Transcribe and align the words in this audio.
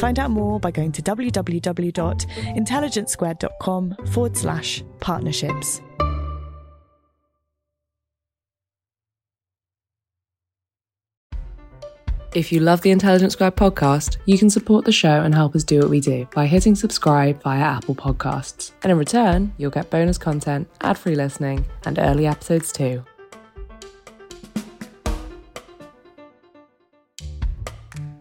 Find 0.00 0.18
out 0.18 0.30
more 0.30 0.58
by 0.58 0.70
going 0.70 0.92
to 0.92 1.02
www.intelligencesquared.com 1.02 3.96
forward 4.06 4.34
slash 4.34 4.82
partnerships. 4.98 5.82
If 12.32 12.50
you 12.50 12.60
love 12.60 12.80
the 12.80 12.92
Intelligence 12.92 13.34
Squared 13.34 13.56
podcast, 13.56 14.16
you 14.24 14.38
can 14.38 14.48
support 14.48 14.86
the 14.86 14.92
show 14.92 15.20
and 15.20 15.34
help 15.34 15.54
us 15.54 15.64
do 15.64 15.80
what 15.80 15.90
we 15.90 16.00
do 16.00 16.26
by 16.32 16.46
hitting 16.46 16.74
subscribe 16.76 17.42
via 17.42 17.60
Apple 17.60 17.94
Podcasts. 17.94 18.72
And 18.82 18.92
in 18.92 18.96
return, 18.96 19.52
you'll 19.58 19.70
get 19.70 19.90
bonus 19.90 20.16
content, 20.16 20.66
ad 20.80 20.96
free 20.96 21.14
listening, 21.14 21.66
and 21.84 21.98
early 21.98 22.26
episodes 22.26 22.72
too. 22.72 23.04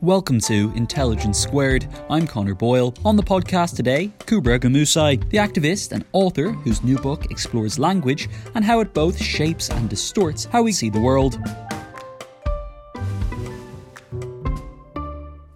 Welcome 0.02 0.39
to 0.42 0.72
Intelligence 0.78 1.38
Squared. 1.38 1.86
I'm 2.09 2.25
Connor 2.25 2.53
Boyle. 2.53 2.94
On 3.03 3.17
the 3.17 3.22
podcast 3.22 3.75
today, 3.75 4.09
Kubra 4.19 4.58
Gümüşay, 4.58 5.30
the 5.30 5.39
activist 5.39 5.92
and 5.92 6.05
author 6.14 6.52
whose 6.52 6.81
new 6.86 6.97
book 6.97 7.30
explores 7.31 7.78
language 7.78 8.30
and 8.55 8.64
how 8.64 8.80
it 8.80 8.94
both 8.94 9.22
shapes 9.22 9.70
and 9.70 9.89
distorts 9.89 10.45
how 10.45 10.64
we 10.64 10.72
see 10.72 10.89
the 10.89 11.02
world. 11.02 11.38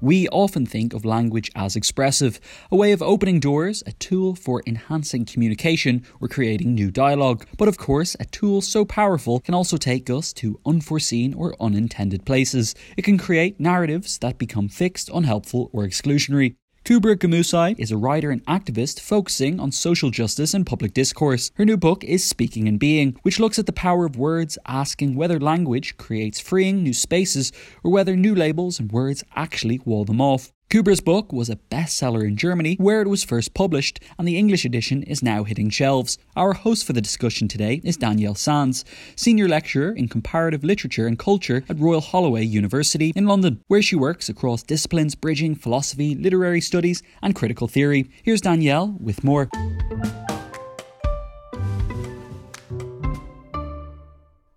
We 0.04 0.28
often 0.28 0.66
think 0.66 0.94
of 0.94 1.06
language 1.06 1.50
as 1.56 1.78
expressive, 1.78 2.42
a 2.70 2.76
way 2.76 2.92
of 2.92 3.02
opening 3.02 3.40
doors, 3.40 3.84
a 3.88 3.94
tool 3.94 4.36
for 4.36 4.62
enhancing 4.68 5.24
communication 5.24 6.04
or 6.20 6.28
creating 6.28 6.76
new 6.76 6.92
dialogue. 6.92 7.48
But 7.58 7.70
of 7.70 7.78
course, 7.78 8.18
a 8.20 8.26
tool 8.26 8.60
so 8.60 8.84
powerful 8.84 9.40
can 9.40 9.54
also 9.54 9.78
take 9.78 10.10
us 10.10 10.34
to 10.34 10.60
unforeseen 10.66 11.34
or 11.34 11.56
unintended 11.58 12.26
places. 12.26 12.76
It 12.98 13.04
can 13.04 13.18
create 13.18 13.62
narratives 13.62 14.18
that 14.18 14.38
become 14.38 14.68
fixed, 14.68 15.10
unhelpful, 15.10 15.70
or 15.72 15.84
exclusionary. 15.86 16.58
Kubra 16.86 17.16
Gümüşay 17.16 17.76
is 17.78 17.94
a 17.94 17.98
writer 17.98 18.30
and 18.30 18.46
activist 18.46 19.00
focusing 19.00 19.58
on 19.58 19.72
social 19.72 20.12
justice 20.12 20.54
and 20.54 20.66
public 20.66 20.94
discourse. 20.94 21.50
Her 21.56 21.64
new 21.64 21.78
book 21.78 22.04
is 22.04 22.26
Speaking 22.26 22.68
and 22.68 22.78
Being, 22.78 23.16
which 23.22 23.40
looks 23.40 23.58
at 23.58 23.68
the 23.68 23.72
power 23.72 24.04
of 24.06 24.18
words, 24.18 24.58
asking 24.68 25.16
whether 25.16 25.40
language 25.40 25.96
creates 25.96 26.42
freeing 26.42 26.84
new 26.84 26.94
spaces 26.94 27.54
or 27.86 27.92
whether 27.92 28.18
new 28.18 28.36
labels 28.36 28.82
and 28.82 28.92
words 28.92 29.24
actually 29.34 29.80
wall 29.86 30.04
them 30.04 30.20
off. 30.20 30.52
Kubra's 30.70 31.02
book 31.02 31.32
was 31.32 31.50
a 31.50 31.56
bestseller 31.56 32.28
in 32.28 32.36
Germany, 32.36 32.76
where 32.80 33.04
it 33.04 33.08
was 33.08 33.24
first 33.24 33.54
published, 33.54 34.00
and 34.18 34.28
the 34.28 34.38
English 34.38 34.66
edition 34.66 35.04
is 35.04 35.22
now 35.22 35.44
hitting 35.44 35.70
shelves. 35.70 36.18
Our 36.36 36.54
host 36.54 36.86
for 36.86 36.94
the 36.94 37.02
discussion 37.02 37.48
today 37.48 37.80
is 37.84 37.96
Danielle 37.96 38.34
Sands, 38.34 38.84
Senior 39.16 39.48
Lecturer 39.48 39.92
in 39.92 40.08
Comparative 40.08 40.64
Literature 40.64 41.06
and 41.06 41.20
Culture 41.20 41.64
at 41.70 41.80
Royal 41.80 42.02
Holloway 42.02 42.44
University 42.44 43.14
in 43.16 43.28
London, 43.28 43.62
where 43.68 43.84
she 43.84 43.96
works 43.96 44.30
across 44.30 44.64
disciplines 44.64 45.14
bridging 45.14 45.54
philosophy, 45.54 46.16
literary 46.16 46.62
studies, 46.62 47.04
and 47.22 47.36
critical 47.36 47.68
theory. 47.68 48.10
Here's 48.24 48.42
Danielle 48.42 48.98
with 49.00 49.24
more. 49.24 49.50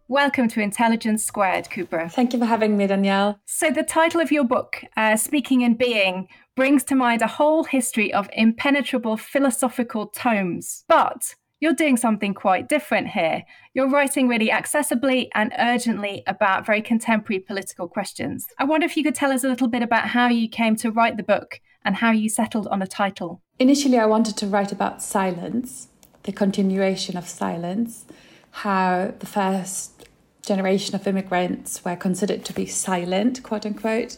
Welcome 0.09 0.47
to 0.51 0.61
Intelligence 0.61 1.25
Squared, 1.25 1.65
Kubra. 1.65 2.09
Thank 2.13 2.33
you 2.33 2.39
for 2.39 2.45
having 2.45 2.77
me, 2.77 2.87
Danielle. 2.87 3.41
So, 3.45 3.73
the 3.73 3.83
title 3.83 4.21
of 4.21 4.31
your 4.31 4.45
book, 4.45 4.85
uh, 4.97 5.17
Speaking 5.17 5.65
and 5.65 5.77
Being, 5.77 6.29
brings 6.55 6.85
to 6.85 6.95
mind 6.95 7.23
a 7.23 7.27
whole 7.27 7.65
history 7.65 8.15
of 8.15 8.31
impenetrable 8.33 9.17
philosophical 9.17 10.07
tomes. 10.07 10.85
But 10.87 11.35
you're 11.59 11.73
doing 11.73 11.97
something 11.97 12.35
quite 12.35 12.69
different 12.69 13.09
here. 13.09 13.43
You're 13.75 13.91
writing 13.91 14.29
really 14.29 14.49
accessibly 14.49 15.27
and 15.35 15.53
urgently 15.59 16.23
about 16.29 16.65
very 16.65 16.83
contemporary 16.83 17.41
political 17.41 17.89
questions. 17.89 18.47
I 18.61 18.65
wonder 18.65 18.87
if 18.87 18.97
you 18.97 19.03
could 19.03 19.17
tell 19.17 19.33
us 19.33 19.43
a 19.43 19.49
little 19.49 19.67
bit 19.67 19.83
about 19.83 20.11
how 20.11 20.29
you 20.29 20.49
came 20.49 20.77
to 20.77 20.93
write 20.93 21.17
the 21.17 21.25
book 21.25 21.61
and 21.85 21.97
how 21.97 22.13
you 22.13 22.29
settled 22.29 22.69
on 22.69 22.81
a 22.81 22.87
title. 22.87 23.43
Initially, 23.59 23.99
I 23.99 24.07
wanted 24.07 24.37
to 24.37 24.47
write 24.47 24.71
about 24.71 25.03
silence, 25.03 25.89
the 26.23 26.33
continuation 26.33 27.17
of 27.17 27.27
silence, 27.29 28.05
how 28.57 29.13
the 29.19 29.27
first 29.27 29.96
generation 30.47 30.95
of 30.95 31.07
immigrants 31.07 31.85
were 31.85 31.97
considered 31.97 32.45
to 32.47 32.53
be 32.53 32.65
silent, 32.67 33.43
quote 33.43 33.67
unquote, 33.67 34.17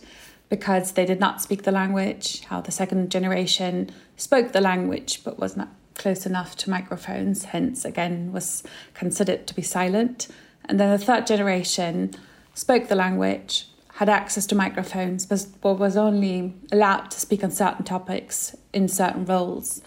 because 0.49 0.93
they 0.93 1.05
did 1.05 1.19
not 1.19 1.43
speak 1.43 1.65
the 1.65 1.73
language, 1.73 2.45
how 2.45 2.61
the 2.61 2.71
second 2.71 3.11
generation 3.11 3.91
spoke 4.17 4.53
the 4.53 4.61
language 4.61 5.25
but 5.25 5.39
was 5.39 5.57
not 5.57 5.69
close 5.95 6.27
enough 6.27 6.55
to 6.57 6.71
microphones, 6.71 7.47
hence, 7.47 7.85
again, 7.85 8.33
was 8.33 8.63
considered 8.95 9.47
to 9.47 9.55
be 9.55 9.63
silent. 9.63 10.29
And 10.67 10.79
then 10.79 10.91
the 10.91 11.05
third 11.05 11.27
generation 11.27 12.13
spoke 12.55 12.89
the 12.89 12.95
language, 12.95 13.69
had 13.95 14.09
access 14.09 14.47
to 14.47 14.55
microphones, 14.55 15.27
but 15.27 15.79
was 15.79 15.97
only 15.97 16.55
allowed 16.71 17.11
to 17.11 17.19
speak 17.19 17.43
on 17.43 17.51
certain 17.51 17.85
topics 17.85 18.55
in 18.73 18.87
certain 18.87 19.25
roles. 19.25 19.83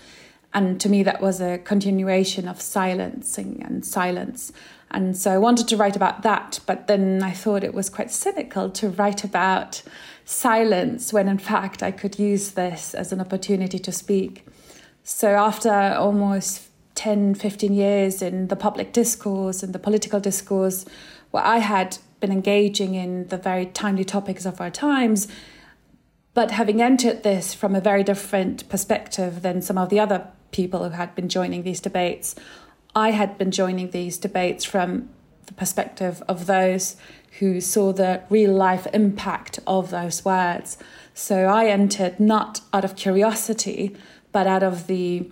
And 0.54 0.82
to 0.82 0.90
me, 0.90 1.04
that 1.04 1.22
was 1.22 1.40
a 1.40 1.58
continuation 1.60 2.48
of 2.48 2.62
silencing 2.62 3.62
and 3.64 3.86
silence. 3.86 4.52
And 4.92 5.16
so 5.16 5.32
I 5.32 5.38
wanted 5.38 5.70
to 5.70 5.78
write 5.78 5.96
about 5.96 6.24
that, 6.24 6.60
but 6.66 6.88
then 6.88 7.24
I 7.24 7.32
thought 7.32 7.64
it 7.64 7.74
was 7.74 7.90
quite 7.90 8.12
cynical 8.12 8.70
to 8.72 8.90
write 8.90 9.24
about 9.24 9.82
silence 10.26 11.14
when 11.14 11.28
in 11.28 11.38
fact 11.38 11.82
I 11.82 11.92
could 11.92 12.20
use 12.20 12.52
this 12.52 12.94
as 12.94 13.12
an 13.12 13.22
opportunity 13.22 13.80
to 13.80 13.92
speak. 13.92 14.46
So 15.04 15.30
after 15.30 15.72
almost 15.72 16.68
10, 16.96 17.36
15 17.36 17.74
years 17.74 18.22
in 18.22 18.50
the 18.50 18.56
public 18.56 18.92
discourse 18.92 19.64
and 19.64 19.74
the 19.74 19.80
political 19.80 20.20
discourse, 20.20 20.86
where 21.32 21.44
I 21.44 21.60
had 21.60 21.98
been 22.20 22.32
engaging 22.32 22.96
in 22.96 23.28
the 23.28 23.38
very 23.38 23.66
timely 23.68 24.04
topics 24.04 24.46
of 24.46 24.60
our 24.60 24.70
times, 24.70 25.30
but 26.34 26.52
having 26.52 26.82
entered 26.82 27.24
this 27.24 27.54
from 27.54 27.76
a 27.76 27.82
very 27.82 28.04
different 28.04 28.68
perspective 28.70 29.42
than 29.42 29.62
some 29.62 29.78
of 29.78 29.90
the 29.90 30.00
other 30.00 30.28
people 30.52 30.84
who 30.84 30.92
had 30.92 31.16
been 31.16 31.30
joining 31.30 31.64
these 31.64 31.80
debates, 31.80 32.36
I 32.96 33.12
had 33.12 33.38
been 33.38 33.52
joining 33.52 33.92
these 33.92 34.18
debates 34.18 34.66
from 34.66 35.10
the 35.46 35.54
perspective 35.54 36.22
of 36.28 36.46
those 36.46 36.96
who 37.40 37.62
saw 37.62 37.94
the 37.94 38.22
real 38.30 38.54
life 38.54 38.88
impact 38.94 39.60
of 39.66 39.90
those 39.90 40.26
words. 40.26 40.78
So 41.14 41.46
I 41.46 41.68
entered 41.68 42.20
not 42.20 42.62
out 42.74 42.84
of 42.84 42.96
curiosity, 42.96 43.96
but 44.32 44.48
out 44.48 44.64
of 44.64 44.88
the 44.88 45.30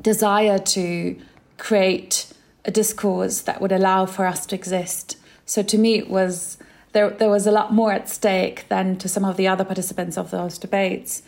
desire 0.00 0.58
to 0.58 1.16
create 1.58 2.32
a 2.64 2.70
discourse 2.70 3.40
that 3.42 3.60
would 3.60 3.72
allow 3.72 4.06
for 4.06 4.26
us 4.26 4.46
to 4.46 4.54
exist. 4.54 5.16
So 5.44 5.62
to 5.62 5.78
me, 5.78 5.98
it 5.98 6.10
was 6.10 6.58
there. 6.92 7.10
There 7.10 7.30
was 7.30 7.46
a 7.46 7.52
lot 7.52 7.72
more 7.72 7.92
at 7.92 8.08
stake 8.08 8.68
than 8.68 8.96
to 8.98 9.08
some 9.08 9.24
of 9.24 9.36
the 9.36 9.48
other 9.48 9.64
participants 9.64 10.18
of 10.18 10.30
those 10.30 10.58
debates, 10.58 11.22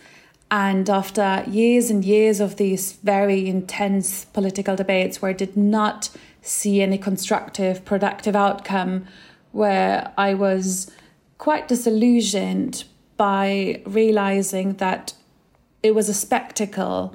And 0.50 0.88
after 0.88 1.44
years 1.46 1.90
and 1.90 2.04
years 2.04 2.40
of 2.40 2.56
these 2.56 2.92
very 3.02 3.48
intense 3.48 4.24
political 4.26 4.76
debates 4.76 5.20
where 5.20 5.30
I 5.30 5.34
did 5.34 5.56
not 5.56 6.10
see 6.40 6.80
any 6.80 6.96
constructive, 6.96 7.84
productive 7.84 8.34
outcome, 8.34 9.06
where 9.52 10.12
I 10.16 10.34
was 10.34 10.90
quite 11.36 11.68
disillusioned 11.68 12.84
by 13.16 13.82
realizing 13.84 14.74
that 14.74 15.12
it 15.82 15.94
was 15.94 16.08
a 16.08 16.14
spectacle 16.14 17.14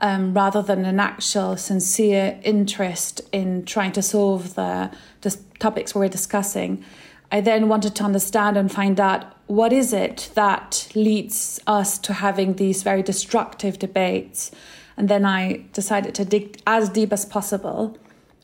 um, 0.00 0.32
rather 0.32 0.62
than 0.62 0.84
an 0.84 0.98
actual 0.98 1.56
sincere 1.56 2.40
interest 2.42 3.20
in 3.32 3.64
trying 3.64 3.92
to 3.92 4.02
solve 4.02 4.54
the, 4.54 4.90
the 5.20 5.36
topics 5.58 5.94
we 5.94 6.00
we're 6.00 6.08
discussing. 6.08 6.82
I 7.30 7.40
then 7.40 7.68
wanted 7.68 7.94
to 7.96 8.04
understand 8.04 8.56
and 8.56 8.72
find 8.72 8.98
out 8.98 9.39
what 9.50 9.72
is 9.72 9.92
it 9.92 10.30
that 10.34 10.86
leads 10.94 11.58
us 11.66 11.98
to 11.98 12.12
having 12.12 12.54
these 12.54 12.84
very 12.84 13.02
destructive 13.02 13.80
debates. 13.80 14.52
And 14.96 15.08
then 15.08 15.24
I 15.24 15.64
decided 15.72 16.14
to 16.14 16.24
dig 16.24 16.62
as 16.68 16.88
deep 16.88 17.12
as 17.12 17.24
possible. 17.24 17.98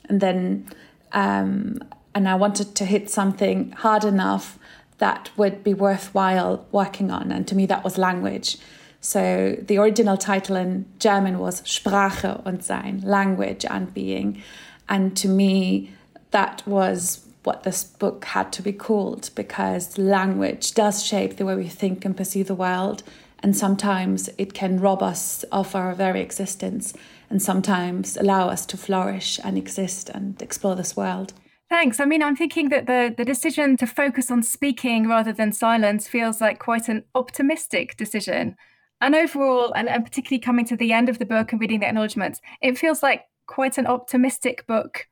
And 0.09 0.21
then, 0.21 0.69
um, 1.13 1.79
and 2.13 2.29
I 2.29 2.35
wanted 2.35 2.75
to 2.75 2.85
hit 2.85 3.09
something 3.09 3.71
hard 3.71 4.05
enough 4.05 4.59
that 4.99 5.31
would 5.37 5.63
be 5.63 5.75
worthwhile 5.75 6.67
working 6.73 7.13
on. 7.13 7.31
And 7.31 7.47
to 7.47 7.55
me, 7.55 7.67
that 7.67 7.85
was 7.85 7.99
language. 7.99 8.59
So 9.01 9.57
the 9.63 9.79
original 9.79 10.17
title 10.17 10.57
in 10.57 10.87
German 10.99 11.39
was 11.39 11.63
Sprache 11.65 12.45
und 12.45 12.65
Sein, 12.65 13.01
language 13.05 13.65
and 13.65 13.95
being. 13.95 14.43
And 14.89 15.17
to 15.19 15.29
me, 15.29 15.93
that 16.33 16.67
was 16.67 17.26
what 17.47 17.63
this 17.63 17.85
book 17.85 18.25
had 18.25 18.53
to 18.53 18.61
be 18.61 18.73
called 18.73 19.31
because 19.37 19.97
language 19.97 20.75
does 20.75 21.05
shape 21.05 21.37
the 21.37 21.47
way 21.47 21.55
we 21.55 21.69
think 21.69 22.05
and 22.05 22.17
perceive 22.17 22.49
the 22.49 22.55
world. 22.55 23.05
And 23.41 23.57
sometimes 23.57 24.29
it 24.37 24.53
can 24.53 24.81
rob 24.81 25.03
us 25.03 25.45
of 25.45 25.75
our 25.77 25.95
very 25.95 26.21
existence 26.21 26.93
and 27.31 27.41
sometimes 27.41 28.17
allow 28.17 28.49
us 28.49 28.67
to 28.67 28.77
flourish 28.77 29.39
and 29.45 29.57
exist 29.57 30.09
and 30.09 30.41
explore 30.43 30.75
this 30.75 30.97
world. 30.97 31.33
Thanks. 31.69 32.01
I 32.01 32.05
mean, 32.05 32.23
I'm 32.23 32.37
thinking 32.37 32.69
that 32.71 32.87
the, 32.87 33.15
the 33.17 33.25
decision 33.25 33.77
to 33.79 33.87
focus 33.87 34.31
on 34.31 34.43
speaking 34.43 35.09
rather 35.09 35.33
than 35.33 35.53
silence 35.53 36.09
feels 36.09 36.41
like 36.41 36.59
quite 36.59 36.89
an 36.89 37.05
optimistic 37.15 37.97
decision. 37.97 38.57
And 39.01 39.15
overall, 39.15 39.73
and, 39.75 39.89
and 39.89 40.05
particularly 40.05 40.41
coming 40.41 40.65
to 40.67 40.77
the 40.77 40.93
end 40.93 41.09
of 41.09 41.19
the 41.19 41.27
book 41.27 41.53
and 41.53 41.61
reading 41.61 41.81
the 41.81 41.89
acknowledgements, 41.89 42.41
it 42.63 42.79
feels 42.79 43.03
like 43.03 43.25
quite 43.47 43.79
an 43.79 43.87
optimistic 43.87 44.67
book 44.67 45.07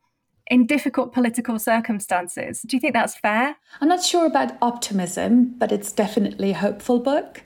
in 0.48 0.66
difficult 0.66 1.12
political 1.12 1.58
circumstances. 1.58 2.62
Do 2.62 2.76
you 2.76 2.80
think 2.80 2.92
that's 2.92 3.16
fair? 3.16 3.56
I'm 3.80 3.88
not 3.88 4.04
sure 4.04 4.26
about 4.26 4.52
optimism, 4.60 5.54
but 5.58 5.72
it's 5.72 5.92
definitely 5.92 6.50
a 6.50 6.54
hopeful 6.54 6.98
book. 6.98 7.42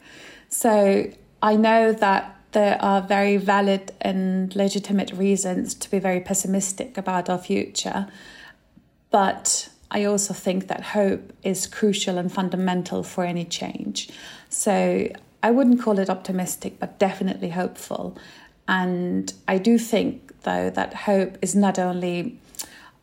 So 0.48 1.10
I 1.42 1.56
know 1.56 1.92
that 1.92 2.34
there 2.52 2.82
are 2.82 3.00
very 3.02 3.36
valid 3.36 3.92
and 4.00 4.54
legitimate 4.56 5.12
reasons 5.12 5.74
to 5.74 5.90
be 5.90 5.98
very 5.98 6.20
pessimistic 6.20 6.96
about 6.96 7.28
our 7.28 7.38
future. 7.38 8.08
But 9.10 9.68
I 9.90 10.04
also 10.04 10.34
think 10.34 10.68
that 10.68 10.80
hope 10.80 11.32
is 11.42 11.66
crucial 11.66 12.18
and 12.18 12.32
fundamental 12.32 13.02
for 13.02 13.24
any 13.24 13.44
change. 13.44 14.10
So 14.48 15.08
I 15.42 15.50
wouldn't 15.50 15.80
call 15.80 15.98
it 15.98 16.10
optimistic, 16.10 16.78
but 16.78 16.98
definitely 16.98 17.50
hopeful. 17.50 18.16
And 18.66 19.32
I 19.46 19.58
do 19.58 19.78
think, 19.78 20.42
though, 20.42 20.70
that 20.70 20.94
hope 20.94 21.38
is 21.40 21.54
not 21.54 21.78
only 21.78 22.38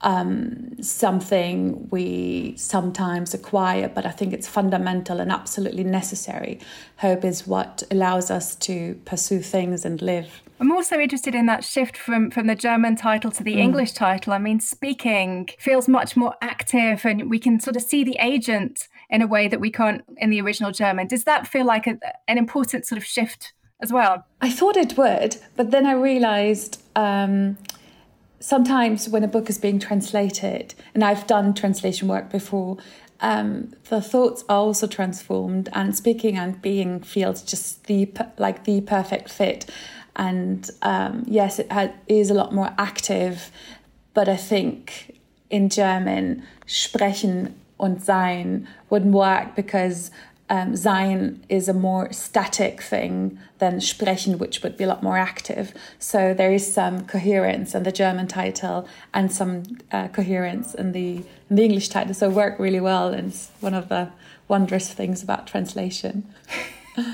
um, 0.05 0.81
something 0.81 1.89
we 1.89 2.53
sometimes 2.57 3.33
acquire, 3.33 3.89
but 3.89 4.05
I 4.05 4.11
think 4.11 4.33
it's 4.33 4.47
fundamental 4.47 5.19
and 5.19 5.31
absolutely 5.31 5.83
necessary. 5.83 6.59
Hope 6.97 7.25
is 7.25 7.47
what 7.47 7.81
allows 7.89 8.29
us 8.29 8.55
to 8.57 8.99
pursue 9.05 9.41
things 9.41 9.83
and 9.83 9.99
live. 10.03 10.43
I'm 10.59 10.71
also 10.71 10.99
interested 10.99 11.33
in 11.33 11.47
that 11.47 11.63
shift 11.63 11.97
from, 11.97 12.29
from 12.29 12.45
the 12.45 12.55
German 12.55 12.95
title 12.95 13.31
to 13.31 13.43
the 13.43 13.55
mm. 13.55 13.59
English 13.59 13.93
title. 13.93 14.31
I 14.31 14.37
mean, 14.37 14.59
speaking 14.59 15.49
feels 15.57 15.87
much 15.87 16.15
more 16.15 16.35
active, 16.39 17.03
and 17.03 17.27
we 17.27 17.39
can 17.39 17.59
sort 17.59 17.75
of 17.75 17.81
see 17.81 18.03
the 18.03 18.17
agent 18.21 18.87
in 19.09 19.23
a 19.23 19.27
way 19.27 19.47
that 19.47 19.59
we 19.59 19.71
can't 19.71 20.03
in 20.17 20.29
the 20.29 20.39
original 20.39 20.71
German. 20.71 21.07
Does 21.07 21.23
that 21.23 21.47
feel 21.47 21.65
like 21.65 21.87
a, 21.87 21.97
an 22.27 22.37
important 22.37 22.85
sort 22.85 22.97
of 22.97 23.05
shift 23.05 23.53
as 23.81 23.91
well? 23.91 24.23
I 24.39 24.51
thought 24.51 24.77
it 24.77 24.95
would, 24.97 25.37
but 25.55 25.71
then 25.71 25.87
I 25.87 25.93
realized. 25.93 26.79
Um, 26.95 27.57
sometimes 28.39 29.09
when 29.09 29.23
a 29.23 29.27
book 29.27 29.49
is 29.49 29.57
being 29.57 29.79
translated, 29.79 30.73
and 30.93 31.03
I've 31.03 31.27
done 31.27 31.53
translation 31.53 32.07
work 32.07 32.29
before, 32.29 32.77
um, 33.21 33.73
the 33.89 34.01
thoughts 34.01 34.43
are 34.49 34.57
also 34.57 34.87
transformed, 34.87 35.69
and 35.73 35.95
speaking 35.95 36.37
and 36.37 36.61
being 36.61 37.01
feels 37.01 37.41
just 37.41 37.85
the 37.85 38.09
like 38.37 38.65
the 38.65 38.81
perfect 38.81 39.29
fit. 39.29 39.69
And 40.15 40.69
um, 40.81 41.23
yes, 41.27 41.59
it 41.59 41.93
is 42.07 42.29
a 42.29 42.33
lot 42.33 42.53
more 42.53 42.73
active, 42.77 43.51
but 44.13 44.29
I 44.29 44.37
think 44.37 45.19
in 45.49 45.69
German 45.69 46.43
sprechen 46.65 47.53
und 47.77 48.01
sein 48.01 48.67
wouldn't 48.89 49.13
work 49.13 49.55
because 49.55 50.11
um, 50.49 50.75
sein 50.75 51.43
is 51.49 51.67
a 51.67 51.73
more 51.73 52.11
static 52.13 52.81
thing 52.81 53.39
than 53.57 53.81
sprechen, 53.81 54.37
which 54.37 54.61
would 54.61 54.77
be 54.77 54.83
a 54.83 54.87
lot 54.87 55.01
more 55.01 55.17
active. 55.17 55.73
So 55.97 56.33
there 56.33 56.53
is 56.53 56.71
some 56.71 57.05
coherence 57.07 57.73
in 57.73 57.83
the 57.83 57.91
German 57.91 58.27
title 58.27 58.87
and 59.13 59.31
some 59.31 59.63
uh, 59.91 60.07
coherence 60.09 60.75
in 60.75 60.91
the 60.91 61.23
in 61.49 61.55
the 61.55 61.63
English 61.63 61.89
title. 61.89 62.13
So 62.13 62.29
work 62.29 62.59
really 62.59 62.79
well, 62.79 63.13
and 63.13 63.29
it's 63.29 63.49
one 63.59 63.73
of 63.73 63.89
the 63.89 64.09
wondrous 64.47 64.93
things 64.93 65.23
about 65.23 65.47
translation. 65.47 66.31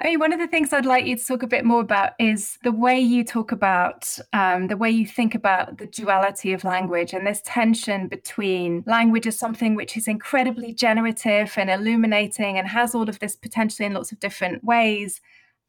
I 0.00 0.08
mean, 0.08 0.18
one 0.18 0.32
of 0.32 0.40
the 0.40 0.48
things 0.48 0.72
I'd 0.72 0.86
like 0.86 1.06
you 1.06 1.16
to 1.16 1.24
talk 1.24 1.42
a 1.42 1.46
bit 1.46 1.64
more 1.64 1.80
about 1.80 2.12
is 2.18 2.58
the 2.62 2.72
way 2.72 2.98
you 2.98 3.22
talk 3.24 3.52
about, 3.52 4.18
um, 4.32 4.66
the 4.66 4.76
way 4.76 4.90
you 4.90 5.06
think 5.06 5.34
about 5.34 5.78
the 5.78 5.86
duality 5.86 6.52
of 6.52 6.64
language 6.64 7.12
and 7.12 7.26
this 7.26 7.40
tension 7.44 8.08
between 8.08 8.82
language 8.86 9.26
as 9.26 9.38
something 9.38 9.74
which 9.74 9.96
is 9.96 10.08
incredibly 10.08 10.72
generative 10.72 11.54
and 11.56 11.70
illuminating 11.70 12.58
and 12.58 12.68
has 12.68 12.94
all 12.94 13.08
of 13.08 13.20
this 13.20 13.36
potentially 13.36 13.86
in 13.86 13.94
lots 13.94 14.10
of 14.10 14.18
different 14.18 14.64
ways 14.64 15.20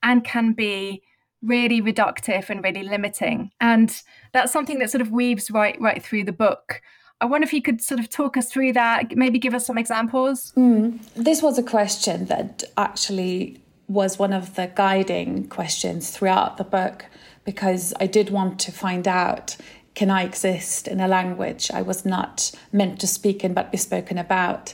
and 0.01 0.23
can 0.23 0.53
be 0.53 1.03
really 1.43 1.81
reductive 1.81 2.49
and 2.49 2.63
really 2.63 2.83
limiting. 2.83 3.51
And 3.61 4.01
that's 4.33 4.51
something 4.51 4.79
that 4.79 4.89
sort 4.89 5.01
of 5.01 5.11
weaves 5.11 5.51
right 5.51 5.79
right 5.79 6.01
through 6.01 6.23
the 6.23 6.31
book. 6.31 6.81
I 7.21 7.25
wonder 7.25 7.45
if 7.45 7.53
you 7.53 7.61
could 7.61 7.81
sort 7.81 7.99
of 7.99 8.09
talk 8.09 8.35
us 8.35 8.51
through 8.51 8.73
that, 8.73 9.15
maybe 9.15 9.39
give 9.39 9.53
us 9.53 9.65
some 9.65 9.77
examples. 9.77 10.51
Mm. 10.57 10.99
This 11.13 11.41
was 11.41 11.57
a 11.57 11.63
question 11.63 12.25
that 12.25 12.63
actually 12.75 13.61
was 13.87 14.17
one 14.17 14.33
of 14.33 14.55
the 14.55 14.71
guiding 14.73 15.47
questions 15.47 16.09
throughout 16.09 16.57
the 16.57 16.63
book 16.63 17.05
because 17.43 17.93
I 17.99 18.07
did 18.07 18.29
want 18.29 18.59
to 18.61 18.71
find 18.71 19.07
out 19.07 19.55
can 19.93 20.09
I 20.09 20.23
exist 20.23 20.89
in 20.89 20.99
a 20.99 21.07
language 21.07 21.71
I 21.71 21.81
was 21.81 22.05
not 22.05 22.51
meant 22.73 22.99
to 22.99 23.07
speak 23.07 23.45
in 23.45 23.53
but 23.53 23.71
be 23.71 23.77
spoken 23.77 24.17
about? 24.17 24.73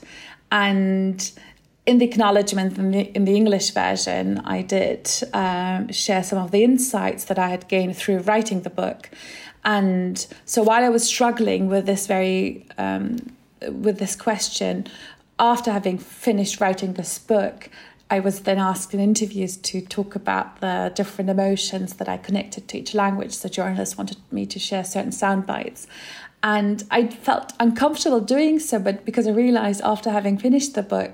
And 0.52 1.32
in 1.86 2.00
the 2.00 2.06
acknowledgement 2.06 2.78
in 2.78 2.92
the, 2.92 3.02
in 3.16 3.26
the 3.26 3.36
English 3.36 3.72
version, 3.72 4.40
I 4.40 4.64
did 4.64 5.10
um, 5.34 5.92
share 5.92 6.24
some 6.24 6.40
of 6.40 6.52
the 6.52 6.64
insights 6.64 7.26
that 7.26 7.38
I 7.38 7.50
had 7.50 7.68
gained 7.68 7.98
through 7.98 8.20
writing 8.20 8.62
the 8.62 8.70
book. 8.70 9.10
And 9.64 10.26
so 10.46 10.64
while 10.64 10.84
I 10.84 10.90
was 10.90 11.04
struggling 11.04 11.68
with 11.68 11.86
this 11.86 12.08
very 12.08 12.66
um, 12.78 13.18
with 13.70 14.00
this 14.00 14.16
question, 14.16 14.88
after 15.40 15.72
having 15.72 16.00
finished 16.00 16.60
writing 16.60 16.94
this 16.94 17.20
book, 17.20 17.70
I 18.12 18.20
was 18.20 18.42
then 18.42 18.60
asked 18.60 18.94
in 18.94 19.00
interviews 19.00 19.56
to 19.56 19.80
talk 19.80 20.16
about 20.16 20.60
the 20.60 20.92
different 20.94 21.30
emotions 21.30 21.94
that 21.94 22.10
I 22.10 22.18
connected 22.18 22.68
to 22.68 22.78
each 22.78 22.94
language. 22.94 23.40
The 23.40 23.50
journalists 23.50 23.98
wanted 23.98 24.18
me 24.32 24.46
to 24.48 24.60
share 24.60 24.84
certain 24.84 25.14
sound 25.14 25.46
bites. 25.46 25.88
And 26.44 26.84
I 26.92 27.08
felt 27.08 27.54
uncomfortable 27.58 28.20
doing 28.20 28.60
so, 28.60 28.80
but 28.80 29.06
because 29.06 29.28
I 29.28 29.32
realized 29.32 29.80
after 29.82 30.10
having 30.10 30.38
finished 30.38 30.76
the 30.76 30.84
book, 30.84 31.14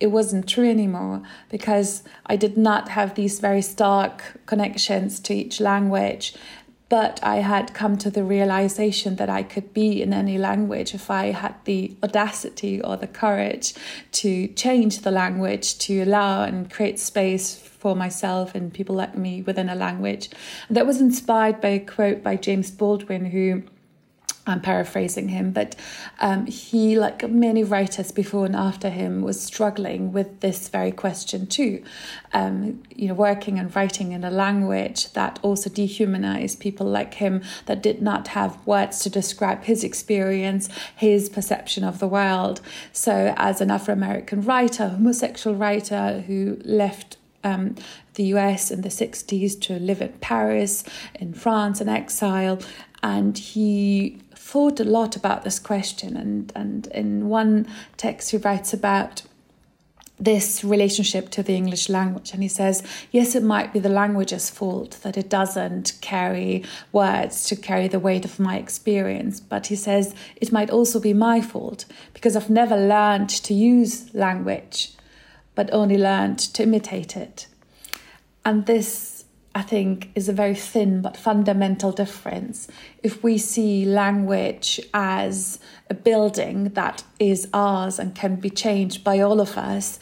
it 0.00 0.06
wasn't 0.06 0.48
true 0.48 0.68
anymore 0.68 1.22
because 1.50 2.02
I 2.26 2.36
did 2.36 2.56
not 2.56 2.88
have 2.88 3.14
these 3.14 3.38
very 3.38 3.60
stark 3.60 4.40
connections 4.46 5.20
to 5.20 5.34
each 5.34 5.60
language 5.60 6.34
but 6.92 7.18
I 7.22 7.36
had 7.36 7.72
come 7.72 7.96
to 7.96 8.10
the 8.10 8.22
realization 8.22 9.16
that 9.16 9.30
I 9.30 9.44
could 9.44 9.72
be 9.72 10.02
in 10.02 10.12
any 10.12 10.36
language 10.36 10.92
if 10.92 11.10
I 11.10 11.30
had 11.30 11.54
the 11.64 11.96
audacity 12.02 12.82
or 12.82 12.98
the 12.98 13.06
courage 13.06 13.72
to 14.20 14.48
change 14.48 14.98
the 14.98 15.10
language, 15.10 15.78
to 15.86 16.02
allow 16.02 16.42
and 16.42 16.70
create 16.70 16.98
space 17.00 17.56
for 17.56 17.96
myself 17.96 18.54
and 18.54 18.74
people 18.74 18.94
like 18.94 19.16
me 19.16 19.40
within 19.40 19.70
a 19.70 19.74
language. 19.74 20.28
That 20.68 20.86
was 20.86 21.00
inspired 21.00 21.62
by 21.62 21.68
a 21.68 21.78
quote 21.78 22.22
by 22.22 22.36
James 22.36 22.70
Baldwin, 22.70 23.24
who 23.24 23.62
I'm 24.44 24.60
paraphrasing 24.60 25.28
him, 25.28 25.52
but 25.52 25.76
um, 26.18 26.46
he, 26.46 26.98
like 26.98 27.28
many 27.30 27.62
writers 27.62 28.10
before 28.10 28.44
and 28.44 28.56
after 28.56 28.90
him, 28.90 29.22
was 29.22 29.40
struggling 29.40 30.12
with 30.12 30.40
this 30.40 30.68
very 30.68 30.90
question 30.90 31.46
too. 31.46 31.84
Um, 32.32 32.82
you 32.92 33.06
know, 33.06 33.14
working 33.14 33.60
and 33.60 33.74
writing 33.74 34.10
in 34.10 34.24
a 34.24 34.30
language 34.30 35.12
that 35.12 35.38
also 35.42 35.70
dehumanized 35.70 36.58
people 36.58 36.86
like 36.86 37.14
him, 37.14 37.42
that 37.66 37.84
did 37.84 38.02
not 38.02 38.28
have 38.28 38.66
words 38.66 38.98
to 39.00 39.10
describe 39.10 39.62
his 39.62 39.84
experience, 39.84 40.68
his 40.96 41.28
perception 41.28 41.84
of 41.84 42.00
the 42.00 42.08
world. 42.08 42.60
So, 42.92 43.34
as 43.36 43.60
an 43.60 43.70
Afro 43.70 43.94
American 43.94 44.42
writer, 44.42 44.88
homosexual 44.88 45.54
writer 45.56 46.24
who 46.26 46.60
left 46.64 47.16
um, 47.44 47.76
the 48.14 48.24
US 48.24 48.70
in 48.70 48.82
the 48.82 48.88
60s 48.88 49.60
to 49.62 49.78
live 49.78 50.02
in 50.02 50.12
Paris, 50.14 50.84
in 51.14 51.32
France, 51.32 51.80
in 51.80 51.88
exile. 51.88 52.60
And 53.02 53.36
he 53.36 54.20
thought 54.42 54.80
a 54.80 54.84
lot 54.84 55.16
about 55.16 55.44
this 55.44 55.58
question. 55.58 56.16
And, 56.16 56.52
and 56.54 56.88
in 56.88 57.28
one 57.28 57.66
text, 57.96 58.32
he 58.32 58.36
writes 58.36 58.74
about 58.74 59.22
this 60.18 60.62
relationship 60.64 61.30
to 61.30 61.42
the 61.42 61.54
English 61.54 61.88
language. 61.88 62.32
And 62.32 62.42
he 62.42 62.48
says, 62.48 62.82
yes, 63.12 63.34
it 63.34 63.42
might 63.42 63.72
be 63.72 63.78
the 63.78 63.88
language's 63.88 64.50
fault 64.50 64.98
that 65.02 65.16
it 65.16 65.28
doesn't 65.28 65.94
carry 66.00 66.64
words 66.92 67.44
to 67.48 67.56
carry 67.56 67.88
the 67.88 67.98
weight 67.98 68.24
of 68.24 68.38
my 68.40 68.56
experience. 68.56 69.40
But 69.40 69.68
he 69.68 69.76
says, 69.76 70.14
it 70.36 70.52
might 70.52 70.70
also 70.70 71.00
be 71.00 71.14
my 71.14 71.40
fault 71.40 71.84
because 72.12 72.36
I've 72.36 72.50
never 72.50 72.76
learned 72.76 73.30
to 73.30 73.54
use 73.54 74.12
language, 74.14 74.92
but 75.54 75.72
only 75.72 75.98
learned 75.98 76.40
to 76.54 76.62
imitate 76.62 77.16
it. 77.16 77.46
And 78.44 78.66
this 78.66 79.11
I 79.54 79.62
think, 79.62 80.10
is 80.14 80.28
a 80.28 80.32
very 80.32 80.54
thin 80.54 81.02
but 81.02 81.16
fundamental 81.16 81.92
difference. 81.92 82.68
If 83.02 83.22
we 83.22 83.36
see 83.36 83.84
language 83.84 84.80
as 84.94 85.58
a 85.90 85.94
building 85.94 86.70
that 86.70 87.04
is 87.18 87.48
ours 87.52 87.98
and 87.98 88.14
can 88.14 88.36
be 88.36 88.50
changed 88.50 89.04
by 89.04 89.20
all 89.20 89.40
of 89.40 89.58
us, 89.58 89.98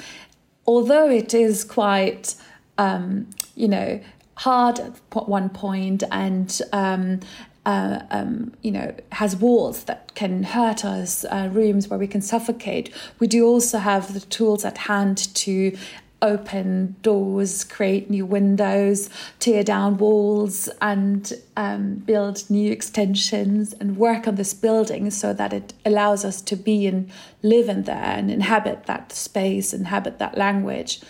although 0.66 1.11
it 1.11 1.35
is 1.35 1.64
quite, 1.64 2.37
um, 2.78 3.28
you 3.57 3.66
know, 3.66 4.00
hard 4.35 4.78
at 4.78 5.28
one 5.28 5.49
point 5.49 6.02
and 6.11 6.61
um, 6.73 7.21
uh, 7.66 8.00
um, 8.11 8.52
you 8.62 8.71
know, 8.71 8.95
has 9.12 9.37
walls 9.37 9.85
that 9.85 10.14
can 10.14 10.42
hurt 10.42 10.85
us, 10.85 11.25
uh, 11.26 11.49
rooms 11.52 11.88
where 11.88 11.99
we 11.99 12.07
can 12.07 12.23
suffocate. 12.23 12.90
We 13.19 13.26
do 13.26 13.47
also 13.47 13.78
have 13.78 14.14
the 14.14 14.21
tools 14.21 14.64
at 14.64 14.78
hand 14.78 15.19
to 15.35 15.76
open 16.23 16.97
doors, 17.03 17.65
create 17.65 18.11
new 18.11 18.27
windows, 18.27 19.09
tear 19.39 19.62
down 19.62 19.97
walls, 19.97 20.69
and 20.81 21.33
um, 21.57 21.95
build 21.97 22.49
new 22.50 22.71
extensions 22.71 23.73
and 23.75 23.97
work 23.97 24.29
on 24.29 24.35
this 24.35 24.55
building 24.55 25.11
so 25.11 25.33
that 25.33 25.53
it 25.53 25.73
allows 25.85 26.25
us 26.25 26.41
to 26.43 26.57
be 26.57 26.87
and 26.87 27.11
live 27.43 27.69
in 27.69 27.85
there 27.85 27.97
and 27.97 28.31
inhabit 28.31 28.87
that 28.87 29.12
space, 29.12 29.73
inhabit 29.73 30.19
that 30.19 30.37
language. 30.37 31.00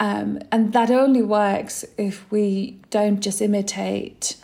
Um, 0.00 0.40
and 0.50 0.72
that 0.72 0.90
only 0.90 1.22
works 1.22 1.84
if 1.96 2.30
we 2.30 2.78
don't 2.90 3.20
just 3.20 3.40
imitate 3.40 4.36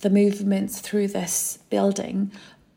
the 0.00 0.10
movements 0.10 0.80
through 0.80 1.08
this 1.08 1.58
building, 1.70 2.30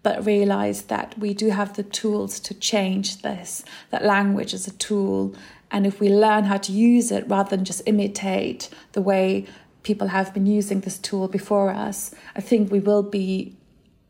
but 0.03 0.25
realize 0.25 0.83
that 0.83 1.17
we 1.19 1.33
do 1.33 1.49
have 1.49 1.75
the 1.75 1.83
tools 1.83 2.39
to 2.39 2.53
change 2.53 3.21
this, 3.21 3.63
that 3.89 4.05
language 4.05 4.53
is 4.53 4.67
a 4.67 4.71
tool 4.71 5.35
and 5.71 5.85
if 5.85 5.99
we 5.99 6.09
learn 6.09 6.45
how 6.45 6.57
to 6.57 6.71
use 6.71 7.11
it 7.11 7.27
rather 7.27 7.55
than 7.55 7.65
just 7.65 7.81
imitate 7.85 8.69
the 8.93 9.01
way 9.01 9.45
people 9.83 10.07
have 10.07 10.33
been 10.33 10.45
using 10.45 10.81
this 10.81 10.97
tool 10.97 11.27
before 11.27 11.69
us, 11.69 12.13
I 12.35 12.41
think 12.41 12.71
we 12.71 12.79
will 12.79 13.03
be 13.03 13.55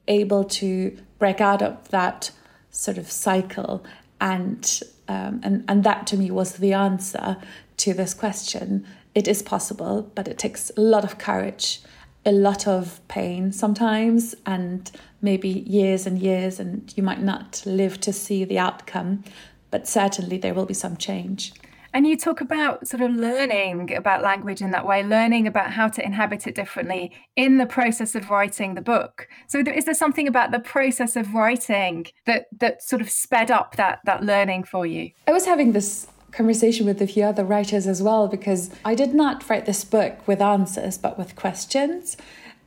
able 0.08 0.44
to 0.44 0.98
break 1.20 1.42
out 1.42 1.62
of 1.62 1.90
that 1.90 2.32
sort 2.72 2.98
of 2.98 3.12
cycle. 3.12 3.84
And, 4.22 4.82
um, 5.08 5.42
and, 5.44 5.66
and 5.68 5.84
that 5.84 6.08
to 6.08 6.18
me 6.18 6.32
was 6.32 6.54
the 6.54 6.74
answer 6.74 7.38
to 7.78 7.94
this 7.94 8.14
question. 8.14 8.86
It 9.14 9.28
is 9.28 9.42
possible, 9.42 10.12
but 10.16 10.28
it 10.28 10.38
takes 10.38 10.72
a 10.76 10.82
lot 10.82 11.04
of 11.04 11.18
courage, 11.18 11.82
a 12.26 12.32
lot 12.32 12.68
of 12.68 13.06
pain 13.08 13.52
sometimes, 13.52 14.36
and 14.46 14.90
maybe 15.22 15.50
years 15.50 16.06
and 16.06 16.20
years, 16.20 16.60
and 16.60 16.92
you 16.96 17.04
might 17.04 17.22
not 17.22 17.64
live 17.66 18.00
to 18.02 18.14
see 18.14 18.46
the 18.46 18.60
outcome 18.60 19.24
but 19.72 19.88
certainly 19.88 20.38
there 20.38 20.54
will 20.54 20.66
be 20.66 20.74
some 20.74 20.98
change. 20.98 21.54
And 21.94 22.06
you 22.06 22.18
talk 22.18 22.40
about 22.40 22.88
sort 22.88 23.02
of 23.02 23.12
learning 23.12 23.96
about 23.96 24.22
language 24.22 24.62
in 24.62 24.72
that 24.72 24.86
way, 24.86 25.04
learning 25.04 25.48
about 25.48 25.72
how 25.72 25.88
to 25.88 26.06
inhabit 26.06 26.46
it 26.46 26.54
differently 26.54 27.12
in 27.36 27.58
the 27.58 27.66
process 27.66 28.14
of 28.14 28.30
writing 28.30 28.76
the 28.76 28.82
book. 28.82 29.28
So, 29.48 29.60
is 29.60 29.86
there 29.86 29.96
something 29.96 30.28
about 30.28 30.52
the 30.52 30.60
process 30.60 31.16
of 31.16 31.34
writing 31.34 32.06
that 32.26 32.46
that 32.60 32.84
sort 32.84 33.02
of 33.02 33.10
sped 33.10 33.50
up 33.50 33.76
that 33.78 34.02
that 34.06 34.24
learning 34.24 34.66
for 34.66 34.86
you? 34.86 35.12
I 35.28 35.32
was 35.32 35.46
having 35.46 35.72
this 35.72 36.08
conversation 36.32 36.86
with 36.86 37.02
a 37.02 37.08
few 37.08 37.24
other 37.24 37.44
writers 37.44 37.88
as 37.88 38.04
well 38.04 38.28
because 38.28 38.70
I 38.86 38.94
did 38.94 39.16
not 39.16 39.50
write 39.50 39.66
this 39.66 39.84
book 39.84 40.28
with 40.28 40.42
answers, 40.42 40.98
but 40.98 41.18
with 41.18 41.36
questions. 41.36 42.18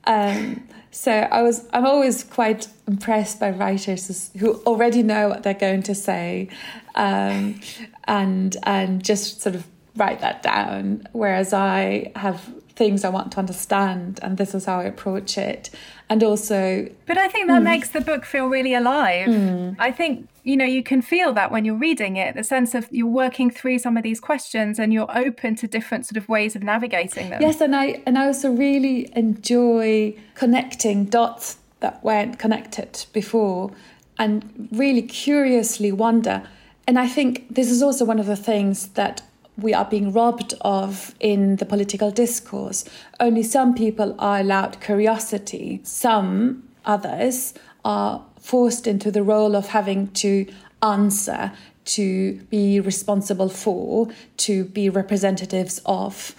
Um, 0.04 0.68
so 0.90 1.10
I 1.10 1.42
was 1.42 1.66
I'm 1.72 1.86
always 1.86 2.22
quite 2.22 2.68
impressed 2.86 3.40
by 3.40 3.50
writers 3.50 4.30
who 4.38 4.54
already 4.66 5.02
know 5.02 5.28
what 5.28 5.42
they're 5.42 5.54
going 5.54 5.82
to 5.84 5.94
say, 5.94 6.48
um, 6.94 7.60
and 8.04 8.56
and 8.64 9.02
just 9.02 9.40
sort 9.40 9.54
of 9.54 9.66
write 9.96 10.20
that 10.20 10.42
down. 10.42 11.08
Whereas 11.12 11.52
I 11.52 12.12
have 12.16 12.42
things 12.74 13.04
I 13.04 13.08
want 13.08 13.32
to 13.32 13.38
understand, 13.38 14.20
and 14.22 14.36
this 14.36 14.54
is 14.54 14.66
how 14.66 14.80
I 14.80 14.84
approach 14.84 15.38
it. 15.38 15.70
And 16.12 16.22
also, 16.22 16.90
but 17.06 17.16
I 17.16 17.26
think 17.26 17.46
that 17.46 17.62
mm. 17.62 17.64
makes 17.64 17.88
the 17.88 18.02
book 18.02 18.26
feel 18.26 18.46
really 18.46 18.74
alive. 18.74 19.28
Mm. 19.28 19.76
I 19.78 19.90
think 19.90 20.28
you 20.44 20.58
know 20.58 20.66
you 20.66 20.82
can 20.82 21.00
feel 21.00 21.32
that 21.32 21.50
when 21.50 21.64
you're 21.64 21.82
reading 21.88 22.18
it, 22.18 22.34
the 22.34 22.44
sense 22.44 22.74
of 22.74 22.86
you're 22.90 23.06
working 23.06 23.50
through 23.50 23.78
some 23.78 23.96
of 23.96 24.02
these 24.02 24.20
questions 24.20 24.78
and 24.78 24.92
you're 24.92 25.10
open 25.16 25.56
to 25.56 25.66
different 25.66 26.04
sort 26.04 26.18
of 26.18 26.28
ways 26.28 26.54
of 26.54 26.62
navigating 26.62 27.30
them. 27.30 27.40
Yes, 27.40 27.62
and 27.62 27.74
I 27.74 28.02
and 28.04 28.18
I 28.18 28.26
also 28.26 28.50
really 28.50 29.10
enjoy 29.16 30.14
connecting 30.34 31.06
dots 31.06 31.56
that 31.80 32.04
weren't 32.04 32.38
connected 32.38 33.06
before, 33.14 33.70
and 34.18 34.68
really 34.70 35.00
curiously 35.00 35.92
wonder. 35.92 36.46
And 36.86 36.98
I 36.98 37.08
think 37.08 37.46
this 37.48 37.70
is 37.70 37.82
also 37.82 38.04
one 38.04 38.18
of 38.18 38.26
the 38.26 38.36
things 38.36 38.88
that 38.88 39.22
we 39.62 39.72
are 39.72 39.84
being 39.84 40.12
robbed 40.12 40.54
of 40.60 41.14
in 41.20 41.56
the 41.56 41.64
political 41.64 42.10
discourse. 42.10 42.84
Only 43.20 43.42
some 43.42 43.74
people 43.74 44.14
are 44.18 44.40
allowed 44.40 44.80
curiosity, 44.80 45.80
some 45.84 46.68
others 46.84 47.54
are 47.84 48.24
forced 48.40 48.86
into 48.86 49.10
the 49.10 49.22
role 49.22 49.54
of 49.54 49.68
having 49.68 50.08
to 50.08 50.46
answer, 50.82 51.52
to 51.84 52.34
be 52.50 52.80
responsible 52.80 53.48
for, 53.48 54.08
to 54.36 54.64
be 54.64 54.88
representatives 54.88 55.80
of. 55.86 56.34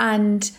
And 0.00 0.50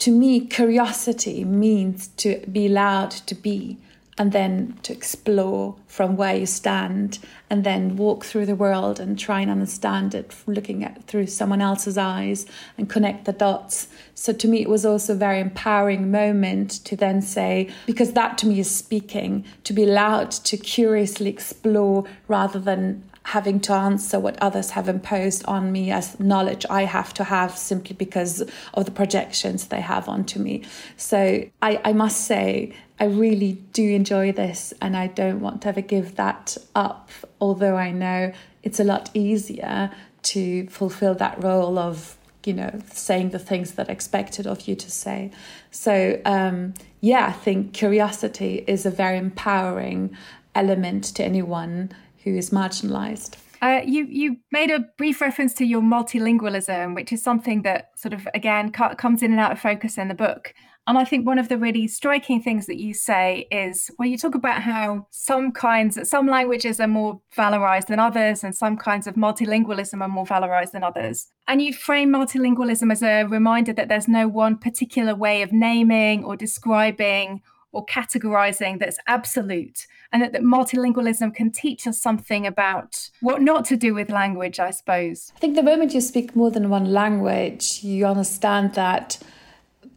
to 0.00 0.10
me, 0.10 0.40
curiosity 0.40 1.44
means 1.44 2.08
to 2.08 2.44
be 2.50 2.66
allowed 2.66 3.10
to 3.10 3.34
be 3.34 3.78
and 4.18 4.32
then 4.32 4.78
to 4.82 4.92
explore 4.92 5.76
from 5.86 6.16
where 6.16 6.34
you 6.34 6.46
stand 6.46 7.18
and 7.50 7.64
then 7.64 7.96
walk 7.96 8.24
through 8.24 8.46
the 8.46 8.54
world 8.54 8.98
and 8.98 9.18
try 9.18 9.40
and 9.40 9.50
understand 9.50 10.14
it 10.14 10.34
looking 10.46 10.82
at 10.84 11.04
through 11.04 11.26
someone 11.26 11.60
else's 11.60 11.98
eyes 11.98 12.46
and 12.78 12.88
connect 12.88 13.26
the 13.26 13.32
dots. 13.32 13.88
So 14.14 14.32
to 14.32 14.48
me 14.48 14.62
it 14.62 14.70
was 14.70 14.86
also 14.86 15.12
a 15.12 15.16
very 15.16 15.40
empowering 15.40 16.10
moment 16.10 16.70
to 16.86 16.96
then 16.96 17.20
say 17.20 17.70
because 17.84 18.14
that 18.14 18.38
to 18.38 18.46
me 18.46 18.58
is 18.58 18.70
speaking 18.70 19.44
to 19.64 19.72
be 19.72 19.84
allowed 19.84 20.30
to 20.30 20.56
curiously 20.56 21.28
explore 21.28 22.04
rather 22.26 22.58
than 22.58 23.02
having 23.26 23.58
to 23.58 23.72
answer 23.72 24.20
what 24.20 24.40
others 24.40 24.70
have 24.70 24.88
imposed 24.88 25.44
on 25.46 25.72
me 25.72 25.90
as 25.90 26.18
knowledge 26.20 26.64
I 26.70 26.84
have 26.84 27.12
to 27.14 27.24
have 27.24 27.58
simply 27.58 27.96
because 27.96 28.48
of 28.74 28.84
the 28.84 28.92
projections 28.92 29.66
they 29.66 29.80
have 29.80 30.08
onto 30.08 30.38
me. 30.38 30.62
So 30.96 31.44
I, 31.60 31.80
I 31.84 31.92
must 31.92 32.20
say, 32.20 32.72
I 33.00 33.06
really 33.06 33.54
do 33.72 33.82
enjoy 33.82 34.30
this 34.30 34.72
and 34.80 34.96
I 34.96 35.08
don't 35.08 35.40
want 35.40 35.62
to 35.62 35.68
ever 35.68 35.80
give 35.80 36.14
that 36.14 36.56
up, 36.76 37.10
although 37.40 37.74
I 37.74 37.90
know 37.90 38.32
it's 38.62 38.78
a 38.78 38.84
lot 38.84 39.10
easier 39.12 39.90
to 40.22 40.68
fulfill 40.68 41.16
that 41.16 41.42
role 41.42 41.78
of 41.78 42.16
you 42.44 42.52
know 42.52 42.80
saying 42.92 43.30
the 43.30 43.40
things 43.40 43.72
that 43.72 43.88
are 43.88 43.92
expected 43.92 44.46
of 44.46 44.68
you 44.68 44.76
to 44.76 44.88
say 44.88 45.32
so 45.72 46.20
um, 46.24 46.74
yeah 47.00 47.26
i 47.26 47.32
think 47.32 47.72
curiosity 47.72 48.64
is 48.68 48.86
a 48.86 48.90
very 48.90 49.18
empowering 49.18 50.16
element 50.54 51.02
to 51.02 51.24
anyone 51.24 51.90
who 52.26 52.36
is 52.36 52.50
marginalized. 52.50 53.36
Uh, 53.62 53.80
you 53.86 54.04
you 54.04 54.36
made 54.52 54.70
a 54.70 54.80
brief 54.98 55.22
reference 55.22 55.54
to 55.54 55.64
your 55.64 55.80
multilingualism, 55.80 56.94
which 56.94 57.10
is 57.12 57.22
something 57.22 57.62
that 57.62 57.98
sort 57.98 58.12
of 58.12 58.28
again 58.34 58.70
comes 58.70 59.22
in 59.22 59.30
and 59.30 59.40
out 59.40 59.52
of 59.52 59.58
focus 59.58 59.96
in 59.96 60.08
the 60.08 60.14
book. 60.14 60.52
And 60.88 60.96
I 60.98 61.04
think 61.04 61.26
one 61.26 61.40
of 61.40 61.48
the 61.48 61.58
really 61.58 61.88
striking 61.88 62.40
things 62.40 62.66
that 62.66 62.76
you 62.76 62.94
say 62.94 63.48
is 63.50 63.90
when 63.96 64.08
you 64.08 64.16
talk 64.16 64.36
about 64.36 64.62
how 64.62 65.08
some 65.10 65.50
kinds, 65.50 65.98
some 66.08 66.28
languages 66.28 66.78
are 66.78 66.86
more 66.86 67.20
valorized 67.36 67.86
than 67.86 67.98
others, 67.98 68.44
and 68.44 68.54
some 68.54 68.76
kinds 68.76 69.06
of 69.08 69.14
multilingualism 69.14 70.00
are 70.00 70.08
more 70.08 70.26
valorized 70.26 70.72
than 70.72 70.84
others. 70.84 71.28
And 71.48 71.60
you 71.60 71.72
frame 71.72 72.12
multilingualism 72.12 72.92
as 72.92 73.02
a 73.02 73.24
reminder 73.24 73.72
that 73.72 73.88
there's 73.88 74.06
no 74.06 74.28
one 74.28 74.58
particular 74.58 75.14
way 75.14 75.42
of 75.42 75.52
naming 75.52 76.24
or 76.24 76.36
describing 76.36 77.42
or 77.76 77.84
categorizing 77.86 78.78
that's 78.78 78.98
absolute 79.06 79.86
and 80.12 80.22
that, 80.22 80.32
that 80.32 80.42
multilingualism 80.42 81.34
can 81.34 81.50
teach 81.50 81.86
us 81.86 82.00
something 82.00 82.46
about 82.46 83.10
what 83.20 83.42
not 83.42 83.64
to 83.64 83.76
do 83.76 83.94
with 83.94 84.10
language 84.10 84.58
i 84.58 84.70
suppose. 84.70 85.32
I 85.36 85.40
think 85.40 85.56
the 85.56 85.62
moment 85.62 85.94
you 85.94 86.00
speak 86.00 86.34
more 86.34 86.50
than 86.50 86.70
one 86.70 86.86
language 87.02 87.80
you 87.82 88.06
understand 88.06 88.74
that 88.74 89.18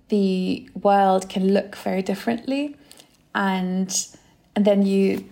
the 0.10 0.70
world 0.74 1.30
can 1.30 1.54
look 1.54 1.76
very 1.76 2.02
differently 2.02 2.76
and 3.34 3.90
and 4.56 4.66
then 4.66 4.86
you 4.86 5.26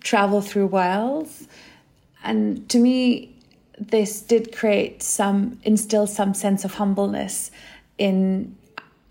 travel 0.00 0.40
through 0.40 0.66
worlds. 0.66 1.46
And 2.24 2.68
to 2.70 2.78
me 2.78 3.28
this 3.78 4.20
did 4.20 4.54
create 4.54 5.02
some, 5.02 5.58
instill 5.64 6.06
some 6.06 6.34
sense 6.34 6.64
of 6.64 6.74
humbleness 6.74 7.50
in 7.98 8.56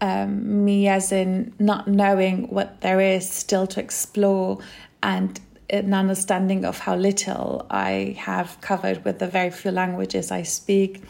um, 0.02 0.66
me, 0.66 0.88
as 0.88 1.12
in 1.12 1.54
not 1.60 1.88
knowing 1.88 2.50
what 2.50 2.82
there 2.82 3.00
is 3.00 3.30
still 3.30 3.68
to 3.68 3.80
explore 3.80 4.60
and 5.02 5.40
an 5.70 5.94
understanding 5.94 6.66
of 6.66 6.80
how 6.80 6.96
little 6.96 7.66
I 7.70 8.16
have 8.20 8.60
covered 8.60 9.06
with 9.06 9.20
the 9.20 9.28
very 9.28 9.52
few 9.52 9.72
languages 9.72 10.32
I 10.32 10.44
speak. 10.44 11.02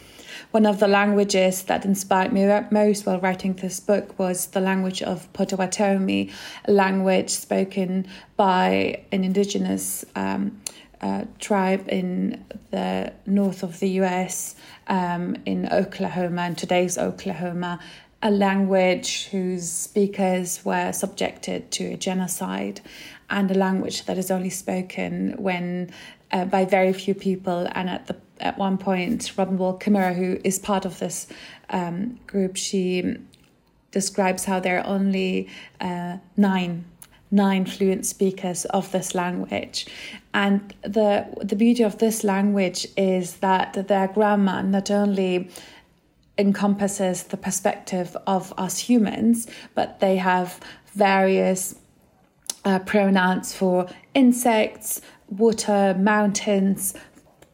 One 0.52 0.66
of 0.66 0.78
the 0.78 0.88
languages 0.88 1.62
that 1.64 1.84
inspired 1.84 2.32
me 2.32 2.46
most 2.70 3.04
while 3.06 3.18
writing 3.18 3.54
this 3.54 3.80
book 3.80 4.18
was 4.18 4.46
the 4.48 4.60
language 4.60 5.02
of 5.02 5.30
Potawatomi, 5.32 6.30
a 6.66 6.72
language 6.72 7.30
spoken 7.30 8.06
by 8.36 9.04
an 9.10 9.24
indigenous 9.24 10.04
um, 10.14 10.60
uh, 11.00 11.24
tribe 11.40 11.88
in 11.88 12.44
the 12.70 13.12
north 13.26 13.62
of 13.62 13.80
the 13.80 13.88
US, 14.02 14.54
um, 14.86 15.36
in 15.44 15.68
Oklahoma, 15.72 16.42
and 16.42 16.56
today's 16.56 16.96
Oklahoma, 16.96 17.80
a 18.22 18.30
language 18.30 19.28
whose 19.30 19.68
speakers 19.68 20.64
were 20.64 20.92
subjected 20.92 21.70
to 21.72 21.84
a 21.92 21.96
genocide 21.96 22.80
and 23.28 23.50
a 23.50 23.54
language 23.54 24.04
that 24.04 24.16
is 24.16 24.30
only 24.30 24.50
spoken 24.50 25.34
when 25.38 25.90
uh, 26.30 26.44
by 26.44 26.64
very 26.64 26.92
few 26.92 27.14
people. 27.14 27.68
And 27.72 27.90
at 27.90 28.06
the 28.06 28.16
at 28.40 28.58
one 28.58 28.78
point 28.78 29.32
Robin 29.36 29.58
Wall 29.58 29.78
Kimmerer 29.78 30.14
who 30.14 30.38
is 30.44 30.58
part 30.58 30.84
of 30.84 30.98
this 30.98 31.26
um, 31.70 32.18
group 32.26 32.56
she 32.56 33.16
describes 33.90 34.44
how 34.44 34.58
there 34.58 34.80
are 34.80 34.86
only 34.86 35.48
uh, 35.80 36.18
nine 36.36 36.84
nine 37.30 37.64
fluent 37.64 38.04
speakers 38.04 38.66
of 38.66 38.92
this 38.92 39.14
language. 39.14 39.86
And 40.34 40.74
the 40.82 41.26
the 41.42 41.56
beauty 41.56 41.82
of 41.82 41.98
this 41.98 42.22
language 42.22 42.86
is 42.96 43.36
that 43.36 43.88
their 43.88 44.08
grammar 44.08 44.62
not 44.62 44.90
only 44.90 45.48
encompasses 46.38 47.24
the 47.24 47.36
perspective 47.36 48.16
of 48.26 48.52
us 48.56 48.78
humans, 48.78 49.46
but 49.74 50.00
they 50.00 50.16
have 50.16 50.58
various 50.94 51.74
uh, 52.64 52.78
pronouns 52.80 53.54
for 53.54 53.86
insects, 54.14 55.00
water, 55.28 55.94
mountains, 55.98 56.94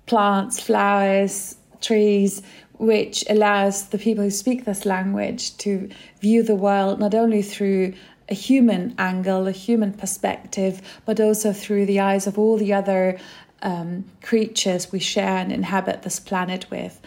plants, 0.06 0.60
flowers, 0.60 1.56
trees, 1.80 2.42
which 2.78 3.24
allows 3.28 3.88
the 3.88 3.98
people 3.98 4.24
who 4.24 4.30
speak 4.30 4.64
this 4.64 4.86
language 4.86 5.56
to 5.58 5.88
view 6.20 6.42
the 6.42 6.54
world 6.54 7.00
not 7.00 7.14
only 7.14 7.42
through 7.42 7.92
a 8.28 8.34
human 8.34 8.94
angle, 8.98 9.46
a 9.46 9.52
human 9.52 9.92
perspective, 9.92 10.80
but 11.04 11.18
also 11.18 11.52
through 11.52 11.86
the 11.86 11.98
eyes 11.98 12.26
of 12.26 12.38
all 12.38 12.56
the 12.56 12.72
other 12.72 13.18
um, 13.62 14.04
creatures 14.22 14.92
we 14.92 15.00
share 15.00 15.38
and 15.38 15.50
inhabit 15.50 16.02
this 16.02 16.20
planet 16.20 16.70
with 16.70 17.00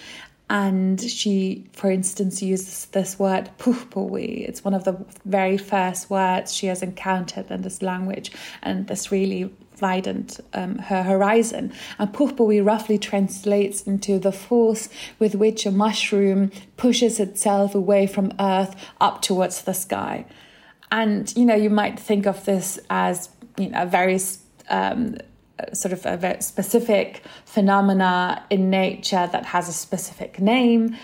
and 0.51 1.00
she, 1.00 1.65
for 1.72 1.89
instance, 1.89 2.41
uses 2.41 2.84
this 2.88 3.17
word 3.17 3.50
puhpuwi. 3.58 4.46
It's 4.50 4.65
one 4.65 4.74
of 4.74 4.84
the 4.84 4.98
very 5.24 5.58
first 5.58 6.10
words 6.10 6.53
she 6.53 6.67
has 6.67 6.84
encountered 6.84 7.50
in 7.50 7.62
this 7.62 7.81
language, 7.81 8.34
and 8.62 8.86
this 8.86 9.13
really 9.13 9.50
widened 9.79 10.39
um, 10.53 10.77
her 10.79 11.03
horizon. 11.03 11.72
And 11.98 12.12
puhpuwi 12.12 12.63
roughly 12.65 12.98
translates 13.00 13.84
into 13.84 14.20
the 14.20 14.34
force 14.34 14.89
with 15.20 15.36
which 15.36 15.65
a 15.65 15.72
mushroom 15.72 16.51
pushes 16.75 17.22
itself 17.22 17.74
away 17.74 18.05
from 18.05 18.34
Earth 18.38 18.75
up 19.00 19.22
towards 19.22 19.62
the 19.62 19.74
sky. 19.74 20.25
And 20.91 21.34
you 21.38 21.46
know, 21.46 21.55
you 21.55 21.70
might 21.70 21.98
think 21.98 22.25
of 22.25 22.43
this 22.43 22.77
as 22.89 23.29
you 23.58 23.70
know, 23.70 23.86
very 23.86 24.20
um, 24.70 25.15
sort 25.74 25.94
of 25.94 26.06
a 26.06 26.41
specific 26.41 27.24
phenomena 27.46 28.44
in 28.50 28.70
nature 28.70 29.27
that 29.32 29.46
has 29.46 29.70
a 29.70 29.74
specific 29.74 30.39
name. 30.39 30.98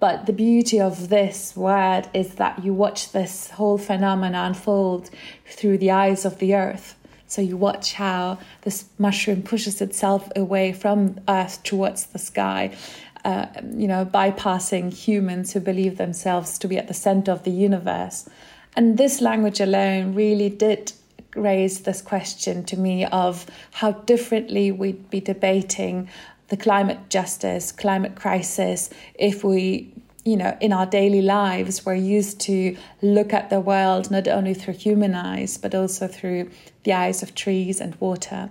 But 0.00 0.26
the 0.26 0.32
beauty 0.32 0.80
of 0.80 1.10
this 1.10 1.54
word 1.54 2.08
is 2.12 2.34
that 2.34 2.64
you 2.64 2.74
watch 2.74 3.12
this 3.12 3.50
whole 3.50 3.78
phenomena 3.78 4.42
unfold 4.42 5.10
through 5.46 5.78
the 5.78 5.92
eyes 5.92 6.24
of 6.24 6.38
the 6.38 6.54
earth. 6.56 6.96
So 7.28 7.40
you 7.40 7.56
watch 7.56 7.94
how 7.94 8.38
this 8.62 8.86
mushroom 8.98 9.42
pushes 9.42 9.80
itself 9.80 10.28
away 10.34 10.72
from 10.72 11.20
earth 11.28 11.62
towards 11.62 12.06
the 12.06 12.18
sky. 12.18 12.76
Uh, 13.24 13.46
you 13.76 13.86
know, 13.86 14.04
bypassing 14.04 14.92
humans 14.92 15.52
who 15.52 15.60
believe 15.60 15.96
themselves 15.96 16.58
to 16.58 16.66
be 16.66 16.76
at 16.76 16.88
the 16.88 16.94
center 16.94 17.30
of 17.30 17.44
the 17.44 17.52
universe. 17.52 18.28
And 18.74 18.98
this 18.98 19.20
language 19.20 19.60
alone 19.60 20.14
really 20.14 20.48
did 20.48 20.92
raised 21.34 21.84
this 21.84 22.02
question 22.02 22.64
to 22.64 22.76
me 22.76 23.04
of 23.06 23.46
how 23.72 23.92
differently 23.92 24.70
we'd 24.70 25.10
be 25.10 25.20
debating 25.20 26.08
the 26.48 26.56
climate 26.56 27.08
justice, 27.08 27.72
climate 27.72 28.14
crisis 28.14 28.90
if 29.14 29.42
we 29.42 29.92
you 30.24 30.36
know, 30.36 30.56
in 30.60 30.72
our 30.72 30.86
daily 30.86 31.22
lives, 31.22 31.84
we're 31.84 31.94
used 31.94 32.40
to 32.40 32.76
look 33.00 33.32
at 33.32 33.50
the 33.50 33.60
world 33.60 34.10
not 34.10 34.28
only 34.28 34.54
through 34.54 34.74
human 34.74 35.14
eyes, 35.14 35.58
but 35.58 35.74
also 35.74 36.06
through 36.06 36.48
the 36.84 36.92
eyes 36.92 37.22
of 37.22 37.34
trees 37.34 37.80
and 37.80 37.96
water. 37.96 38.48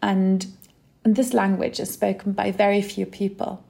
And, 0.00 0.46
and 1.04 1.14
this 1.14 1.34
language 1.34 1.80
is 1.80 1.92
spoken 1.92 2.32
by 2.32 2.50
very 2.50 2.80
few 2.80 3.04
people, 3.04 3.62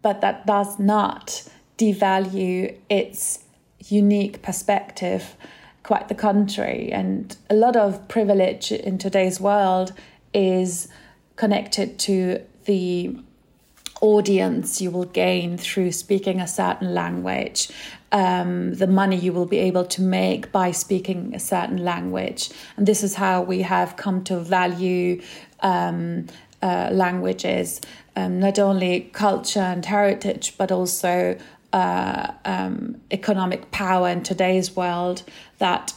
but 0.00 0.20
that 0.20 0.46
does 0.46 0.78
not 0.78 1.42
devalue 1.76 2.76
its 2.88 3.42
unique 3.88 4.40
perspective 4.42 5.36
quite 5.82 6.08
the 6.08 6.14
contrary. 6.14 6.90
And 6.92 7.36
a 7.48 7.54
lot 7.54 7.76
of 7.76 8.06
privilege 8.08 8.72
in 8.72 8.98
today's 8.98 9.40
world 9.40 9.92
is 10.32 10.88
connected 11.36 11.98
to 12.00 12.40
the 12.64 13.16
audience 14.00 14.80
you 14.80 14.90
will 14.90 15.04
gain 15.04 15.58
through 15.58 15.92
speaking 15.92 16.40
a 16.40 16.46
certain 16.46 16.94
language, 16.94 17.68
um, 18.12 18.74
the 18.74 18.86
money 18.86 19.16
you 19.16 19.32
will 19.32 19.46
be 19.46 19.58
able 19.58 19.84
to 19.84 20.02
make 20.02 20.50
by 20.52 20.70
speaking 20.70 21.34
a 21.34 21.40
certain 21.40 21.84
language. 21.84 22.50
And 22.76 22.86
this 22.86 23.02
is 23.02 23.14
how 23.14 23.42
we 23.42 23.62
have 23.62 23.96
come 23.96 24.24
to 24.24 24.38
value 24.38 25.20
um, 25.60 26.26
uh, 26.62 26.90
languages, 26.92 27.80
um, 28.16 28.40
not 28.40 28.58
only 28.58 29.10
culture 29.12 29.60
and 29.60 29.84
heritage, 29.84 30.54
but 30.56 30.72
also 30.72 31.38
uh, 31.72 32.32
um, 32.44 33.00
economic 33.10 33.70
power 33.70 34.08
in 34.08 34.22
today's 34.22 34.74
world 34.74 35.22
that 35.58 35.94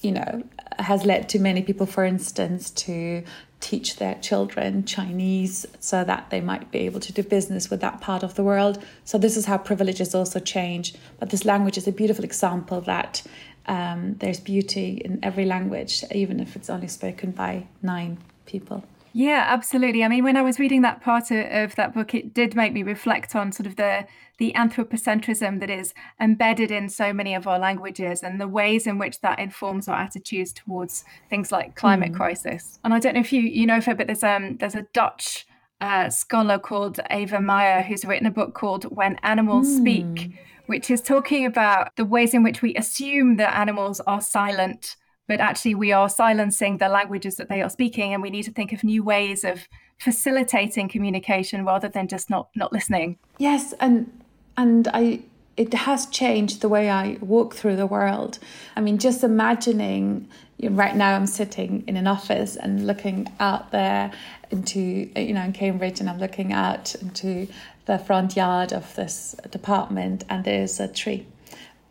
you 0.00 0.12
know 0.12 0.42
has 0.78 1.04
led 1.04 1.28
to 1.30 1.38
many 1.38 1.62
people, 1.62 1.86
for 1.86 2.04
instance, 2.04 2.70
to 2.70 3.22
teach 3.60 3.96
their 3.96 4.14
children 4.16 4.84
Chinese 4.84 5.64
so 5.80 6.04
that 6.04 6.28
they 6.30 6.40
might 6.40 6.70
be 6.70 6.80
able 6.80 7.00
to 7.00 7.12
do 7.12 7.22
business 7.22 7.70
with 7.70 7.80
that 7.80 8.00
part 8.00 8.22
of 8.22 8.34
the 8.34 8.44
world. 8.44 8.82
So 9.04 9.18
this 9.18 9.36
is 9.36 9.46
how 9.46 9.58
privileges 9.58 10.14
also 10.14 10.38
change. 10.38 10.94
But 11.18 11.30
this 11.30 11.44
language 11.44 11.78
is 11.78 11.88
a 11.88 11.92
beautiful 11.92 12.24
example 12.24 12.82
that 12.82 13.22
um, 13.66 14.16
there's 14.18 14.40
beauty 14.40 15.00
in 15.04 15.18
every 15.22 15.46
language, 15.46 16.04
even 16.12 16.38
if 16.38 16.54
it's 16.54 16.70
only 16.70 16.88
spoken 16.88 17.30
by 17.30 17.66
nine 17.82 18.18
people. 18.44 18.84
Yeah, 19.16 19.46
absolutely. 19.48 20.04
I 20.04 20.08
mean, 20.08 20.24
when 20.24 20.36
I 20.36 20.42
was 20.42 20.58
reading 20.58 20.82
that 20.82 21.00
part 21.00 21.30
of, 21.30 21.46
of, 21.50 21.74
that 21.76 21.94
book, 21.94 22.14
it 22.14 22.34
did 22.34 22.54
make 22.54 22.74
me 22.74 22.82
reflect 22.82 23.34
on 23.34 23.50
sort 23.50 23.66
of 23.66 23.76
the 23.76 24.06
the 24.36 24.52
anthropocentrism 24.54 25.58
that 25.60 25.70
is 25.70 25.94
embedded 26.20 26.70
in 26.70 26.90
so 26.90 27.14
many 27.14 27.34
of 27.34 27.46
our 27.46 27.58
languages 27.58 28.22
and 28.22 28.38
the 28.38 28.46
ways 28.46 28.86
in 28.86 28.98
which 28.98 29.22
that 29.22 29.38
informs 29.38 29.88
our 29.88 29.96
attitudes 29.96 30.52
towards 30.52 31.02
things 31.30 31.50
like 31.50 31.74
climate 31.76 32.12
mm. 32.12 32.16
crisis. 32.16 32.78
And 32.84 32.92
I 32.92 32.98
don't 32.98 33.14
know 33.14 33.20
if 33.20 33.32
you 33.32 33.40
you 33.40 33.64
know 33.64 33.78
it, 33.78 33.96
but 33.96 34.06
there's 34.06 34.22
um 34.22 34.58
there's 34.58 34.74
a 34.74 34.86
Dutch 34.92 35.46
uh, 35.80 36.10
scholar 36.10 36.58
called 36.58 37.00
Eva 37.10 37.38
Meijer 37.38 37.86
who's 37.86 38.04
written 38.04 38.26
a 38.26 38.30
book 38.30 38.52
called 38.52 38.84
When 38.84 39.16
Animals 39.22 39.66
mm. 39.66 39.78
Speak, 39.78 40.38
which 40.66 40.90
is 40.90 41.00
talking 41.00 41.46
about 41.46 41.96
the 41.96 42.04
ways 42.04 42.34
in 42.34 42.42
which 42.42 42.60
we 42.60 42.74
assume 42.74 43.36
that 43.38 43.56
animals 43.56 43.98
are 44.00 44.20
silent 44.20 44.96
but 45.26 45.40
actually 45.40 45.74
we 45.74 45.92
are 45.92 46.08
silencing 46.08 46.78
the 46.78 46.88
languages 46.88 47.36
that 47.36 47.48
they 47.48 47.62
are 47.62 47.70
speaking 47.70 48.12
and 48.12 48.22
we 48.22 48.30
need 48.30 48.44
to 48.44 48.52
think 48.52 48.72
of 48.72 48.84
new 48.84 49.02
ways 49.02 49.44
of 49.44 49.68
facilitating 49.98 50.88
communication 50.88 51.64
rather 51.64 51.88
than 51.88 52.08
just 52.08 52.30
not 52.30 52.48
not 52.54 52.72
listening. 52.72 53.18
Yes 53.38 53.74
and 53.80 54.10
and 54.56 54.88
i 54.88 55.20
it 55.56 55.72
has 55.72 56.04
changed 56.06 56.60
the 56.60 56.68
way 56.68 56.90
i 56.90 57.16
walk 57.20 57.54
through 57.54 57.76
the 57.76 57.86
world. 57.86 58.38
I 58.76 58.80
mean 58.80 58.98
just 58.98 59.24
imagining 59.24 60.28
you 60.58 60.70
know, 60.70 60.76
right 60.76 60.96
now 60.96 61.14
i'm 61.14 61.26
sitting 61.26 61.84
in 61.86 61.96
an 61.96 62.06
office 62.06 62.56
and 62.56 62.86
looking 62.86 63.26
out 63.40 63.72
there 63.72 64.10
into 64.50 64.80
you 64.80 65.32
know 65.32 65.42
in 65.42 65.52
cambridge 65.52 66.00
and 66.00 66.08
i'm 66.08 66.18
looking 66.18 66.52
out 66.52 66.94
into 66.96 67.46
the 67.86 67.98
front 67.98 68.36
yard 68.36 68.72
of 68.72 68.94
this 68.96 69.34
department 69.50 70.24
and 70.28 70.44
there's 70.44 70.80
a 70.80 70.88
tree 70.88 71.26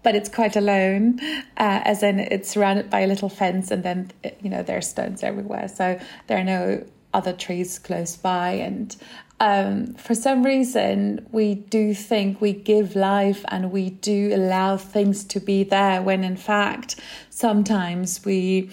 but 0.06 0.16
it's 0.16 0.30
quite 0.30 0.56
alone, 0.56 1.20
uh, 1.58 1.82
as 1.84 2.04
in 2.04 2.20
it's 2.20 2.48
surrounded 2.48 2.92
by 2.92 3.00
a 3.00 3.08
little 3.08 3.28
fence, 3.28 3.72
and 3.72 3.82
then 3.82 4.12
you 4.40 4.52
know 4.52 4.62
there 4.62 4.78
are 4.78 4.88
stones 4.96 5.24
everywhere, 5.24 5.68
so 5.68 6.00
there 6.28 6.38
are 6.38 6.44
no 6.44 6.86
other 7.12 7.34
trees 7.34 7.80
close 7.80 8.16
by, 8.16 8.52
and 8.52 8.96
um, 9.40 9.96
for 9.96 10.14
some 10.14 10.46
reason 10.46 11.28
we 11.32 11.56
do 11.56 11.96
think 11.96 12.40
we 12.40 12.54
give 12.54 12.96
life 12.96 13.44
and 13.48 13.72
we 13.72 13.90
do 13.90 14.32
allow 14.34 14.78
things 14.78 15.24
to 15.24 15.40
be 15.40 15.64
there, 15.64 16.04
when 16.04 16.24
in 16.24 16.38
fact 16.38 17.00
sometimes 17.32 18.24
we 18.24 18.70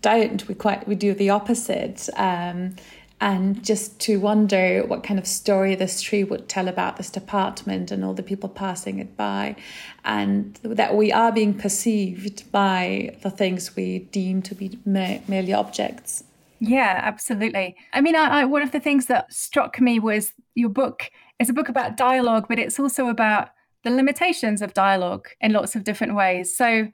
don't. 0.00 0.48
We 0.48 0.54
quite 0.54 0.88
we 0.88 0.94
do 0.94 1.12
the 1.12 1.28
opposite. 1.28 2.08
Um, 2.16 2.74
and 3.20 3.62
just 3.62 4.00
to 4.00 4.18
wonder 4.18 4.82
what 4.86 5.04
kind 5.04 5.20
of 5.20 5.26
story 5.26 5.74
this 5.74 6.00
tree 6.00 6.24
would 6.24 6.48
tell 6.48 6.68
about 6.68 6.96
this 6.96 7.10
department 7.10 7.90
and 7.90 8.04
all 8.04 8.14
the 8.14 8.22
people 8.22 8.48
passing 8.48 8.98
it 8.98 9.16
by, 9.16 9.56
and 10.04 10.58
that 10.62 10.96
we 10.96 11.12
are 11.12 11.30
being 11.30 11.52
perceived 11.52 12.50
by 12.50 13.16
the 13.22 13.30
things 13.30 13.76
we 13.76 14.00
deem 14.10 14.40
to 14.42 14.54
be 14.54 14.78
merely 14.86 15.52
objects. 15.52 16.24
Yeah, 16.60 17.00
absolutely. 17.02 17.76
I 17.92 18.00
mean, 18.00 18.16
I, 18.16 18.40
I, 18.40 18.44
one 18.44 18.62
of 18.62 18.72
the 18.72 18.80
things 18.80 19.06
that 19.06 19.32
struck 19.32 19.80
me 19.80 19.98
was 19.98 20.32
your 20.54 20.68
book 20.68 21.10
is 21.38 21.48
a 21.48 21.54
book 21.54 21.68
about 21.68 21.96
dialogue, 21.96 22.46
but 22.48 22.58
it's 22.58 22.78
also 22.78 23.08
about 23.08 23.50
the 23.82 23.90
limitations 23.90 24.60
of 24.60 24.74
dialogue 24.74 25.28
in 25.40 25.52
lots 25.52 25.74
of 25.74 25.84
different 25.84 26.14
ways. 26.14 26.54
So 26.54 26.88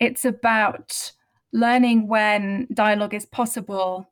it's 0.00 0.24
about 0.24 1.12
learning 1.52 2.08
when 2.08 2.66
dialogue 2.74 3.14
is 3.14 3.24
possible 3.24 4.10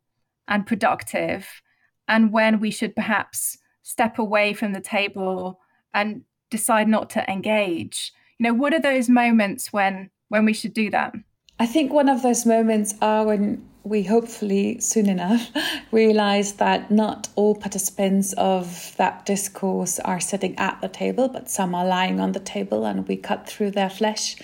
and 0.49 0.67
productive, 0.67 1.63
and 2.09 2.33
when 2.33 2.61
we 2.61 2.71
should 2.71 2.95
perhaps 2.95 3.59
step 3.83 4.19
away 4.19 4.53
from 4.53 4.73
the 4.73 4.81
table 4.81 5.61
and 5.93 6.23
decide 6.51 6.89
not 6.89 7.11
to 7.11 7.31
engage. 7.31 8.13
You 8.39 8.45
know, 8.45 8.55
what 8.55 8.75
are 8.75 8.81
those 8.81 9.09
moments 9.09 9.73
when 9.73 10.11
when 10.29 10.45
we 10.45 10.53
should 10.53 10.75
do 10.75 10.91
that? 10.91 11.15
I 11.59 11.67
think 11.67 11.93
one 11.93 12.09
of 12.09 12.23
those 12.23 12.45
moments 12.45 12.95
are 13.01 13.25
when 13.25 13.65
we 13.85 14.03
hopefully 14.03 14.81
soon 14.81 15.09
enough 15.09 15.51
realize 15.93 16.55
that 16.55 16.91
not 16.91 17.29
all 17.37 17.55
participants 17.55 18.33
of 18.33 18.95
that 18.97 19.27
discourse 19.27 20.01
are 20.01 20.19
sitting 20.19 20.59
at 20.59 20.81
the 20.81 20.89
table, 20.89 21.29
but 21.29 21.51
some 21.51 21.75
are 21.75 21.85
lying 21.87 22.19
on 22.19 22.33
the 22.33 22.41
table, 22.41 22.87
and 22.87 23.07
we 23.07 23.17
cut 23.17 23.47
through 23.47 23.71
their 23.71 23.91
flesh 23.91 24.37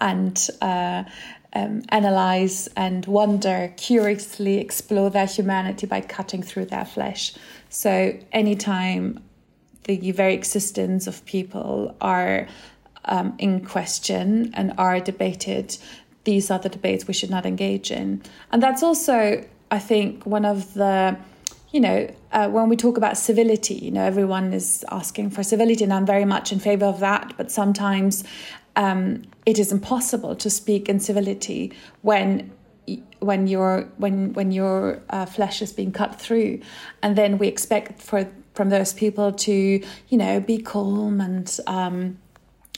and 0.00 0.48
uh, 0.60 1.04
um, 1.54 1.82
analyze 1.90 2.68
and 2.76 3.04
wonder, 3.06 3.72
curiously 3.76 4.58
explore 4.58 5.10
their 5.10 5.26
humanity 5.26 5.86
by 5.86 6.00
cutting 6.00 6.42
through 6.42 6.66
their 6.66 6.84
flesh. 6.84 7.34
So, 7.68 8.18
anytime 8.32 9.22
the 9.84 10.12
very 10.12 10.34
existence 10.34 11.06
of 11.06 11.24
people 11.26 11.96
are 12.00 12.46
um, 13.04 13.34
in 13.38 13.64
question 13.64 14.52
and 14.54 14.72
are 14.78 15.00
debated, 15.00 15.76
these 16.24 16.50
are 16.50 16.58
the 16.58 16.68
debates 16.68 17.06
we 17.06 17.14
should 17.14 17.30
not 17.30 17.44
engage 17.44 17.90
in. 17.90 18.22
And 18.50 18.62
that's 18.62 18.82
also, 18.82 19.44
I 19.70 19.78
think, 19.78 20.24
one 20.24 20.44
of 20.44 20.74
the 20.74 21.16
you 21.72 21.80
know, 21.80 22.14
uh, 22.32 22.48
when 22.48 22.68
we 22.68 22.76
talk 22.76 22.98
about 22.98 23.16
civility, 23.16 23.74
you 23.74 23.90
know, 23.90 24.02
everyone 24.02 24.52
is 24.52 24.84
asking 24.90 25.30
for 25.30 25.42
civility, 25.42 25.82
and 25.82 25.92
I'm 25.92 26.04
very 26.04 26.26
much 26.26 26.52
in 26.52 26.60
favor 26.60 26.84
of 26.84 27.00
that. 27.00 27.32
But 27.38 27.50
sometimes 27.50 28.24
um, 28.76 29.22
it 29.46 29.58
is 29.58 29.72
impossible 29.72 30.34
to 30.36 30.50
speak 30.50 30.88
in 30.88 31.00
civility 31.00 31.72
when 32.02 32.52
when 33.20 33.46
your 33.46 33.88
when 33.98 34.32
when 34.32 34.50
your 34.50 35.02
uh, 35.10 35.26
flesh 35.26 35.62
is 35.62 35.72
being 35.72 35.92
cut 35.92 36.20
through, 36.20 36.60
and 37.02 37.16
then 37.16 37.38
we 37.38 37.46
expect 37.48 38.00
for 38.00 38.28
from 38.54 38.68
those 38.70 38.92
people 38.92 39.32
to 39.32 39.80
you 40.08 40.18
know 40.18 40.40
be 40.40 40.58
calm 40.58 41.20
and 41.20 41.58
um, 41.66 42.18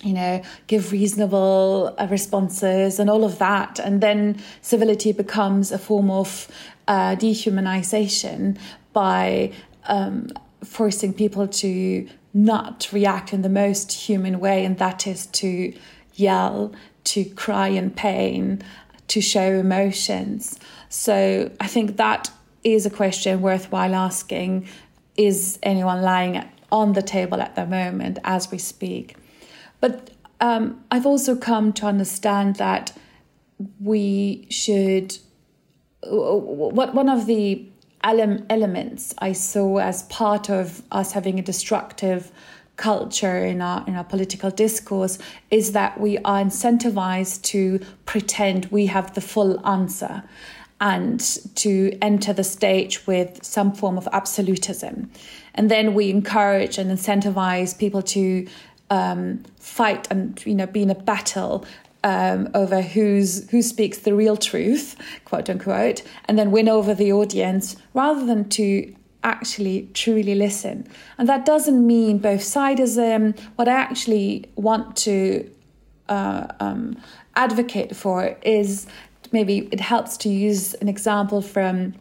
you 0.02 0.12
know 0.12 0.42
give 0.66 0.92
reasonable 0.92 1.94
uh, 1.98 2.06
responses 2.10 2.98
and 2.98 3.08
all 3.08 3.24
of 3.24 3.38
that, 3.38 3.78
and 3.78 4.00
then 4.00 4.40
civility 4.60 5.12
becomes 5.12 5.72
a 5.72 5.78
form 5.78 6.10
of 6.10 6.48
uh, 6.88 7.16
dehumanization 7.16 8.58
by 8.92 9.50
um, 9.86 10.28
forcing 10.62 11.12
people 11.12 11.48
to 11.48 12.06
not 12.34 12.88
react 12.92 13.32
in 13.32 13.42
the 13.42 13.48
most 13.48 13.92
human 13.92 14.40
way, 14.40 14.64
and 14.64 14.76
that 14.78 15.06
is 15.06 15.26
to 15.26 15.72
yell, 16.14 16.72
to 17.04 17.24
cry 17.24 17.68
in 17.68 17.90
pain, 17.90 18.60
to 19.08 19.20
show 19.20 19.52
emotions. 19.52 20.58
So 20.88 21.50
I 21.60 21.68
think 21.68 21.96
that 21.96 22.30
is 22.64 22.84
a 22.84 22.90
question 22.90 23.40
worthwhile 23.40 23.94
asking 23.94 24.66
is 25.16 25.58
anyone 25.62 26.02
lying 26.02 26.42
on 26.72 26.94
the 26.94 27.02
table 27.02 27.40
at 27.40 27.54
the 27.54 27.66
moment 27.66 28.18
as 28.24 28.50
we 28.50 28.58
speak? 28.58 29.16
But 29.80 30.10
um, 30.40 30.82
I've 30.90 31.06
also 31.06 31.36
come 31.36 31.72
to 31.74 31.86
understand 31.86 32.56
that 32.56 32.92
we 33.80 34.46
should. 34.50 35.18
What 36.02 36.94
one 36.94 37.08
of 37.08 37.26
the 37.26 37.64
elements. 38.04 39.14
I 39.18 39.32
saw 39.32 39.78
as 39.78 40.02
part 40.04 40.50
of 40.50 40.82
us 40.92 41.12
having 41.12 41.38
a 41.38 41.42
destructive 41.42 42.30
culture 42.76 43.44
in 43.44 43.62
our 43.62 43.84
in 43.86 43.94
our 43.94 44.04
political 44.04 44.50
discourse 44.50 45.18
is 45.50 45.72
that 45.72 46.00
we 46.00 46.18
are 46.18 46.42
incentivized 46.42 47.42
to 47.42 47.80
pretend 48.04 48.66
we 48.66 48.86
have 48.86 49.14
the 49.14 49.20
full 49.20 49.64
answer 49.66 50.22
and 50.80 51.20
to 51.54 51.96
enter 52.02 52.32
the 52.32 52.44
stage 52.44 53.06
with 53.06 53.42
some 53.44 53.72
form 53.72 53.96
of 53.96 54.08
absolutism. 54.12 55.10
And 55.54 55.70
then 55.70 55.94
we 55.94 56.10
encourage 56.10 56.78
and 56.78 56.90
incentivize 56.90 57.78
people 57.78 58.02
to 58.02 58.46
um, 58.90 59.44
fight 59.58 60.08
and 60.10 60.44
you 60.44 60.54
know 60.54 60.66
be 60.66 60.82
in 60.82 60.90
a 60.90 60.94
battle 60.94 61.64
um, 62.04 62.50
over 62.54 62.82
who's 62.82 63.50
who 63.50 63.62
speaks 63.62 63.98
the 63.98 64.14
real 64.14 64.36
truth, 64.36 64.94
quote 65.24 65.50
unquote, 65.50 66.02
and 66.26 66.38
then 66.38 66.52
win 66.52 66.68
over 66.68 66.94
the 66.94 67.12
audience 67.12 67.76
rather 67.94 68.24
than 68.24 68.48
to 68.50 68.94
actually 69.24 69.88
truly 69.94 70.34
listen. 70.34 70.86
And 71.16 71.28
that 71.28 71.46
doesn't 71.46 71.84
mean 71.84 72.18
both 72.18 72.42
sidism. 72.42 73.36
What 73.56 73.68
I 73.68 73.72
actually 73.72 74.44
want 74.54 74.96
to 74.98 75.50
uh, 76.10 76.46
um, 76.60 76.98
advocate 77.34 77.96
for 77.96 78.36
is 78.42 78.86
maybe 79.32 79.68
it 79.72 79.80
helps 79.80 80.18
to 80.18 80.28
use 80.28 80.74
an 80.74 80.88
example 80.88 81.40
from 81.40 81.94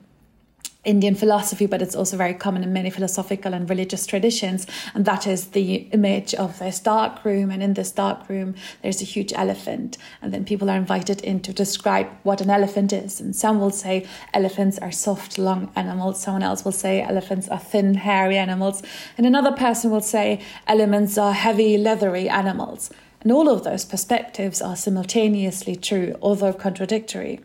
Indian 0.84 1.16
philosophy, 1.16 1.66
but 1.66 1.82
it's 1.82 1.96
also 1.96 2.18
very 2.18 2.34
common 2.34 2.62
in 2.62 2.74
many 2.74 2.90
philosophical 2.90 3.54
and 3.54 3.70
religious 3.70 4.06
traditions. 4.06 4.68
And 4.94 5.06
that 5.06 5.26
is 5.26 5.48
the 5.48 5.88
image 5.94 6.36
of 6.36 6.60
this 6.60 6.80
dark 6.80 7.24
room. 7.24 7.52
And 7.52 7.64
in 7.64 7.74
this 7.74 7.92
dark 7.92 8.28
room, 8.28 8.56
there's 8.82 9.02
a 9.02 9.06
huge 9.06 9.32
elephant. 9.34 9.98
And 10.22 10.34
then 10.34 10.44
people 10.44 10.70
are 10.70 10.76
invited 10.76 11.22
in 11.22 11.40
to 11.42 11.54
describe 11.54 12.08
what 12.24 12.42
an 12.42 12.50
elephant 12.50 12.92
is. 12.92 13.22
And 13.22 13.34
some 13.34 13.62
will 13.62 13.72
say 13.72 14.06
elephants 14.34 14.78
are 14.80 14.92
soft, 14.92 15.38
long 15.38 15.72
animals. 15.76 16.22
Someone 16.22 16.44
else 16.44 16.66
will 16.66 16.74
say 16.74 17.02
elephants 17.02 17.48
are 17.48 17.60
thin, 17.60 17.94
hairy 17.94 18.38
animals. 18.38 18.84
And 19.18 19.26
another 19.26 19.54
person 19.54 19.90
will 19.90 20.02
say 20.02 20.42
elements 20.68 21.18
are 21.18 21.34
heavy, 21.34 21.78
leathery 21.78 22.28
animals. 22.28 22.90
And 23.22 23.32
all 23.32 23.48
of 23.48 23.64
those 23.64 23.86
perspectives 23.86 24.62
are 24.62 24.76
simultaneously 24.76 25.78
true, 25.78 26.18
although 26.22 26.52
contradictory. 26.52 27.40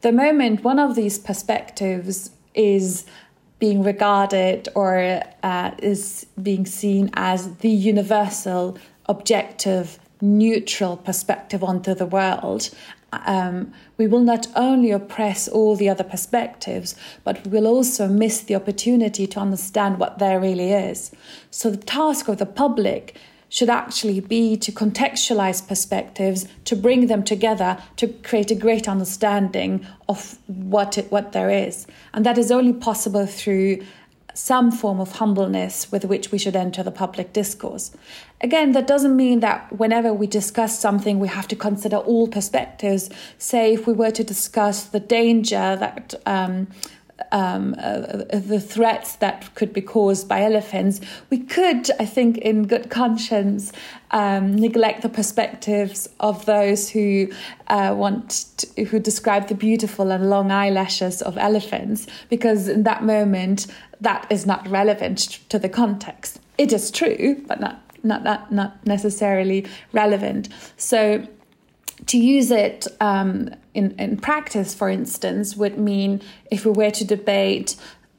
The 0.00 0.10
moment 0.10 0.64
one 0.64 0.80
of 0.80 0.96
these 0.96 1.20
perspectives 1.20 2.30
is 2.54 3.04
being 3.58 3.82
regarded 3.82 4.68
or 4.74 5.22
uh, 5.42 5.70
is 5.78 6.26
being 6.42 6.66
seen 6.66 7.10
as 7.14 7.56
the 7.56 7.68
universal, 7.68 8.78
objective, 9.06 9.98
neutral 10.20 10.96
perspective 10.96 11.62
onto 11.62 11.94
the 11.94 12.06
world, 12.06 12.70
um, 13.26 13.72
we 13.96 14.06
will 14.06 14.20
not 14.20 14.48
only 14.56 14.90
oppress 14.90 15.46
all 15.46 15.76
the 15.76 15.88
other 15.88 16.04
perspectives, 16.04 16.96
but 17.22 17.44
we 17.44 17.50
will 17.50 17.66
also 17.66 18.08
miss 18.08 18.40
the 18.40 18.54
opportunity 18.54 19.26
to 19.26 19.38
understand 19.38 19.98
what 19.98 20.18
there 20.18 20.40
really 20.40 20.72
is. 20.72 21.12
So, 21.50 21.70
the 21.70 21.76
task 21.76 22.28
of 22.28 22.38
the 22.38 22.46
public 22.46 23.16
should 23.54 23.70
actually 23.70 24.18
be 24.18 24.56
to 24.56 24.72
contextualize 24.72 25.64
perspectives, 25.64 26.48
to 26.64 26.74
bring 26.74 27.06
them 27.06 27.22
together, 27.22 27.78
to 27.94 28.08
create 28.24 28.50
a 28.50 28.54
great 28.56 28.88
understanding 28.88 29.86
of 30.08 30.36
what 30.48 30.98
it, 30.98 31.08
what 31.12 31.30
there 31.30 31.48
is, 31.48 31.86
and 32.12 32.26
that 32.26 32.36
is 32.36 32.50
only 32.50 32.72
possible 32.72 33.26
through 33.26 33.78
some 34.34 34.72
form 34.72 34.98
of 34.98 35.12
humbleness 35.12 35.92
with 35.92 36.04
which 36.04 36.32
we 36.32 36.38
should 36.38 36.56
enter 36.56 36.82
the 36.82 36.90
public 36.90 37.32
discourse. 37.32 37.92
Again, 38.40 38.72
that 38.72 38.88
doesn't 38.88 39.14
mean 39.14 39.38
that 39.38 39.78
whenever 39.78 40.12
we 40.12 40.26
discuss 40.26 40.76
something, 40.76 41.20
we 41.20 41.28
have 41.28 41.46
to 41.46 41.54
consider 41.54 41.98
all 41.98 42.26
perspectives. 42.26 43.08
Say, 43.38 43.72
if 43.72 43.86
we 43.86 43.92
were 43.92 44.10
to 44.10 44.24
discuss 44.24 44.82
the 44.82 44.98
danger 44.98 45.76
that 45.76 46.12
um, 46.26 46.66
um, 47.32 47.74
uh, 47.78 48.24
the 48.32 48.60
threats 48.60 49.16
that 49.16 49.54
could 49.54 49.72
be 49.72 49.80
caused 49.80 50.28
by 50.28 50.42
elephants, 50.42 51.00
we 51.30 51.38
could, 51.38 51.90
I 51.98 52.06
think, 52.06 52.38
in 52.38 52.66
good 52.66 52.90
conscience, 52.90 53.72
um, 54.10 54.54
neglect 54.56 55.02
the 55.02 55.08
perspectives 55.08 56.08
of 56.20 56.46
those 56.46 56.90
who 56.90 57.28
uh, 57.68 57.94
want 57.96 58.46
to, 58.58 58.84
who 58.84 58.98
describe 58.98 59.48
the 59.48 59.54
beautiful 59.54 60.10
and 60.10 60.30
long 60.30 60.50
eyelashes 60.50 61.22
of 61.22 61.36
elephants, 61.38 62.06
because 62.28 62.68
in 62.68 62.82
that 62.84 63.02
moment, 63.02 63.66
that 64.00 64.26
is 64.30 64.46
not 64.46 64.66
relevant 64.68 65.40
to 65.48 65.58
the 65.58 65.68
context. 65.68 66.40
It 66.58 66.72
is 66.72 66.90
true, 66.90 67.42
but 67.46 67.60
not 67.60 67.80
not 68.02 68.22
not, 68.22 68.52
not 68.52 68.86
necessarily 68.86 69.66
relevant. 69.92 70.48
So 70.76 71.26
to 72.06 72.18
use 72.18 72.50
it 72.50 72.86
um, 73.00 73.50
in, 73.72 73.92
in 73.98 74.16
practice, 74.16 74.74
for 74.74 74.88
instance, 74.88 75.56
would 75.56 75.78
mean 75.78 76.20
if 76.50 76.64
we 76.64 76.70
were 76.70 76.90
to 76.90 77.04
debate 77.04 77.76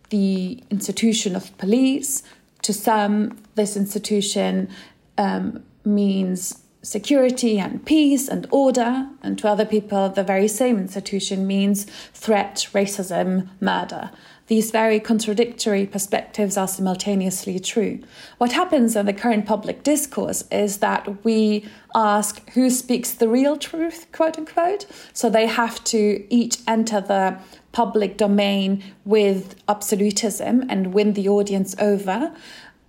the 0.09 0.63
institution 0.69 1.35
of 1.35 1.55
police, 1.57 2.23
to 2.61 2.73
some, 2.73 3.37
this 3.55 3.77
institution 3.77 4.69
um, 5.17 5.63
means 5.83 6.63
security 6.81 7.59
and 7.59 7.85
peace 7.85 8.27
and 8.27 8.47
order, 8.51 9.07
and 9.23 9.37
to 9.39 9.47
other 9.47 9.65
people, 9.65 10.09
the 10.09 10.23
very 10.23 10.47
same 10.47 10.77
institution 10.77 11.47
means 11.47 11.85
threat, 12.13 12.67
racism, 12.73 13.49
murder. 13.59 14.11
These 14.47 14.69
very 14.69 14.99
contradictory 14.99 15.87
perspectives 15.87 16.55
are 16.55 16.67
simultaneously 16.67 17.59
true. 17.59 17.99
What 18.37 18.51
happens 18.51 18.95
in 18.95 19.07
the 19.07 19.13
current 19.13 19.47
public 19.47 19.81
discourse 19.81 20.43
is 20.51 20.77
that 20.77 21.23
we 21.25 21.65
ask 21.95 22.47
who 22.51 22.69
speaks 22.69 23.11
the 23.11 23.27
real 23.27 23.57
truth, 23.57 24.05
quote 24.11 24.37
unquote. 24.37 24.85
So 25.13 25.31
they 25.31 25.47
have 25.47 25.83
to 25.85 26.25
each 26.29 26.57
enter 26.67 27.01
the 27.01 27.39
public 27.71 28.17
domain 28.17 28.83
with 29.03 29.55
absolutism 29.67 30.65
and 30.69 30.93
win 30.93 31.13
the 31.13 31.27
audience 31.27 31.75
over. 31.79 32.31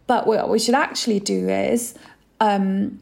But 0.07 0.27
what 0.27 0.51
we 0.51 0.59
should 0.59 0.75
actually 0.75 1.21
do 1.21 1.49
is 1.49 1.95
um, 2.39 3.01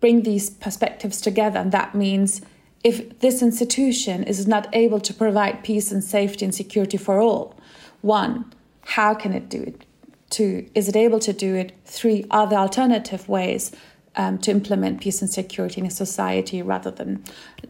bring 0.00 0.24
these 0.24 0.50
perspectives 0.50 1.20
together. 1.20 1.60
And 1.60 1.70
that 1.70 1.94
means 1.94 2.40
if 2.82 3.20
this 3.20 3.40
institution 3.40 4.24
is 4.24 4.46
not 4.46 4.68
able 4.74 5.00
to 5.00 5.14
provide 5.14 5.62
peace 5.62 5.92
and 5.92 6.02
safety 6.04 6.44
and 6.44 6.54
security 6.54 6.98
for 6.98 7.20
all, 7.20 7.56
one, 8.04 8.52
how 8.82 9.14
can 9.14 9.32
it 9.32 9.48
do 9.48 9.62
it? 9.62 9.84
Two, 10.30 10.68
is 10.74 10.88
it 10.88 10.96
able 10.96 11.20
to 11.20 11.32
do 11.32 11.54
it? 11.54 11.72
Three, 11.84 12.26
are 12.30 12.46
there 12.46 12.58
alternative 12.58 13.28
ways 13.28 13.72
um, 14.16 14.38
to 14.38 14.50
implement 14.50 15.00
peace 15.00 15.20
and 15.20 15.30
security 15.30 15.80
in 15.80 15.86
a 15.86 15.90
society 15.90 16.62
rather 16.62 16.90
than 16.90 17.24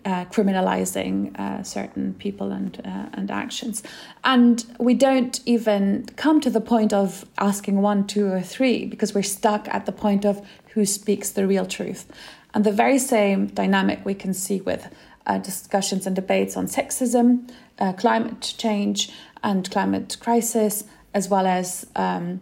uh, 0.04 0.24
criminalizing 0.26 1.38
uh, 1.38 1.62
certain 1.62 2.14
people 2.14 2.52
and 2.52 2.80
uh, 2.84 3.06
and 3.14 3.30
actions. 3.30 3.82
And 4.24 4.64
we 4.78 4.94
don't 4.94 5.40
even 5.46 6.06
come 6.16 6.40
to 6.42 6.50
the 6.50 6.60
point 6.60 6.92
of 6.92 7.24
asking 7.38 7.80
one, 7.80 8.06
two, 8.06 8.26
or 8.26 8.42
three 8.42 8.84
because 8.84 9.14
we're 9.14 9.22
stuck 9.22 9.68
at 9.68 9.86
the 9.86 9.92
point 9.92 10.24
of 10.24 10.46
who 10.74 10.84
speaks 10.84 11.30
the 11.30 11.46
real 11.46 11.66
truth. 11.66 12.06
And 12.52 12.64
the 12.64 12.72
very 12.72 12.98
same 12.98 13.46
dynamic 13.46 14.04
we 14.04 14.14
can 14.14 14.34
see 14.34 14.60
with 14.60 14.94
uh, 15.26 15.38
discussions 15.38 16.06
and 16.06 16.14
debates 16.14 16.56
on 16.56 16.66
sexism, 16.66 17.50
uh, 17.78 17.92
climate 17.92 18.54
change, 18.58 19.10
and 19.42 19.70
climate 19.70 20.16
crisis, 20.20 20.84
as 21.12 21.28
well 21.28 21.46
as 21.46 21.87
um, 21.96 22.40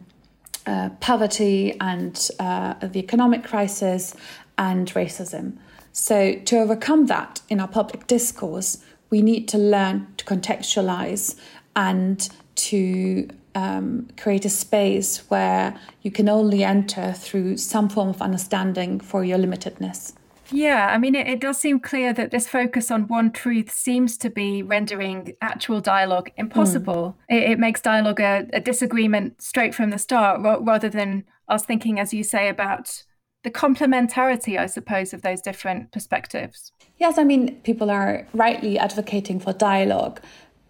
uh, 0.67 0.91
poverty 1.01 1.77
and 1.81 2.31
uh, 2.39 2.75
the 2.75 3.01
economic 3.01 3.45
crisis 3.45 4.15
and 4.57 4.89
racism. 4.95 5.59
So, 5.93 6.37
to 6.37 6.59
overcome 6.59 7.07
that 7.07 7.43
in 7.49 7.61
our 7.61 7.69
public 7.69 8.07
discourse, 8.07 8.79
we 9.11 9.21
need 9.21 9.49
to 9.49 9.59
learn 9.59 10.07
to 10.17 10.25
contextualize 10.25 11.37
and 11.77 12.29
to 12.55 13.29
um, 13.55 14.09
create 14.17 14.45
a 14.45 14.51
space 14.51 15.19
where 15.29 15.79
you 16.03 16.11
can 16.11 16.29
only 16.29 16.65
enter 16.65 17.13
through 17.13 17.59
some 17.59 17.89
form 17.89 18.09
of 18.09 18.23
understanding 18.23 19.01
for 19.01 19.25
your 19.25 19.39
limitedness. 19.39 20.15
Yeah, 20.53 20.89
I 20.93 20.99
mean, 20.99 21.15
it, 21.15 21.27
it, 21.27 21.41
does 21.41 21.59
seem 21.59 21.81
clear 21.81 22.13
that 22.13 22.31
this 22.31 22.47
focus 22.47 22.91
on 22.91 23.09
one 23.09 23.33
truth 23.33 23.71
seems 23.71 24.19
to 24.19 24.29
be 24.29 24.63
rendering 24.63 25.35
actual 25.41 25.81
dialogue 25.81 26.31
impossible. 26.37 27.17
Mm. 27.31 27.37
It, 27.37 27.51
it, 27.53 27.59
makes 27.59 27.81
dialogue 27.81 28.21
a, 28.21 28.47
a, 28.53 28.61
disagreement 28.61 29.41
straight 29.41 29.75
from 29.75 29.91
the 29.91 29.99
start, 29.99 30.41
rather 30.43 30.91
than 30.91 31.25
us 31.49 31.65
thinking, 31.65 31.99
as 31.99 32.13
you 32.13 32.23
say, 32.23 32.49
about 32.49 33.05
the 33.45 33.51
complementarity, 33.51 34.59
I 34.59 34.67
suppose, 34.67 35.13
of 35.13 35.23
those 35.23 35.41
different 35.41 35.91
perspectives. 35.91 36.73
Yes, 36.99 37.19
I 37.19 37.25
mean, 37.25 37.57
people 37.63 37.91
are 37.91 38.27
rightly 38.35 38.79
advocating 38.79 39.41
for 39.41 39.53
dialogue, 39.53 40.21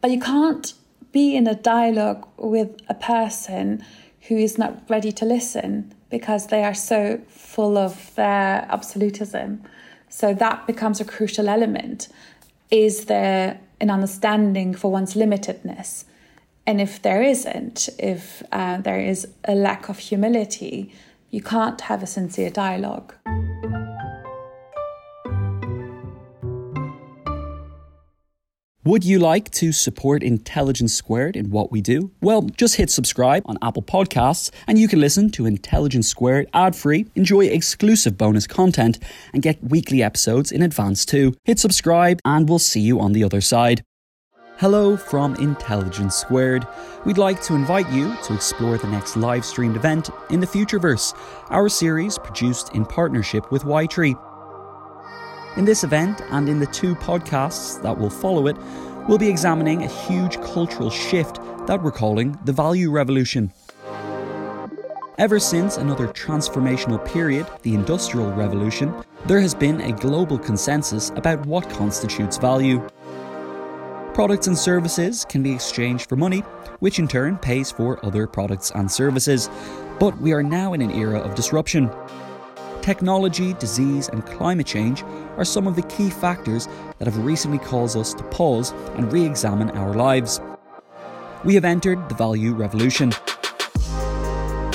but 0.00 0.10
you 0.10 0.20
can't 0.20 0.72
be 1.10 1.36
in 1.36 1.46
a 1.46 1.54
dialogue 1.54 2.26
with 2.38 2.80
a 2.88 2.94
person 2.94 3.84
who 4.28 4.36
is 4.36 4.56
not 4.56 4.82
ready 4.88 5.12
to 5.12 5.24
listen 5.24 5.92
because 6.12 6.48
they 6.48 6.62
are 6.62 6.74
so 6.74 7.18
full 7.26 7.78
of 7.78 8.14
their 8.14 8.66
absolutism. 8.68 9.62
So 10.10 10.34
that 10.34 10.66
becomes 10.66 11.00
a 11.00 11.06
crucial 11.06 11.48
element. 11.48 12.08
Is 12.70 13.06
there 13.06 13.58
an 13.80 13.90
understanding 13.90 14.74
for 14.74 14.92
one's 14.92 15.14
limitedness? 15.14 16.04
And 16.66 16.80
if 16.80 17.00
there 17.00 17.22
isn't, 17.22 17.88
if 17.98 18.42
uh, 18.52 18.82
there 18.82 19.00
is 19.00 19.26
a 19.44 19.54
lack 19.54 19.88
of 19.88 19.98
humility, 19.98 20.92
you 21.30 21.40
can't 21.40 21.80
have 21.80 22.02
a 22.02 22.06
sincere 22.06 22.50
dialogue. 22.50 23.14
Would 28.84 29.04
you 29.04 29.20
like 29.20 29.48
to 29.52 29.70
support 29.70 30.24
Intelligence 30.24 30.92
Squared 30.92 31.36
in 31.36 31.50
what 31.50 31.70
we 31.70 31.80
do? 31.80 32.10
Well, 32.20 32.42
just 32.42 32.74
hit 32.74 32.90
subscribe 32.90 33.44
on 33.46 33.56
Apple 33.62 33.84
Podcasts 33.84 34.50
and 34.66 34.76
you 34.76 34.88
can 34.88 34.98
listen 34.98 35.30
to 35.30 35.46
Intelligence 35.46 36.08
Squared 36.08 36.48
ad 36.52 36.74
free, 36.74 37.06
enjoy 37.14 37.44
exclusive 37.44 38.18
bonus 38.18 38.48
content, 38.48 38.98
and 39.32 39.40
get 39.40 39.62
weekly 39.62 40.02
episodes 40.02 40.50
in 40.50 40.62
advance 40.62 41.04
too. 41.04 41.32
Hit 41.44 41.60
subscribe 41.60 42.18
and 42.24 42.48
we'll 42.48 42.58
see 42.58 42.80
you 42.80 42.98
on 42.98 43.12
the 43.12 43.22
other 43.22 43.40
side. 43.40 43.84
Hello 44.56 44.96
from 44.96 45.36
Intelligence 45.36 46.16
Squared. 46.16 46.66
We'd 47.04 47.18
like 47.18 47.40
to 47.42 47.54
invite 47.54 47.88
you 47.92 48.16
to 48.24 48.34
explore 48.34 48.78
the 48.78 48.88
next 48.88 49.16
live 49.16 49.44
streamed 49.44 49.76
event 49.76 50.10
in 50.30 50.40
the 50.40 50.46
Futureverse, 50.46 51.16
our 51.50 51.68
series 51.68 52.18
produced 52.18 52.74
in 52.74 52.84
partnership 52.84 53.52
with 53.52 53.62
Ytree. 53.62 54.16
In 55.54 55.66
this 55.66 55.84
event 55.84 56.22
and 56.30 56.48
in 56.48 56.60
the 56.60 56.66
two 56.66 56.94
podcasts 56.94 57.80
that 57.82 57.98
will 57.98 58.08
follow 58.08 58.46
it, 58.46 58.56
we'll 59.06 59.18
be 59.18 59.28
examining 59.28 59.82
a 59.82 59.86
huge 59.86 60.40
cultural 60.40 60.88
shift 60.88 61.36
that 61.66 61.82
we're 61.82 61.92
calling 61.92 62.38
the 62.46 62.54
Value 62.54 62.90
Revolution. 62.90 63.52
Ever 65.18 65.38
since 65.38 65.76
another 65.76 66.08
transformational 66.08 67.04
period, 67.04 67.46
the 67.64 67.74
Industrial 67.74 68.32
Revolution, 68.32 68.94
there 69.26 69.40
has 69.40 69.54
been 69.54 69.82
a 69.82 69.92
global 69.92 70.38
consensus 70.38 71.10
about 71.16 71.44
what 71.44 71.68
constitutes 71.68 72.38
value. 72.38 72.80
Products 74.14 74.46
and 74.46 74.56
services 74.56 75.26
can 75.26 75.42
be 75.42 75.52
exchanged 75.52 76.08
for 76.08 76.16
money, 76.16 76.40
which 76.80 76.98
in 76.98 77.06
turn 77.06 77.36
pays 77.36 77.70
for 77.70 78.02
other 78.06 78.26
products 78.26 78.72
and 78.74 78.90
services. 78.90 79.50
But 80.00 80.18
we 80.18 80.32
are 80.32 80.42
now 80.42 80.72
in 80.72 80.80
an 80.80 80.92
era 80.92 81.20
of 81.20 81.34
disruption. 81.34 81.90
Technology, 82.80 83.52
disease, 83.54 84.08
and 84.08 84.26
climate 84.26 84.66
change 84.66 85.04
are 85.36 85.44
some 85.44 85.66
of 85.66 85.76
the 85.76 85.82
key 85.82 86.10
factors 86.10 86.68
that 86.98 87.06
have 87.06 87.24
recently 87.24 87.58
caused 87.58 87.96
us 87.96 88.14
to 88.14 88.22
pause 88.24 88.72
and 88.96 89.12
re 89.12 89.24
examine 89.24 89.70
our 89.70 89.94
lives. 89.94 90.40
We 91.44 91.54
have 91.54 91.64
entered 91.64 92.08
the 92.08 92.14
value 92.14 92.54
revolution. 92.54 93.12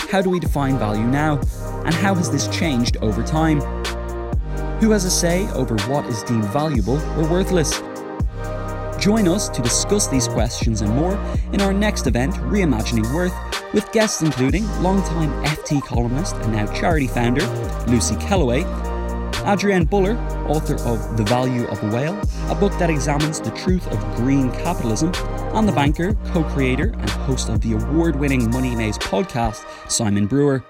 How 0.09 0.21
do 0.21 0.29
we 0.29 0.39
define 0.39 0.77
value 0.77 1.05
now? 1.05 1.39
And 1.85 1.93
how 1.93 2.15
has 2.15 2.31
this 2.31 2.47
changed 2.47 2.97
over 2.97 3.23
time? 3.23 3.61
Who 4.79 4.91
has 4.91 5.05
a 5.05 5.11
say 5.11 5.49
over 5.51 5.77
what 5.89 6.05
is 6.05 6.23
deemed 6.23 6.45
valuable 6.45 6.97
or 7.19 7.29
worthless? 7.29 7.81
Join 8.99 9.27
us 9.27 9.47
to 9.49 9.61
discuss 9.61 10.07
these 10.07 10.27
questions 10.27 10.81
and 10.81 10.93
more 10.93 11.17
in 11.53 11.61
our 11.61 11.73
next 11.73 12.07
event, 12.07 12.33
Reimagining 12.35 13.13
Worth, 13.13 13.33
with 13.73 13.91
guests 13.91 14.21
including 14.21 14.65
longtime 14.81 15.31
FT 15.43 15.81
columnist 15.81 16.35
and 16.35 16.53
now 16.53 16.65
charity 16.73 17.07
founder 17.07 17.45
Lucy 17.87 18.15
Kellaway, 18.15 18.63
Adrienne 19.45 19.85
Buller, 19.85 20.17
author 20.47 20.75
of 20.85 21.17
The 21.17 21.23
Value 21.23 21.65
of 21.67 21.83
a 21.83 21.95
Whale, 21.95 22.19
a 22.49 22.55
book 22.55 22.71
that 22.79 22.89
examines 22.89 23.39
the 23.39 23.51
truth 23.51 23.87
of 23.87 24.15
green 24.15 24.51
capitalism, 24.51 25.11
and 25.55 25.67
the 25.67 25.71
banker, 25.71 26.13
co 26.27 26.43
creator, 26.43 26.93
and 26.97 27.09
host 27.09 27.49
of 27.49 27.61
the 27.61 27.73
award 27.73 28.15
winning 28.15 28.49
Money 28.51 28.75
Maze 28.75 28.97
podcast, 28.97 29.65
Simon 29.89 30.27
Brewer. 30.27 30.63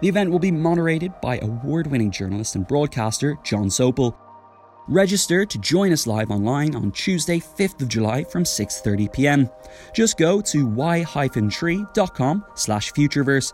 The 0.00 0.08
event 0.08 0.30
will 0.30 0.38
be 0.38 0.50
moderated 0.50 1.12
by 1.20 1.38
award 1.38 1.86
winning 1.86 2.10
journalist 2.10 2.56
and 2.56 2.66
broadcaster 2.66 3.38
Jon 3.44 3.66
Sopel. 3.66 4.16
Register 4.88 5.44
to 5.46 5.58
join 5.58 5.92
us 5.92 6.06
live 6.06 6.30
online 6.30 6.74
on 6.74 6.90
Tuesday, 6.92 7.38
5th 7.38 7.82
of 7.82 7.88
July 7.88 8.24
from 8.24 8.44
6:30 8.44 9.12
p.m. 9.12 9.50
Just 9.94 10.16
go 10.16 10.40
to 10.40 10.66
y-tree.com 10.66 12.44
slash 12.54 12.92
futureverse. 12.92 13.52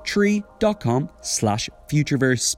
That's 0.00 0.16
y-tree.com 0.16 1.10
slash 1.20 1.68
futureverse. 1.88 2.56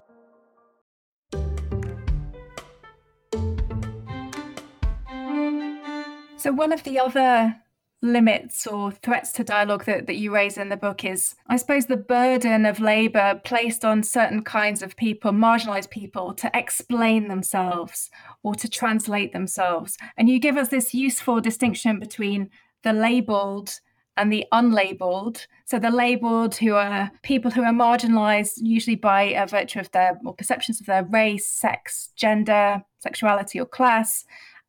So 6.37 6.51
one 6.51 6.73
of 6.73 6.83
the 6.83 6.99
other 6.99 7.57
limits 8.05 8.67
or 8.67 8.91
threats 8.91 9.31
to 9.31 9.45
dialogue 9.45 9.85
that, 9.85 10.09
that 10.09 10.17
you 10.17 10.35
raise 10.35 10.59
in 10.59 10.71
the 10.71 10.77
book 10.77 11.05
is, 11.05 11.37
I 11.47 11.57
suppose, 11.57 11.87
the 11.87 11.97
burden 11.97 12.67
of 12.67 12.81
labor 12.81 13.41
placed 13.45 13.85
on 13.85 14.03
certain 14.03 14.43
kinds 14.43 14.83
of 14.83 14.97
people, 14.97 15.31
marginalized 15.31 15.91
people, 15.91 16.35
to 16.35 16.51
explain 16.53 17.29
themselves 17.29 18.11
or 18.43 18.57
to 18.57 18.69
translate 18.69 19.33
themselves. 19.33 19.97
And 20.17 20.29
you 20.29 20.41
give 20.41 20.57
us 20.57 20.69
this 20.69 20.93
useful 20.93 21.41
distinction 21.41 22.01
between 22.01 22.51
the 22.83 22.93
labeled 22.93 23.79
and 24.17 24.33
the 24.33 24.45
unlabeled. 24.53 25.47
So 25.65 25.79
the 25.79 25.91
labeled 25.91 26.55
who 26.57 26.75
are 26.75 27.11
people 27.23 27.51
who 27.51 27.63
are 27.63 27.73
marginalized 27.73 28.55
usually 28.57 28.97
by 28.97 29.23
a 29.23 29.47
virtue 29.47 29.81
of 29.81 29.91
their 29.93 30.19
or 30.25 30.35
perceptions 30.35 30.81
of 30.81 30.87
their 30.87 31.05
race, 31.05 31.49
sex, 31.51 32.11
gender, 32.17 32.83
sexuality, 32.99 33.59
or 33.61 33.67
class 33.67 34.25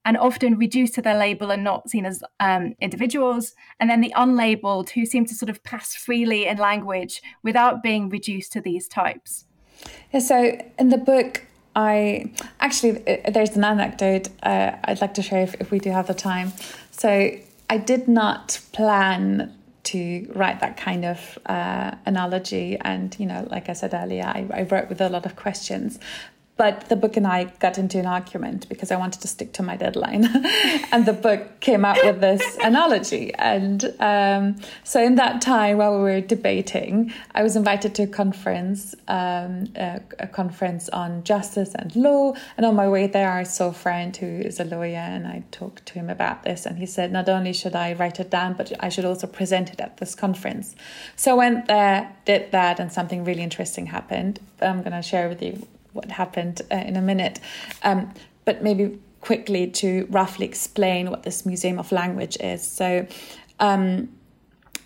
and 0.05 0.17
often 0.17 0.57
reduced 0.57 0.95
to 0.95 1.01
their 1.01 1.17
label 1.17 1.51
and 1.51 1.63
not 1.63 1.89
seen 1.89 2.05
as 2.05 2.23
um, 2.39 2.73
individuals. 2.81 3.53
And 3.79 3.89
then 3.89 4.01
the 4.01 4.13
unlabeled, 4.15 4.89
who 4.89 5.05
seem 5.05 5.25
to 5.25 5.35
sort 5.35 5.49
of 5.49 5.63
pass 5.63 5.95
freely 5.95 6.45
in 6.45 6.57
language 6.57 7.21
without 7.41 7.81
being 7.81 8.09
reduced 8.09 8.51
to 8.53 8.61
these 8.61 8.87
types. 8.87 9.45
Yeah, 10.11 10.19
so 10.19 10.57
in 10.77 10.89
the 10.89 10.97
book, 10.97 11.45
I 11.75 12.31
actually, 12.59 13.07
uh, 13.07 13.31
there's 13.31 13.55
an 13.55 13.63
anecdote 13.63 14.29
uh, 14.43 14.73
I'd 14.83 15.01
like 15.01 15.13
to 15.15 15.21
share 15.21 15.43
if, 15.43 15.55
if 15.55 15.71
we 15.71 15.79
do 15.79 15.89
have 15.91 16.07
the 16.07 16.13
time. 16.13 16.53
So 16.91 17.31
I 17.73 17.77
did 17.77 18.07
not 18.07 18.59
plan 18.71 19.51
to 19.85 20.31
write 20.35 20.59
that 20.59 20.77
kind 20.77 21.03
of 21.03 21.39
uh, 21.47 21.95
analogy. 22.05 22.77
And, 22.79 23.15
you 23.19 23.25
know, 23.25 23.47
like 23.49 23.67
I 23.67 23.73
said 23.73 23.95
earlier, 23.95 24.25
I, 24.25 24.45
I 24.53 24.61
wrote 24.61 24.89
with 24.89 25.01
a 25.01 25.09
lot 25.09 25.25
of 25.25 25.35
questions. 25.35 25.97
But 26.55 26.87
the 26.87 26.95
book 26.95 27.17
and 27.17 27.25
I 27.25 27.45
got 27.45 27.79
into 27.79 27.97
an 27.97 28.05
argument 28.05 28.69
because 28.69 28.91
I 28.91 28.95
wanted 28.95 29.21
to 29.21 29.27
stick 29.27 29.53
to 29.53 29.63
my 29.63 29.75
deadline. 29.75 30.25
and 30.91 31.03
the 31.03 31.13
book 31.13 31.59
came 31.61 31.83
out 31.83 31.97
with 32.03 32.21
this 32.21 32.57
analogy. 32.63 33.33
And 33.33 33.83
um, 33.99 34.57
so, 34.83 35.03
in 35.03 35.15
that 35.15 35.41
time 35.41 35.77
while 35.77 35.95
we 35.95 36.03
were 36.03 36.21
debating, 36.21 37.11
I 37.33 37.41
was 37.41 37.55
invited 37.55 37.95
to 37.95 38.03
a 38.03 38.07
conference, 38.07 38.93
um, 39.07 39.65
a, 39.75 40.01
a, 40.19 40.27
conference 40.27 40.89
on 40.89 41.23
justice 41.23 41.73
and 41.73 41.95
law. 41.95 42.35
And 42.55 42.67
on 42.67 42.75
my 42.75 42.87
way 42.87 43.07
there, 43.07 43.31
I 43.31 43.43
saw 43.43 43.69
a 43.69 43.73
friend 43.73 44.15
who 44.15 44.27
is 44.27 44.59
a 44.59 44.65
lawyer, 44.65 44.97
and 44.97 45.25
I 45.25 45.43
talked 45.49 45.87
to 45.87 45.93
him 45.95 46.07
about 46.07 46.43
this. 46.43 46.67
And 46.67 46.77
he 46.77 46.85
said, 46.85 47.11
not 47.11 47.27
only 47.29 47.53
should 47.53 47.75
I 47.75 47.93
write 47.93 48.19
it 48.19 48.29
down, 48.29 48.53
but 48.53 48.71
I 48.79 48.89
should 48.89 49.05
also 49.05 49.25
present 49.25 49.71
it 49.71 49.81
at 49.81 49.97
this 49.97 50.13
conference. 50.13 50.75
So, 51.15 51.31
I 51.31 51.33
went 51.33 51.67
there, 51.67 52.15
did 52.25 52.51
that, 52.51 52.79
and 52.79 52.93
something 52.93 53.23
really 53.23 53.41
interesting 53.41 53.87
happened. 53.87 54.39
I'm 54.61 54.83
going 54.83 54.91
to 54.91 55.01
share 55.01 55.27
with 55.27 55.41
you 55.41 55.67
what 55.93 56.11
happened 56.11 56.61
uh, 56.71 56.75
in 56.75 56.95
a 56.95 57.01
minute. 57.01 57.39
Um, 57.83 58.13
but 58.45 58.61
maybe 58.61 58.99
quickly 59.21 59.67
to 59.67 60.05
roughly 60.09 60.45
explain 60.45 61.09
what 61.09 61.23
this 61.23 61.45
Museum 61.45 61.79
of 61.79 61.91
Language 61.91 62.37
is. 62.41 62.65
So, 62.65 63.07
um, 63.59 64.09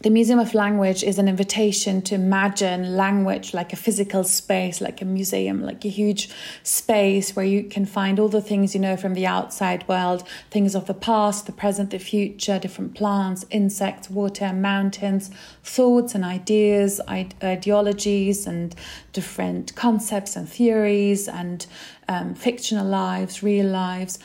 the 0.02 0.12
Museum 0.12 0.38
of 0.38 0.54
Language 0.54 1.04
is 1.04 1.18
an 1.18 1.28
invitation 1.28 2.04
to 2.04 2.14
imagine 2.14 2.96
language 2.96 3.56
like 3.56 3.74
a 3.74 3.76
physical 3.76 4.24
space, 4.24 4.80
like 4.80 5.02
a 5.02 5.06
museum, 5.06 5.64
like 5.64 5.84
a 5.86 5.90
huge 5.90 6.30
space 6.62 7.36
where 7.36 7.46
you 7.46 7.64
can 7.64 7.84
find 7.84 8.20
all 8.20 8.28
the 8.28 8.42
things 8.42 8.76
you 8.76 8.82
know 8.82 8.96
from 8.96 9.16
the 9.16 9.26
outside 9.26 9.88
world 9.88 10.24
things 10.52 10.76
of 10.76 10.86
the 10.86 10.94
past, 10.94 11.48
the 11.48 11.52
present, 11.52 11.90
the 11.90 11.98
future, 11.98 12.60
different 12.60 12.94
plants, 12.94 13.44
insects, 13.50 14.08
water, 14.08 14.54
mountains, 14.54 15.32
thoughts 15.64 16.14
and 16.14 16.24
ideas, 16.24 17.02
ideologies, 17.10 18.46
and 18.46 18.76
different 19.14 19.74
concepts 19.76 20.36
and 20.36 20.48
theories, 20.48 21.28
and 21.28 21.66
um, 22.08 22.36
fictional 22.36 22.86
lives, 22.86 23.42
real 23.42 23.66
lives. 23.66 24.20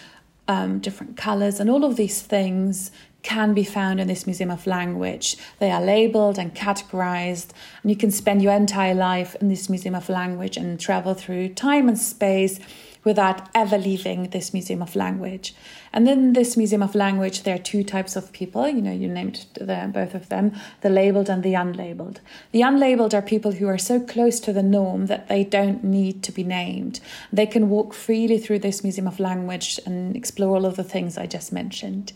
Um, 0.48 0.80
different 0.80 1.16
colors, 1.16 1.60
and 1.60 1.70
all 1.70 1.84
of 1.84 1.94
these 1.94 2.20
things 2.20 2.90
can 3.22 3.54
be 3.54 3.64
found 3.64 4.00
in 4.00 4.08
this 4.08 4.26
Museum 4.26 4.50
of 4.50 4.66
Language. 4.66 5.36
They 5.58 5.70
are 5.70 5.82
labeled 5.82 6.38
and 6.38 6.54
categorized, 6.54 7.48
and 7.82 7.90
you 7.90 7.96
can 7.96 8.10
spend 8.10 8.42
your 8.42 8.52
entire 8.52 8.94
life 8.94 9.36
in 9.40 9.48
this 9.48 9.68
Museum 9.68 9.94
of 9.94 10.08
Language 10.08 10.56
and 10.56 10.78
travel 10.78 11.14
through 11.14 11.50
time 11.50 11.88
and 11.88 11.98
space 11.98 12.58
without 13.04 13.48
ever 13.54 13.76
leaving 13.76 14.28
this 14.30 14.52
Museum 14.52 14.80
of 14.80 14.94
Language. 14.94 15.54
And 15.92 16.08
in 16.08 16.32
this 16.34 16.56
Museum 16.56 16.82
of 16.82 16.94
Language, 16.94 17.42
there 17.42 17.56
are 17.56 17.58
two 17.58 17.82
types 17.82 18.14
of 18.16 18.32
people. 18.32 18.68
You 18.68 18.80
know, 18.80 18.92
you 18.92 19.08
named 19.08 19.46
the, 19.54 19.90
both 19.92 20.14
of 20.14 20.28
them 20.28 20.52
the 20.82 20.90
labeled 20.90 21.28
and 21.28 21.42
the 21.42 21.54
unlabeled. 21.54 22.18
The 22.52 22.60
unlabeled 22.60 23.12
are 23.14 23.22
people 23.22 23.52
who 23.52 23.66
are 23.66 23.78
so 23.78 23.98
close 23.98 24.38
to 24.40 24.52
the 24.52 24.62
norm 24.62 25.06
that 25.06 25.28
they 25.28 25.42
don't 25.44 25.82
need 25.82 26.22
to 26.24 26.32
be 26.32 26.44
named. 26.44 27.00
They 27.32 27.46
can 27.46 27.68
walk 27.68 27.92
freely 27.92 28.38
through 28.38 28.60
this 28.60 28.82
Museum 28.82 29.08
of 29.08 29.18
Language 29.18 29.80
and 29.84 30.14
explore 30.16 30.56
all 30.56 30.66
of 30.66 30.76
the 30.76 30.84
things 30.84 31.18
I 31.18 31.26
just 31.26 31.52
mentioned 31.52 32.12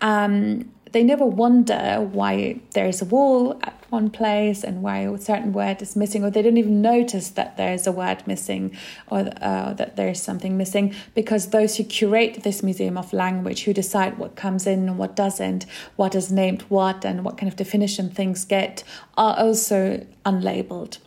um, 0.00 0.70
they 0.92 1.02
never 1.02 1.26
wonder 1.26 2.00
why 2.00 2.60
there 2.72 2.86
is 2.86 3.02
a 3.02 3.04
wall 3.04 3.58
at 3.62 3.74
one 3.90 4.10
place 4.10 4.64
and 4.64 4.82
why 4.82 4.98
a 5.00 5.18
certain 5.18 5.52
word 5.52 5.80
is 5.82 5.96
missing, 5.96 6.24
or 6.24 6.30
they 6.30 6.42
don't 6.42 6.56
even 6.56 6.82
notice 6.82 7.30
that 7.30 7.56
there's 7.56 7.86
a 7.86 7.92
word 7.92 8.26
missing 8.26 8.76
or 9.08 9.30
uh, 9.40 9.72
that 9.74 9.96
there's 9.96 10.20
something 10.20 10.56
missing 10.56 10.94
because 11.14 11.48
those 11.48 11.76
who 11.76 11.84
curate 11.84 12.42
this 12.42 12.62
museum 12.62 12.96
of 12.96 13.12
language, 13.12 13.64
who 13.64 13.72
decide 13.72 14.18
what 14.18 14.36
comes 14.36 14.66
in 14.66 14.88
and 14.88 14.98
what 14.98 15.16
doesn't, 15.16 15.66
what 15.96 16.14
is 16.14 16.30
named 16.30 16.62
what, 16.62 17.04
and 17.04 17.24
what 17.24 17.38
kind 17.38 17.50
of 17.50 17.56
definition 17.56 18.10
things 18.10 18.44
get, 18.44 18.82
are 19.16 19.38
also 19.38 20.06
unlabeled. 20.24 20.98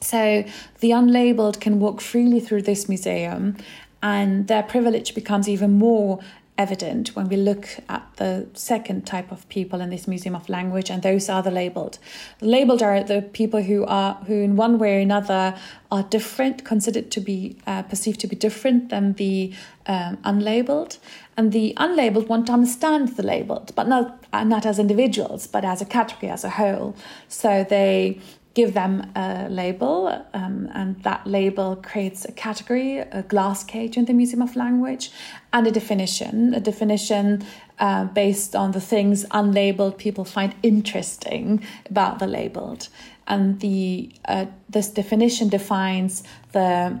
So 0.00 0.44
the 0.80 0.90
unlabeled 0.90 1.60
can 1.60 1.78
walk 1.78 2.00
freely 2.00 2.40
through 2.40 2.62
this 2.62 2.88
museum 2.88 3.56
and 4.02 4.48
their 4.48 4.62
privilege 4.62 5.14
becomes 5.14 5.48
even 5.48 5.72
more 5.72 6.20
evident 6.60 7.16
when 7.16 7.26
we 7.28 7.36
look 7.36 7.66
at 7.88 8.04
the 8.16 8.46
second 8.52 9.06
type 9.06 9.32
of 9.32 9.48
people 9.48 9.80
in 9.80 9.88
this 9.88 10.06
museum 10.06 10.34
of 10.34 10.48
language 10.48 10.90
and 10.90 11.02
those 11.02 11.30
are 11.30 11.42
the 11.42 11.50
labeled. 11.50 11.98
The 12.40 12.46
labeled 12.46 12.82
are 12.82 13.02
the 13.02 13.22
people 13.22 13.62
who 13.62 13.86
are 13.86 14.14
who 14.26 14.34
in 14.34 14.56
one 14.56 14.78
way 14.78 14.98
or 14.98 15.00
another 15.00 15.58
are 15.90 16.02
different 16.02 16.64
considered 16.64 17.10
to 17.12 17.20
be 17.20 17.56
uh, 17.66 17.82
perceived 17.82 18.20
to 18.20 18.26
be 18.26 18.36
different 18.36 18.90
than 18.90 19.14
the 19.14 19.54
um, 19.86 20.18
unlabeled. 20.18 20.98
And 21.36 21.50
the 21.52 21.72
unlabeled 21.78 22.28
want 22.28 22.46
to 22.48 22.52
understand 22.52 23.16
the 23.16 23.22
labeled 23.22 23.72
but 23.74 23.88
not 23.88 24.22
uh, 24.34 24.44
not 24.44 24.66
as 24.66 24.78
individuals 24.78 25.46
but 25.46 25.64
as 25.64 25.80
a 25.80 25.86
category 25.86 26.30
as 26.30 26.44
a 26.44 26.50
whole. 26.50 26.94
So 27.28 27.64
they 27.64 28.20
give 28.54 28.74
them 28.74 29.12
a 29.14 29.48
label, 29.48 30.08
um, 30.34 30.68
and 30.74 31.00
that 31.02 31.26
label 31.26 31.76
creates 31.76 32.24
a 32.24 32.32
category, 32.32 32.98
a 32.98 33.22
glass 33.22 33.62
cage 33.62 33.96
in 33.96 34.06
the 34.06 34.12
Museum 34.12 34.42
of 34.42 34.56
Language, 34.56 35.12
and 35.52 35.66
a 35.66 35.70
definition, 35.70 36.52
a 36.54 36.60
definition 36.60 37.44
uh, 37.78 38.04
based 38.04 38.56
on 38.56 38.72
the 38.72 38.80
things 38.80 39.24
unlabeled 39.26 39.98
people 39.98 40.24
find 40.24 40.54
interesting 40.62 41.64
about 41.88 42.18
the 42.18 42.26
labeled. 42.26 42.88
And 43.26 43.60
the 43.60 44.12
uh, 44.24 44.46
this 44.68 44.88
definition 44.88 45.48
defines 45.48 46.24
the 46.50 46.98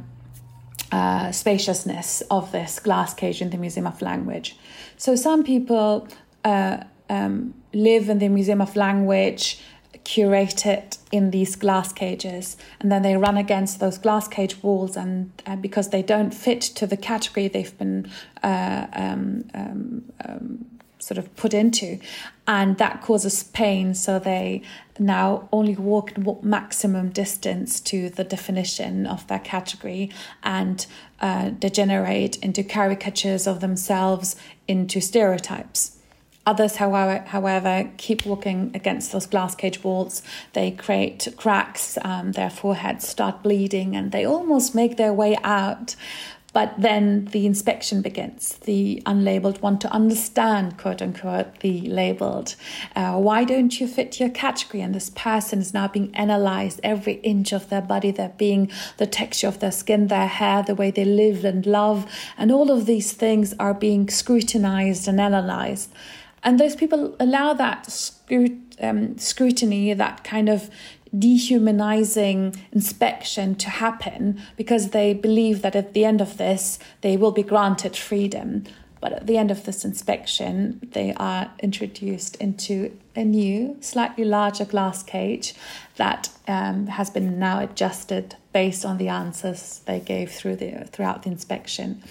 uh, 0.92 1.32
spaciousness 1.32 2.22
of 2.30 2.52
this 2.52 2.78
glass 2.78 3.12
cage 3.14 3.42
in 3.42 3.50
the 3.50 3.58
Museum 3.58 3.86
of 3.86 4.00
Language. 4.00 4.56
So 4.96 5.16
some 5.16 5.42
people 5.42 6.06
uh, 6.44 6.84
um, 7.08 7.54
live 7.72 8.08
in 8.08 8.20
the 8.20 8.28
Museum 8.28 8.60
of 8.60 8.76
Language 8.76 9.60
curate 10.10 10.66
it 10.66 10.98
in 11.12 11.30
these 11.30 11.54
glass 11.54 11.92
cages 11.92 12.56
and 12.80 12.90
then 12.90 13.02
they 13.02 13.16
run 13.16 13.36
against 13.36 13.78
those 13.78 13.96
glass 13.96 14.26
cage 14.26 14.60
walls 14.60 14.96
and 14.96 15.30
uh, 15.46 15.54
because 15.54 15.90
they 15.90 16.02
don't 16.02 16.34
fit 16.34 16.60
to 16.60 16.84
the 16.84 16.96
category 16.96 17.46
they've 17.46 17.78
been 17.78 18.10
uh, 18.42 18.88
um, 18.92 19.44
um, 19.54 20.02
um, 20.24 20.66
sort 20.98 21.16
of 21.16 21.36
put 21.36 21.54
into 21.54 22.00
and 22.48 22.76
that 22.78 23.00
causes 23.00 23.44
pain 23.44 23.94
so 23.94 24.18
they 24.18 24.60
now 24.98 25.48
only 25.52 25.76
walk 25.76 26.18
maximum 26.42 27.10
distance 27.10 27.78
to 27.78 28.10
the 28.10 28.24
definition 28.24 29.06
of 29.06 29.24
their 29.28 29.38
category 29.38 30.10
and 30.42 30.86
uh, 31.20 31.50
degenerate 31.50 32.36
into 32.38 32.64
caricatures 32.64 33.46
of 33.46 33.60
themselves 33.60 34.34
into 34.66 35.00
stereotypes 35.00 35.99
Others, 36.50 36.76
however, 36.76 37.24
however, 37.28 37.88
keep 37.96 38.26
walking 38.26 38.72
against 38.74 39.12
those 39.12 39.24
glass 39.24 39.54
cage 39.54 39.84
walls. 39.84 40.20
They 40.52 40.72
create 40.72 41.28
cracks, 41.36 41.96
um, 42.02 42.32
their 42.32 42.50
foreheads 42.50 43.06
start 43.06 43.44
bleeding, 43.44 43.94
and 43.94 44.10
they 44.10 44.24
almost 44.26 44.74
make 44.74 44.96
their 44.96 45.14
way 45.14 45.38
out. 45.44 45.94
But 46.52 46.74
then 46.76 47.26
the 47.26 47.46
inspection 47.46 48.02
begins. 48.02 48.58
The 48.64 49.00
unlabeled 49.06 49.62
want 49.62 49.80
to 49.82 49.92
understand, 49.92 50.76
quote 50.76 51.00
unquote, 51.00 51.60
the 51.60 51.82
labeled. 51.82 52.56
Uh, 52.96 53.16
why 53.18 53.44
don't 53.44 53.78
you 53.80 53.86
fit 53.86 54.18
your 54.18 54.30
category? 54.30 54.82
And 54.82 54.92
this 54.92 55.10
person 55.10 55.60
is 55.60 55.72
now 55.72 55.86
being 55.86 56.12
analyzed, 56.16 56.80
every 56.82 57.20
inch 57.22 57.52
of 57.52 57.68
their 57.68 57.80
body, 57.80 58.10
their 58.10 58.34
being, 58.36 58.72
the 58.96 59.06
texture 59.06 59.46
of 59.46 59.60
their 59.60 59.70
skin, 59.70 60.08
their 60.08 60.26
hair, 60.26 60.64
the 60.64 60.74
way 60.74 60.90
they 60.90 61.04
live 61.04 61.44
and 61.44 61.64
love. 61.64 62.10
And 62.36 62.50
all 62.50 62.72
of 62.72 62.86
these 62.86 63.12
things 63.12 63.54
are 63.60 63.74
being 63.74 64.08
scrutinized 64.08 65.06
and 65.06 65.20
analyzed. 65.20 65.90
And 66.42 66.58
those 66.58 66.76
people 66.76 67.16
allow 67.20 67.52
that 67.54 67.90
scrut- 67.90 68.76
um, 68.80 69.18
scrutiny, 69.18 69.92
that 69.94 70.24
kind 70.24 70.48
of 70.48 70.70
dehumanizing 71.16 72.54
inspection 72.72 73.54
to 73.56 73.68
happen 73.68 74.40
because 74.56 74.90
they 74.90 75.12
believe 75.12 75.62
that 75.62 75.74
at 75.74 75.92
the 75.92 76.04
end 76.04 76.20
of 76.20 76.36
this, 76.36 76.78
they 77.00 77.16
will 77.16 77.32
be 77.32 77.42
granted 77.42 77.96
freedom. 77.96 78.64
But 79.00 79.14
at 79.14 79.26
the 79.26 79.38
end 79.38 79.50
of 79.50 79.64
this 79.64 79.84
inspection, 79.84 80.88
they 80.92 81.14
are 81.14 81.50
introduced 81.60 82.36
into 82.36 82.96
a 83.16 83.24
new, 83.24 83.76
slightly 83.80 84.24
larger 84.24 84.66
glass 84.66 85.02
cage 85.02 85.54
that 85.96 86.28
um, 86.46 86.86
has 86.86 87.08
been 87.08 87.38
now 87.38 87.60
adjusted 87.60 88.36
based 88.52 88.84
on 88.84 88.98
the 88.98 89.08
answers 89.08 89.80
they 89.86 90.00
gave 90.00 90.30
through 90.30 90.56
the, 90.56 90.86
throughout 90.92 91.22
the 91.22 91.30
inspection. 91.30 92.02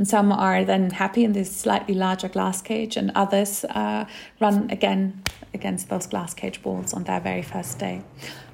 And 0.00 0.08
some 0.08 0.32
are 0.32 0.64
then 0.64 0.88
happy 0.92 1.24
in 1.24 1.34
this 1.34 1.54
slightly 1.54 1.92
larger 1.92 2.28
glass 2.28 2.62
cage, 2.62 2.96
and 2.96 3.12
others 3.14 3.66
uh, 3.66 4.06
run 4.40 4.70
again 4.70 5.22
against 5.52 5.90
those 5.90 6.06
glass 6.06 6.32
cage 6.32 6.64
walls 6.64 6.94
on 6.94 7.04
their 7.04 7.20
very 7.20 7.42
first 7.42 7.78
day. 7.78 8.00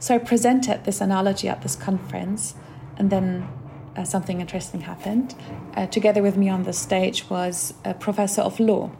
So 0.01 0.17
I 0.17 0.19
presented 0.19 0.83
this 0.83 1.01
analogy 1.01 1.49
at 1.49 1.63
this 1.63 1.77
conference, 1.77 2.57
and 2.99 3.11
then 3.11 3.47
uh, 3.95 4.03
something 4.03 4.41
interesting 4.41 4.81
happened. 4.81 5.37
Uh, 5.77 5.87
together 5.87 6.21
with 6.21 6.37
me 6.37 6.49
on 6.49 6.65
the 6.65 6.73
stage 6.73 7.31
was 7.31 7.75
a 7.85 7.95
professor 7.95 8.43
of 8.43 8.59
law. 8.59 8.91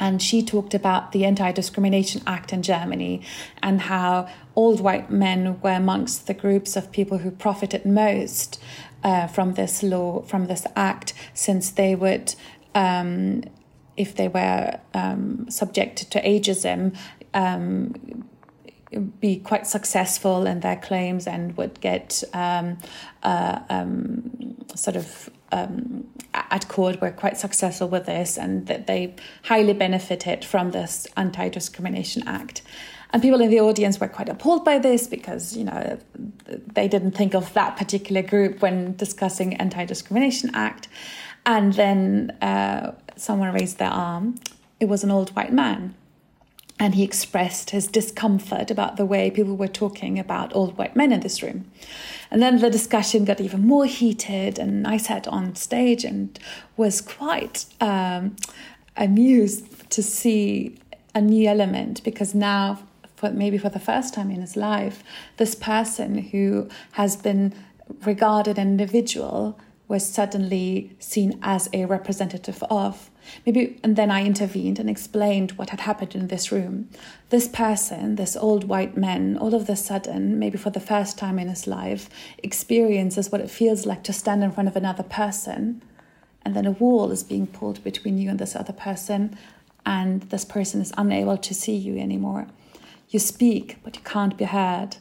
and 0.00 0.20
she 0.20 0.42
talked 0.42 0.74
about 0.74 1.12
the 1.12 1.24
Anti 1.24 1.52
Discrimination 1.52 2.22
Act 2.26 2.52
in 2.52 2.62
Germany 2.62 3.22
and 3.62 3.82
how 3.82 4.26
old 4.56 4.80
white 4.80 5.12
men 5.12 5.60
were 5.60 5.70
amongst 5.70 6.26
the 6.26 6.34
groups 6.34 6.74
of 6.74 6.90
people 6.90 7.18
who 7.18 7.30
profited 7.30 7.86
most 7.86 8.60
uh, 9.02 9.26
from 9.26 9.54
this 9.54 9.82
law, 9.82 10.22
from 10.22 10.46
this 10.46 10.66
act, 10.76 11.14
since 11.34 11.70
they 11.70 11.94
would. 11.94 12.34
Um, 12.74 13.42
if 13.94 14.14
they 14.16 14.26
were 14.26 14.80
um, 14.94 15.44
subjected 15.50 16.10
to 16.12 16.22
ageism, 16.22 16.96
um, 17.34 18.24
be 19.20 19.36
quite 19.36 19.66
successful 19.66 20.46
in 20.46 20.60
their 20.60 20.76
claims 20.76 21.26
and 21.26 21.56
would 21.56 21.80
get 21.80 22.22
um, 22.32 22.78
uh, 23.22 23.60
um, 23.68 24.56
sort 24.74 24.96
of 24.96 25.30
um, 25.50 26.06
at 26.34 26.68
court 26.68 27.00
were 27.00 27.10
quite 27.10 27.36
successful 27.36 27.88
with 27.88 28.06
this 28.06 28.38
and 28.38 28.66
that 28.66 28.86
they 28.86 29.14
highly 29.44 29.72
benefited 29.72 30.44
from 30.44 30.70
this 30.70 31.06
Anti 31.16 31.48
Discrimination 31.48 32.26
Act. 32.26 32.62
And 33.12 33.20
people 33.20 33.40
in 33.40 33.50
the 33.50 33.60
audience 33.60 34.00
were 34.00 34.08
quite 34.08 34.28
appalled 34.28 34.64
by 34.64 34.78
this 34.78 35.06
because, 35.06 35.56
you 35.56 35.64
know, 35.64 35.98
they 36.46 36.88
didn't 36.88 37.12
think 37.12 37.34
of 37.34 37.52
that 37.52 37.76
particular 37.76 38.22
group 38.22 38.62
when 38.62 38.96
discussing 38.96 39.54
Anti 39.54 39.84
Discrimination 39.84 40.50
Act. 40.54 40.88
And 41.44 41.74
then 41.74 42.30
uh, 42.40 42.92
someone 43.16 43.52
raised 43.52 43.78
their 43.78 43.90
arm. 43.90 44.36
It 44.80 44.86
was 44.86 45.04
an 45.04 45.10
old 45.10 45.30
white 45.36 45.52
man 45.52 45.94
and 46.82 46.96
he 46.96 47.04
expressed 47.04 47.70
his 47.70 47.86
discomfort 47.86 48.68
about 48.68 48.96
the 48.96 49.06
way 49.06 49.30
people 49.30 49.56
were 49.56 49.68
talking 49.68 50.18
about 50.18 50.52
old 50.52 50.76
white 50.76 50.96
men 50.96 51.12
in 51.12 51.20
this 51.20 51.40
room. 51.40 51.70
And 52.28 52.42
then 52.42 52.58
the 52.58 52.70
discussion 52.70 53.24
got 53.24 53.40
even 53.40 53.64
more 53.64 53.86
heated, 53.86 54.58
and 54.58 54.84
I 54.84 54.96
sat 54.96 55.28
on 55.28 55.54
stage 55.54 56.04
and 56.04 56.36
was 56.76 57.00
quite 57.00 57.66
um, 57.80 58.34
amused 58.96 59.90
to 59.90 60.02
see 60.02 60.76
a 61.14 61.20
new 61.20 61.48
element 61.48 62.02
because 62.02 62.34
now, 62.34 62.80
for 63.22 63.30
maybe 63.30 63.56
for 63.56 63.68
the 63.68 63.78
first 63.78 64.12
time 64.12 64.32
in 64.32 64.40
his 64.40 64.56
life, 64.56 65.04
this 65.36 65.54
person 65.54 66.18
who 66.18 66.68
has 66.92 67.14
been 67.14 67.54
regarded 68.04 68.58
an 68.58 68.66
individual 68.66 69.60
was 69.86 70.04
suddenly 70.04 70.96
seen 70.98 71.38
as 71.40 71.68
a 71.72 71.84
representative 71.84 72.64
of. 72.64 73.10
Maybe, 73.46 73.78
and 73.84 73.94
then 73.94 74.10
I 74.10 74.24
intervened 74.24 74.80
and 74.80 74.90
explained 74.90 75.52
what 75.52 75.70
had 75.70 75.80
happened 75.80 76.16
in 76.16 76.26
this 76.26 76.50
room. 76.50 76.88
This 77.30 77.46
person, 77.46 78.16
this 78.16 78.34
old 78.36 78.64
white 78.64 78.96
man, 78.96 79.38
all 79.38 79.54
of 79.54 79.68
a 79.68 79.76
sudden, 79.76 80.40
maybe 80.40 80.58
for 80.58 80.70
the 80.70 80.80
first 80.80 81.16
time 81.16 81.38
in 81.38 81.48
his 81.48 81.68
life, 81.68 82.10
experiences 82.38 83.30
what 83.30 83.40
it 83.40 83.50
feels 83.50 83.86
like 83.86 84.02
to 84.02 84.12
stand 84.12 84.42
in 84.42 84.50
front 84.50 84.68
of 84.68 84.74
another 84.74 85.04
person, 85.04 85.80
and 86.44 86.56
then 86.56 86.66
a 86.66 86.72
wall 86.72 87.12
is 87.12 87.22
being 87.22 87.46
pulled 87.46 87.84
between 87.84 88.18
you 88.18 88.28
and 88.30 88.40
this 88.40 88.56
other 88.56 88.72
person, 88.72 89.38
and 89.86 90.22
this 90.22 90.44
person 90.44 90.80
is 90.80 90.92
unable 90.96 91.36
to 91.36 91.54
see 91.54 91.76
you 91.76 91.96
anymore. 91.98 92.48
You 93.12 93.18
speak, 93.18 93.76
but 93.84 93.94
you 93.94 94.02
can't 94.04 94.38
be 94.38 94.46
heard. 94.46 94.96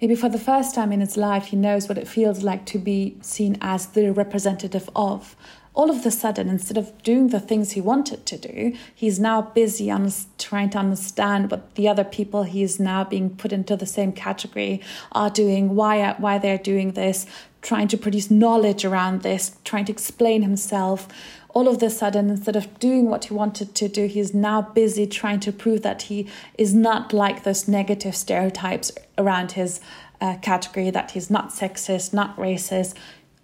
Maybe 0.00 0.16
for 0.16 0.28
the 0.28 0.40
first 0.40 0.74
time 0.74 0.90
in 0.90 1.00
his 1.00 1.16
life, 1.16 1.46
he 1.46 1.56
knows 1.56 1.88
what 1.88 1.98
it 1.98 2.08
feels 2.08 2.42
like 2.42 2.66
to 2.66 2.78
be 2.78 3.16
seen 3.20 3.56
as 3.60 3.86
the 3.86 4.12
representative 4.12 4.90
of. 4.96 5.36
All 5.72 5.88
of 5.88 6.04
a 6.04 6.10
sudden, 6.10 6.48
instead 6.48 6.76
of 6.76 7.00
doing 7.04 7.28
the 7.28 7.38
things 7.38 7.72
he 7.72 7.80
wanted 7.80 8.26
to 8.26 8.38
do, 8.38 8.76
he's 8.92 9.20
now 9.20 9.40
busy 9.40 9.92
trying 10.36 10.70
to 10.70 10.78
understand 10.78 11.52
what 11.52 11.76
the 11.76 11.88
other 11.88 12.02
people 12.02 12.42
he 12.42 12.64
is 12.64 12.80
now 12.80 13.04
being 13.04 13.30
put 13.30 13.52
into 13.52 13.76
the 13.76 13.86
same 13.86 14.10
category 14.10 14.80
are 15.12 15.30
doing, 15.30 15.76
why 15.76 16.14
why 16.18 16.38
they're 16.38 16.58
doing 16.58 16.92
this, 16.92 17.24
trying 17.62 17.88
to 17.88 17.96
produce 17.96 18.32
knowledge 18.32 18.84
around 18.84 19.22
this, 19.22 19.56
trying 19.64 19.84
to 19.84 19.92
explain 19.92 20.42
himself 20.42 21.06
all 21.54 21.68
of 21.68 21.80
a 21.82 21.88
sudden, 21.88 22.30
instead 22.30 22.56
of 22.56 22.78
doing 22.80 23.08
what 23.08 23.26
he 23.26 23.34
wanted 23.34 23.76
to 23.76 23.88
do, 23.88 24.06
he's 24.06 24.34
now 24.34 24.60
busy 24.60 25.06
trying 25.06 25.38
to 25.40 25.52
prove 25.52 25.82
that 25.82 26.02
he 26.02 26.28
is 26.58 26.74
not 26.74 27.12
like 27.12 27.44
those 27.44 27.68
negative 27.68 28.16
stereotypes 28.16 28.90
around 29.16 29.52
his 29.52 29.80
uh, 30.20 30.36
category, 30.42 30.90
that 30.90 31.12
he's 31.12 31.30
not 31.30 31.50
sexist, 31.50 32.12
not 32.12 32.36
racist. 32.36 32.94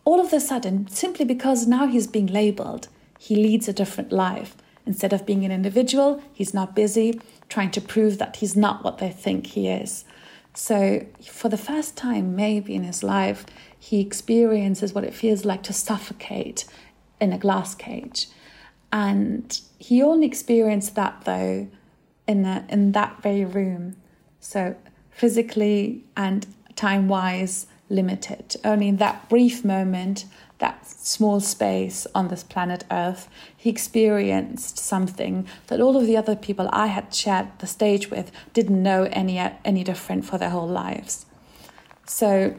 All 0.04 0.20
of 0.20 0.32
a 0.32 0.40
sudden, 0.40 0.88
simply 0.88 1.24
because 1.24 1.68
now 1.68 1.86
he's 1.86 2.08
being 2.08 2.26
labeled, 2.26 2.88
he 3.16 3.36
leads 3.36 3.68
a 3.68 3.72
different 3.72 4.10
life. 4.10 4.56
Instead 4.86 5.12
of 5.12 5.24
being 5.24 5.44
an 5.44 5.52
individual, 5.52 6.20
he's 6.32 6.52
now 6.52 6.66
busy 6.66 7.20
trying 7.48 7.70
to 7.70 7.80
prove 7.80 8.18
that 8.18 8.36
he's 8.36 8.56
not 8.56 8.82
what 8.82 8.98
they 8.98 9.10
think 9.10 9.48
he 9.48 9.68
is. 9.68 10.04
So, 10.52 11.06
for 11.24 11.48
the 11.48 11.56
first 11.56 11.96
time, 11.96 12.34
maybe 12.34 12.74
in 12.74 12.82
his 12.82 13.04
life, 13.04 13.46
he 13.78 14.00
experiences 14.00 14.92
what 14.92 15.04
it 15.04 15.14
feels 15.14 15.44
like 15.44 15.62
to 15.64 15.72
suffocate 15.72 16.64
in 17.20 17.32
a 17.32 17.38
glass 17.38 17.74
cage. 17.74 18.28
And 18.92 19.60
he 19.78 20.02
only 20.02 20.26
experienced 20.26 20.94
that 20.96 21.22
though 21.24 21.68
in 22.26 22.42
the, 22.42 22.64
in 22.68 22.92
that 22.92 23.22
very 23.22 23.44
room. 23.44 23.96
So 24.40 24.76
physically 25.10 26.04
and 26.16 26.46
time 26.76 27.08
wise 27.08 27.66
limited. 27.88 28.56
Only 28.64 28.88
in 28.88 28.96
that 28.96 29.28
brief 29.28 29.64
moment, 29.64 30.24
that 30.58 30.86
small 30.86 31.40
space 31.40 32.06
on 32.14 32.28
this 32.28 32.44
planet 32.44 32.84
Earth, 32.90 33.28
he 33.56 33.68
experienced 33.68 34.78
something 34.78 35.46
that 35.66 35.80
all 35.80 35.96
of 35.96 36.06
the 36.06 36.16
other 36.16 36.36
people 36.36 36.68
I 36.72 36.86
had 36.86 37.12
shared 37.14 37.48
the 37.58 37.66
stage 37.66 38.10
with 38.10 38.30
didn't 38.52 38.82
know 38.82 39.08
any 39.10 39.38
any 39.38 39.84
different 39.84 40.24
for 40.24 40.38
their 40.38 40.50
whole 40.50 40.68
lives. 40.68 41.26
So 42.06 42.54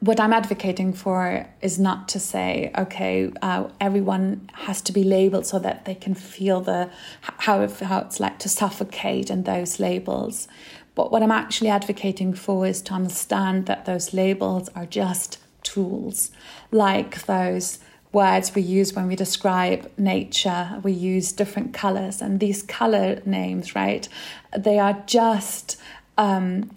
what 0.00 0.20
I'm 0.20 0.32
advocating 0.32 0.92
for 0.92 1.46
is 1.62 1.78
not 1.78 2.08
to 2.10 2.20
say, 2.20 2.70
okay, 2.76 3.32
uh, 3.40 3.68
everyone 3.80 4.50
has 4.52 4.82
to 4.82 4.92
be 4.92 5.02
labeled 5.02 5.46
so 5.46 5.58
that 5.60 5.84
they 5.86 5.94
can 5.94 6.14
feel 6.14 6.60
the 6.60 6.90
how 7.20 7.66
how 7.68 8.00
it's 8.00 8.20
like 8.20 8.38
to 8.40 8.48
suffocate 8.48 9.30
in 9.30 9.44
those 9.44 9.80
labels. 9.80 10.46
But 10.94 11.10
what 11.10 11.22
I'm 11.22 11.32
actually 11.32 11.70
advocating 11.70 12.34
for 12.34 12.66
is 12.66 12.82
to 12.82 12.94
understand 12.94 13.66
that 13.66 13.84
those 13.84 14.12
labels 14.12 14.68
are 14.76 14.86
just 14.86 15.38
tools, 15.62 16.30
like 16.70 17.24
those 17.26 17.78
words 18.12 18.54
we 18.54 18.62
use 18.62 18.92
when 18.92 19.08
we 19.08 19.16
describe 19.16 19.90
nature. 19.98 20.80
We 20.82 20.92
use 20.92 21.32
different 21.32 21.72
colors, 21.72 22.22
and 22.22 22.40
these 22.40 22.62
color 22.62 23.20
names, 23.24 23.74
right? 23.74 24.08
They 24.56 24.78
are 24.78 25.02
just 25.06 25.80
um, 26.16 26.70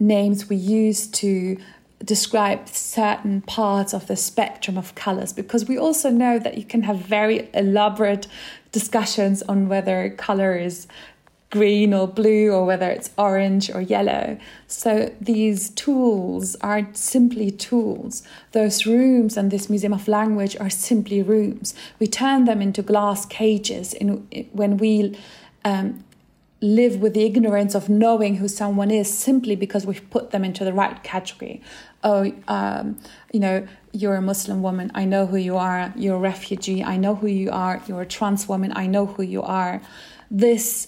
names 0.00 0.48
we 0.48 0.56
use 0.56 1.06
to 1.06 1.58
describe 2.04 2.68
certain 2.68 3.42
parts 3.42 3.92
of 3.92 4.06
the 4.06 4.16
spectrum 4.16 4.78
of 4.78 4.94
colors 4.94 5.32
because 5.32 5.66
we 5.66 5.76
also 5.76 6.10
know 6.10 6.38
that 6.38 6.56
you 6.56 6.64
can 6.64 6.82
have 6.82 6.98
very 6.98 7.48
elaborate 7.52 8.26
discussions 8.72 9.42
on 9.42 9.68
whether 9.68 10.10
color 10.10 10.56
is 10.56 10.86
green 11.50 11.92
or 11.92 12.06
blue 12.06 12.52
or 12.52 12.64
whether 12.64 12.88
it's 12.88 13.10
orange 13.18 13.70
or 13.70 13.80
yellow. 13.80 14.38
So 14.68 15.12
these 15.20 15.70
tools 15.70 16.54
are 16.56 16.88
simply 16.92 17.50
tools. 17.50 18.22
Those 18.52 18.86
rooms 18.86 19.36
and 19.36 19.50
this 19.50 19.68
Museum 19.68 19.92
of 19.92 20.06
Language 20.06 20.56
are 20.60 20.70
simply 20.70 21.22
rooms. 21.22 21.74
We 21.98 22.06
turn 22.06 22.44
them 22.44 22.62
into 22.62 22.82
glass 22.82 23.26
cages 23.26 23.92
in, 23.92 24.26
when 24.52 24.76
we 24.76 25.18
um, 25.64 26.04
live 26.62 27.00
with 27.00 27.14
the 27.14 27.24
ignorance 27.24 27.74
of 27.74 27.88
knowing 27.88 28.36
who 28.36 28.46
someone 28.46 28.90
is 28.90 29.12
simply 29.12 29.56
because 29.56 29.84
we've 29.84 30.08
put 30.10 30.30
them 30.30 30.44
into 30.44 30.64
the 30.64 30.72
right 30.72 31.02
category 31.02 31.60
oh, 32.02 32.32
um, 32.48 32.98
you 33.32 33.40
know, 33.40 33.66
you're 33.92 34.14
a 34.14 34.22
Muslim 34.22 34.62
woman, 34.62 34.90
I 34.94 35.04
know 35.04 35.26
who 35.26 35.36
you 35.36 35.56
are, 35.56 35.92
you're 35.96 36.16
a 36.16 36.20
refugee, 36.20 36.82
I 36.82 36.96
know 36.96 37.14
who 37.14 37.26
you 37.26 37.50
are, 37.50 37.82
you're 37.86 38.02
a 38.02 38.06
trans 38.06 38.48
woman, 38.48 38.72
I 38.74 38.86
know 38.86 39.06
who 39.06 39.22
you 39.22 39.42
are. 39.42 39.82
This 40.30 40.86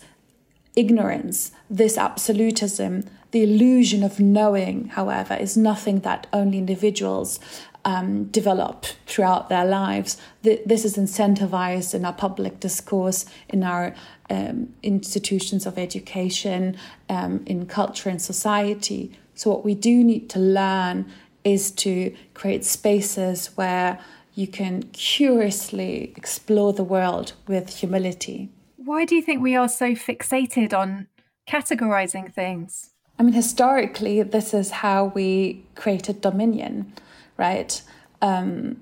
ignorance, 0.76 1.52
this 1.68 1.98
absolutism, 1.98 3.04
the 3.32 3.42
illusion 3.42 4.02
of 4.02 4.20
knowing, 4.20 4.88
however, 4.88 5.34
is 5.34 5.56
nothing 5.56 6.00
that 6.00 6.26
only 6.32 6.58
individuals 6.58 7.40
um, 7.84 8.24
develop 8.26 8.86
throughout 9.06 9.48
their 9.48 9.64
lives. 9.64 10.16
This 10.42 10.84
is 10.84 10.96
incentivized 10.96 11.94
in 11.94 12.04
our 12.04 12.12
public 12.12 12.60
discourse, 12.60 13.26
in 13.48 13.64
our 13.64 13.94
um, 14.30 14.72
institutions 14.82 15.66
of 15.66 15.78
education, 15.78 16.76
um, 17.08 17.42
in 17.46 17.66
culture 17.66 18.08
and 18.08 18.22
society. 18.22 19.18
So, 19.34 19.50
what 19.50 19.64
we 19.64 19.74
do 19.74 20.04
need 20.04 20.28
to 20.30 20.38
learn 20.38 21.10
is 21.44 21.70
to 21.72 22.14
create 22.34 22.64
spaces 22.64 23.48
where 23.56 23.98
you 24.34 24.46
can 24.46 24.82
curiously 24.92 26.12
explore 26.16 26.72
the 26.72 26.84
world 26.84 27.34
with 27.46 27.76
humility. 27.76 28.48
Why 28.76 29.04
do 29.04 29.14
you 29.14 29.22
think 29.22 29.42
we 29.42 29.56
are 29.56 29.68
so 29.68 29.92
fixated 29.92 30.72
on 30.72 31.08
categorizing 31.48 32.32
things? 32.32 32.90
I 33.18 33.22
mean, 33.22 33.34
historically, 33.34 34.22
this 34.22 34.54
is 34.54 34.70
how 34.70 35.06
we 35.14 35.64
created 35.74 36.20
dominion, 36.20 36.92
right? 37.36 37.80
Um, 38.20 38.80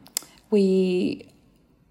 we 0.50 1.30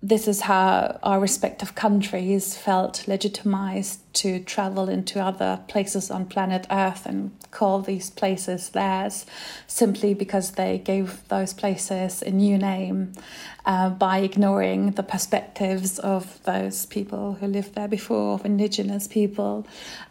this 0.02 0.30
is 0.30 0.41
how 0.41 0.97
our 1.04 1.20
respective 1.20 1.76
countries 1.76 2.56
felt 2.56 3.06
legitimized 3.06 4.00
to 4.14 4.39
travel 4.39 4.88
into 4.88 5.20
other 5.20 5.60
places 5.68 6.10
on 6.10 6.26
planet 6.26 6.66
Earth 6.72 7.06
and 7.06 7.32
call 7.52 7.82
these 7.82 8.10
places 8.10 8.70
theirs 8.70 9.26
simply 9.68 10.14
because 10.14 10.52
they 10.52 10.78
gave 10.78 11.28
those 11.28 11.54
places 11.54 12.22
a 12.22 12.32
new 12.32 12.58
name 12.58 13.12
uh, 13.66 13.89
by 13.89 14.20
ignoring 14.20 14.91
the 14.91 15.04
perspectives 15.04 16.00
of 16.00 16.41
those 16.43 16.86
people 16.86 17.34
who 17.34 17.47
lived 17.47 17.76
there 17.76 17.88
before, 17.89 18.36
of 18.36 18.45
indigenous 18.45 19.06
people. 19.06 19.68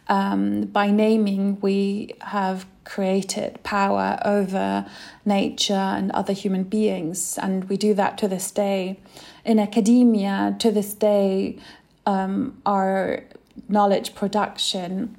Um, 0.07 0.65
by 0.65 0.91
naming, 0.91 1.59
we 1.61 2.13
have 2.21 2.67
created 2.83 3.61
power 3.63 4.19
over 4.23 4.85
nature 5.25 5.73
and 5.73 6.11
other 6.11 6.33
human 6.33 6.63
beings, 6.63 7.39
and 7.41 7.67
we 7.69 7.75
do 7.75 7.95
that 7.95 8.17
to 8.19 8.27
this 8.27 8.51
day 8.51 8.99
in 9.49 9.57
academia 9.57 10.55
to 10.59 10.69
this 10.69 10.93
day, 10.93 11.57
um, 12.05 12.61
our 12.67 13.23
knowledge 13.67 14.13
production 14.13 15.17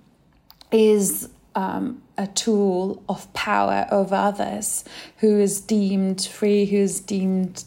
is 0.71 1.29
um, 1.57 2.01
a 2.17 2.29
tool 2.29 3.03
of 3.09 3.31
power 3.35 3.89
over 3.91 4.15
others, 4.15 4.85
who 5.17 5.41
is 5.41 5.61
deemed 5.61 6.23
free, 6.23 6.65
who 6.65 6.77
is 6.77 7.01
deemed 7.01 7.65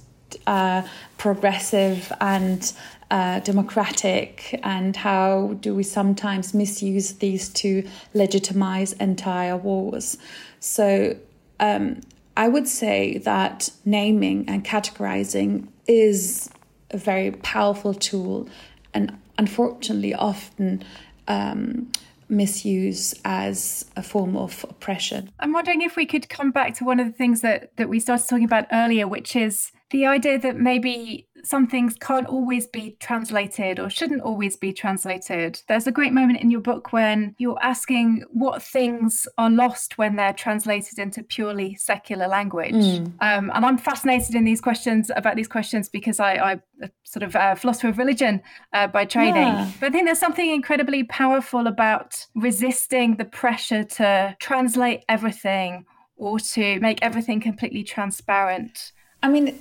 uh, 0.47 0.83
progressive 1.17 2.13
and 2.21 2.71
uh, 3.11 3.41
democratic, 3.41 4.57
and 4.63 4.95
how 4.95 5.57
do 5.59 5.75
we 5.75 5.83
sometimes 5.83 6.53
misuse 6.53 7.11
these 7.15 7.49
to 7.49 7.85
legitimize 8.13 8.93
entire 8.93 9.57
wars? 9.57 10.17
So, 10.61 11.17
um, 11.59 11.99
I 12.35 12.47
would 12.47 12.67
say 12.67 13.17
that 13.19 13.69
naming 13.85 14.45
and 14.47 14.65
categorizing 14.65 15.67
is 15.87 16.49
a 16.93 16.97
very 16.97 17.31
powerful 17.31 17.93
tool 17.93 18.47
and 18.93 19.17
unfortunately 19.37 20.13
often 20.13 20.83
um, 21.27 21.91
misuse 22.29 23.13
as 23.25 23.85
a 23.95 24.03
form 24.03 24.35
of 24.35 24.65
oppression. 24.69 25.31
I'm 25.39 25.53
wondering 25.53 25.81
if 25.81 25.95
we 25.95 26.05
could 26.05 26.29
come 26.29 26.51
back 26.51 26.75
to 26.75 26.85
one 26.85 26.99
of 26.99 27.07
the 27.07 27.13
things 27.13 27.41
that, 27.41 27.75
that 27.77 27.89
we 27.89 27.99
started 27.99 28.27
talking 28.27 28.45
about 28.45 28.65
earlier, 28.71 29.07
which 29.07 29.35
is 29.35 29.71
the 29.93 30.07
idea 30.07 30.39
that 30.39 30.57
maybe 30.57 31.27
some 31.43 31.67
things 31.67 31.93
can't 31.99 32.25
always 32.25 32.65
be 32.65 32.97
translated 32.99 33.79
or 33.79 33.91
shouldn't 33.91 34.23
always 34.23 34.55
be 34.55 34.73
translated. 34.73 35.61
There's 35.67 35.85
a 35.85 35.91
great 35.91 36.13
moment 36.13 36.41
in 36.41 36.49
your 36.49 36.61
book 36.61 36.91
when 36.91 37.35
you're 37.37 37.61
asking 37.61 38.23
what 38.31 38.63
things 38.63 39.27
are 39.37 39.51
lost 39.51 39.99
when 39.99 40.15
they're 40.15 40.33
translated 40.33 40.97
into 40.97 41.21
purely 41.21 41.75
secular 41.75 42.27
language. 42.27 42.73
Mm. 42.73 43.05
Um, 43.21 43.51
and 43.53 43.63
I'm 43.63 43.77
fascinated 43.77 44.33
in 44.33 44.45
these 44.45 44.61
questions 44.61 45.11
about 45.15 45.35
these 45.35 45.47
questions 45.47 45.89
because 45.89 46.19
I, 46.19 46.33
I 46.37 46.61
a 46.81 46.89
sort 47.03 47.21
of 47.21 47.35
a 47.35 47.55
philosopher 47.55 47.89
of 47.89 47.99
religion 47.99 48.41
uh, 48.73 48.87
by 48.87 49.05
training. 49.05 49.35
Yeah. 49.35 49.71
But 49.79 49.87
I 49.87 49.89
think 49.91 50.05
there's 50.05 50.19
something 50.19 50.49
incredibly 50.49 51.03
powerful 51.03 51.67
about 51.67 52.25
resisting 52.33 53.17
the 53.17 53.25
pressure 53.25 53.83
to 53.83 54.35
translate 54.39 55.03
everything 55.07 55.85
or 56.15 56.39
to 56.39 56.79
make 56.79 56.97
everything 57.03 57.39
completely 57.39 57.83
transparent. 57.83 58.91
I 59.21 59.29
mean, 59.29 59.55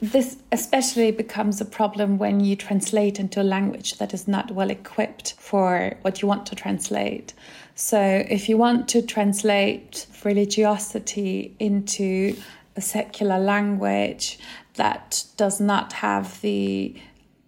this 0.00 0.36
especially 0.52 1.10
becomes 1.10 1.60
a 1.60 1.64
problem 1.64 2.18
when 2.18 2.40
you 2.40 2.54
translate 2.54 3.18
into 3.18 3.40
a 3.40 3.42
language 3.42 3.98
that 3.98 4.14
is 4.14 4.28
not 4.28 4.50
well 4.50 4.70
equipped 4.70 5.34
for 5.38 5.96
what 6.02 6.22
you 6.22 6.28
want 6.28 6.46
to 6.46 6.54
translate. 6.54 7.32
So, 7.74 8.00
if 8.28 8.48
you 8.48 8.56
want 8.56 8.88
to 8.88 9.02
translate 9.02 10.06
religiosity 10.24 11.54
into 11.58 12.36
a 12.76 12.80
secular 12.80 13.38
language 13.38 14.38
that 14.74 15.24
does 15.36 15.60
not 15.60 15.92
have 15.94 16.40
the 16.40 16.94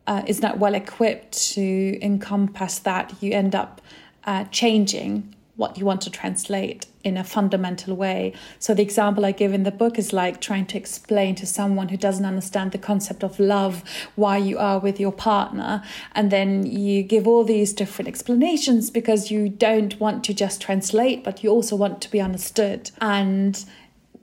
uh, 0.06 0.22
is 0.26 0.42
not 0.42 0.58
well 0.58 0.74
equipped 0.74 1.32
to 1.54 1.98
encompass 2.02 2.80
that, 2.80 3.14
you 3.20 3.32
end 3.32 3.54
up 3.54 3.80
uh, 4.24 4.44
changing 4.44 5.34
what 5.56 5.78
you 5.78 5.84
want 5.84 6.00
to 6.00 6.10
translate 6.10 6.86
in 7.02 7.16
a 7.16 7.24
fundamental 7.24 7.96
way. 7.96 8.32
So, 8.58 8.74
the 8.74 8.82
example 8.82 9.24
I 9.24 9.32
give 9.32 9.52
in 9.52 9.62
the 9.62 9.70
book 9.70 9.98
is 9.98 10.12
like 10.12 10.40
trying 10.40 10.66
to 10.66 10.78
explain 10.78 11.34
to 11.36 11.46
someone 11.46 11.88
who 11.88 11.96
doesn't 11.96 12.24
understand 12.24 12.72
the 12.72 12.78
concept 12.78 13.22
of 13.22 13.38
love 13.38 13.82
why 14.16 14.36
you 14.36 14.58
are 14.58 14.78
with 14.78 15.00
your 15.00 15.12
partner. 15.12 15.82
And 16.14 16.30
then 16.30 16.66
you 16.66 17.02
give 17.02 17.26
all 17.26 17.44
these 17.44 17.72
different 17.72 18.08
explanations 18.08 18.90
because 18.90 19.30
you 19.30 19.48
don't 19.48 19.98
want 19.98 20.24
to 20.24 20.34
just 20.34 20.60
translate, 20.60 21.24
but 21.24 21.42
you 21.42 21.50
also 21.50 21.76
want 21.76 22.00
to 22.02 22.10
be 22.10 22.20
understood. 22.20 22.90
And 23.00 23.64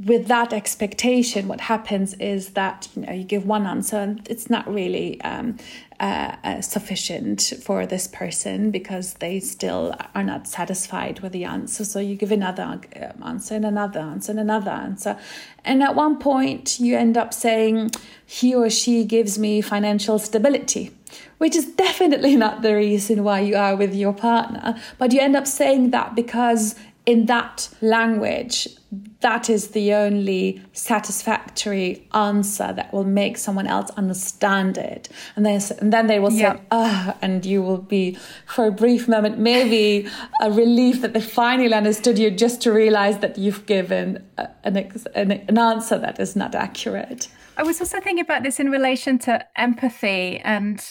with 0.06 0.28
that 0.28 0.54
expectation, 0.54 1.48
what 1.48 1.62
happens 1.62 2.14
is 2.16 2.50
that 2.52 2.88
you 2.96 3.02
know 3.02 3.14
you 3.14 3.24
give 3.24 3.48
one 3.48 3.66
answer 3.66 3.98
and 3.98 4.28
it's 4.30 4.50
not 4.50 4.72
really 4.72 5.20
um, 5.22 5.58
uh, 6.00 6.36
uh, 6.44 6.62
sufficient 6.62 7.54
for 7.64 7.88
this 7.88 8.08
person 8.08 8.70
because 8.70 9.16
they 9.16 9.40
still 9.40 9.96
are 10.14 10.24
not 10.24 10.48
satisfied 10.48 11.20
with 11.22 11.32
the 11.32 11.46
answer. 11.46 11.84
So 11.84 12.00
you 12.00 12.16
give 12.16 12.32
another 12.32 12.64
um, 12.64 13.24
answer 13.26 13.56
and 13.56 13.66
another 13.66 14.00
answer 14.00 14.32
and 14.32 14.40
another 14.40 14.72
answer, 14.72 15.18
and 15.66 15.82
at 15.82 15.96
one 15.96 16.20
point 16.20 16.80
you 16.80 16.96
end 16.96 17.18
up 17.18 17.34
saying 17.34 17.92
he 18.24 18.54
or 18.54 18.70
she 18.70 19.04
gives 19.04 19.40
me 19.40 19.62
financial 19.62 20.20
stability 20.20 20.92
which 21.38 21.56
is 21.56 21.66
definitely 21.66 22.36
not 22.36 22.64
the 22.64 22.76
reason 22.76 23.24
why 23.24 23.40
you 23.40 23.56
are 23.56 23.76
with 23.76 23.94
your 23.94 24.12
partner. 24.12 24.76
But 24.98 25.14
you 25.14 25.20
end 25.20 25.36
up 25.36 25.48
saying 25.48 25.92
that 25.92 26.16
because 26.16 26.76
in 27.06 27.28
that 27.28 27.70
language, 27.80 28.68
that 29.20 29.50
is 29.50 29.70
the 29.70 29.94
only 29.94 30.62
satisfactory 30.72 32.08
answer 32.14 32.72
that 32.74 32.94
will 32.94 33.04
make 33.04 33.38
someone 33.38 33.68
else 33.68 33.90
understand 33.92 34.78
it. 34.78 35.10
And 35.36 35.46
then, 35.46 35.62
and 35.80 35.92
then 35.92 36.08
they 36.08 36.20
will 36.20 36.32
say, 36.32 36.58
ah, 36.72 37.14
oh, 37.14 37.18
and 37.22 37.46
you 37.46 37.62
will 37.62 37.80
be, 37.80 38.18
for 38.46 38.66
a 38.66 38.72
brief 38.72 39.08
moment, 39.08 39.40
maybe 39.40 40.10
a 40.42 40.52
relief 40.52 41.02
that 41.02 41.14
they 41.14 41.22
finally 41.22 41.74
understood 41.74 42.18
you 42.18 42.32
just 42.32 42.62
to 42.62 42.72
realize 42.72 43.20
that 43.20 43.38
you've 43.38 43.66
given 43.66 44.26
an, 44.64 44.78
an, 45.16 45.32
an 45.32 45.58
answer 45.58 45.98
that 45.98 46.20
is 46.20 46.36
not 46.36 46.56
accurate. 46.56 47.28
I 47.58 47.64
was 47.64 47.82
also 47.82 48.00
thinking 48.00 48.22
about 48.24 48.44
this 48.44 48.60
in 48.60 48.70
relation 48.70 49.18
to 49.20 49.46
empathy 49.60 50.40
and 50.40 50.84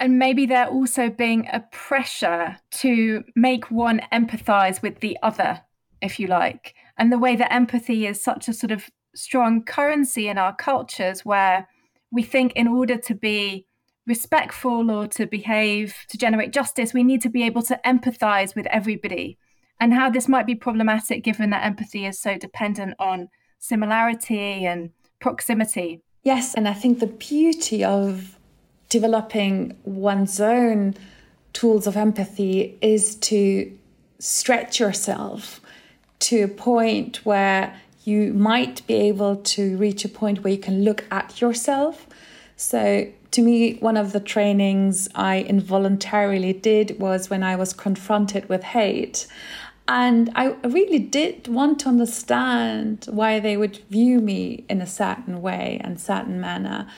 and 0.00 0.18
maybe 0.18 0.46
there 0.46 0.66
also 0.66 1.10
being 1.10 1.46
a 1.52 1.60
pressure 1.72 2.56
to 2.70 3.22
make 3.36 3.70
one 3.70 4.00
empathize 4.10 4.80
with 4.80 5.00
the 5.00 5.18
other, 5.22 5.60
if 6.00 6.18
you 6.18 6.26
like. 6.26 6.74
And 7.00 7.10
the 7.10 7.18
way 7.18 7.34
that 7.34 7.50
empathy 7.50 8.06
is 8.06 8.22
such 8.22 8.46
a 8.46 8.52
sort 8.52 8.70
of 8.70 8.90
strong 9.14 9.64
currency 9.64 10.28
in 10.28 10.36
our 10.36 10.54
cultures 10.54 11.24
where 11.24 11.66
we 12.12 12.22
think 12.22 12.52
in 12.52 12.68
order 12.68 12.98
to 12.98 13.14
be 13.14 13.66
respectful 14.06 14.90
or 14.90 15.06
to 15.06 15.26
behave 15.26 15.94
to 16.08 16.18
generate 16.18 16.52
justice, 16.52 16.92
we 16.92 17.02
need 17.02 17.22
to 17.22 17.30
be 17.30 17.42
able 17.42 17.62
to 17.62 17.80
empathize 17.86 18.54
with 18.54 18.66
everybody. 18.66 19.38
And 19.80 19.94
how 19.94 20.10
this 20.10 20.28
might 20.28 20.46
be 20.46 20.54
problematic 20.54 21.24
given 21.24 21.48
that 21.50 21.64
empathy 21.64 22.04
is 22.04 22.20
so 22.20 22.36
dependent 22.36 22.96
on 22.98 23.30
similarity 23.58 24.66
and 24.66 24.90
proximity. 25.20 26.02
Yes, 26.22 26.52
and 26.52 26.68
I 26.68 26.74
think 26.74 26.98
the 26.98 27.06
beauty 27.06 27.82
of 27.82 28.38
developing 28.90 29.78
one's 29.84 30.38
own 30.38 30.96
tools 31.54 31.86
of 31.86 31.96
empathy 31.96 32.76
is 32.82 33.14
to 33.16 33.74
stretch 34.18 34.78
yourself 34.78 35.59
to 36.20 36.42
a 36.42 36.48
point 36.48 37.24
where 37.24 37.78
you 38.04 38.32
might 38.32 38.86
be 38.86 38.94
able 38.94 39.36
to 39.36 39.76
reach 39.76 40.04
a 40.04 40.08
point 40.08 40.42
where 40.42 40.52
you 40.52 40.58
can 40.58 40.84
look 40.84 41.04
at 41.10 41.40
yourself. 41.40 42.06
So, 42.56 43.10
to 43.32 43.42
me, 43.42 43.74
one 43.74 43.96
of 43.96 44.12
the 44.12 44.20
trainings 44.20 45.08
I 45.14 45.40
involuntarily 45.42 46.52
did 46.52 46.98
was 46.98 47.30
when 47.30 47.42
I 47.42 47.56
was 47.56 47.72
confronted 47.72 48.48
with 48.48 48.62
hate. 48.62 49.26
And 49.86 50.30
I 50.34 50.48
really 50.64 50.98
did 50.98 51.48
want 51.48 51.80
to 51.80 51.88
understand 51.88 53.06
why 53.10 53.40
they 53.40 53.56
would 53.56 53.78
view 53.88 54.20
me 54.20 54.64
in 54.68 54.80
a 54.80 54.86
certain 54.86 55.42
way 55.42 55.80
and 55.82 56.00
certain 56.00 56.40
manner. 56.40 56.88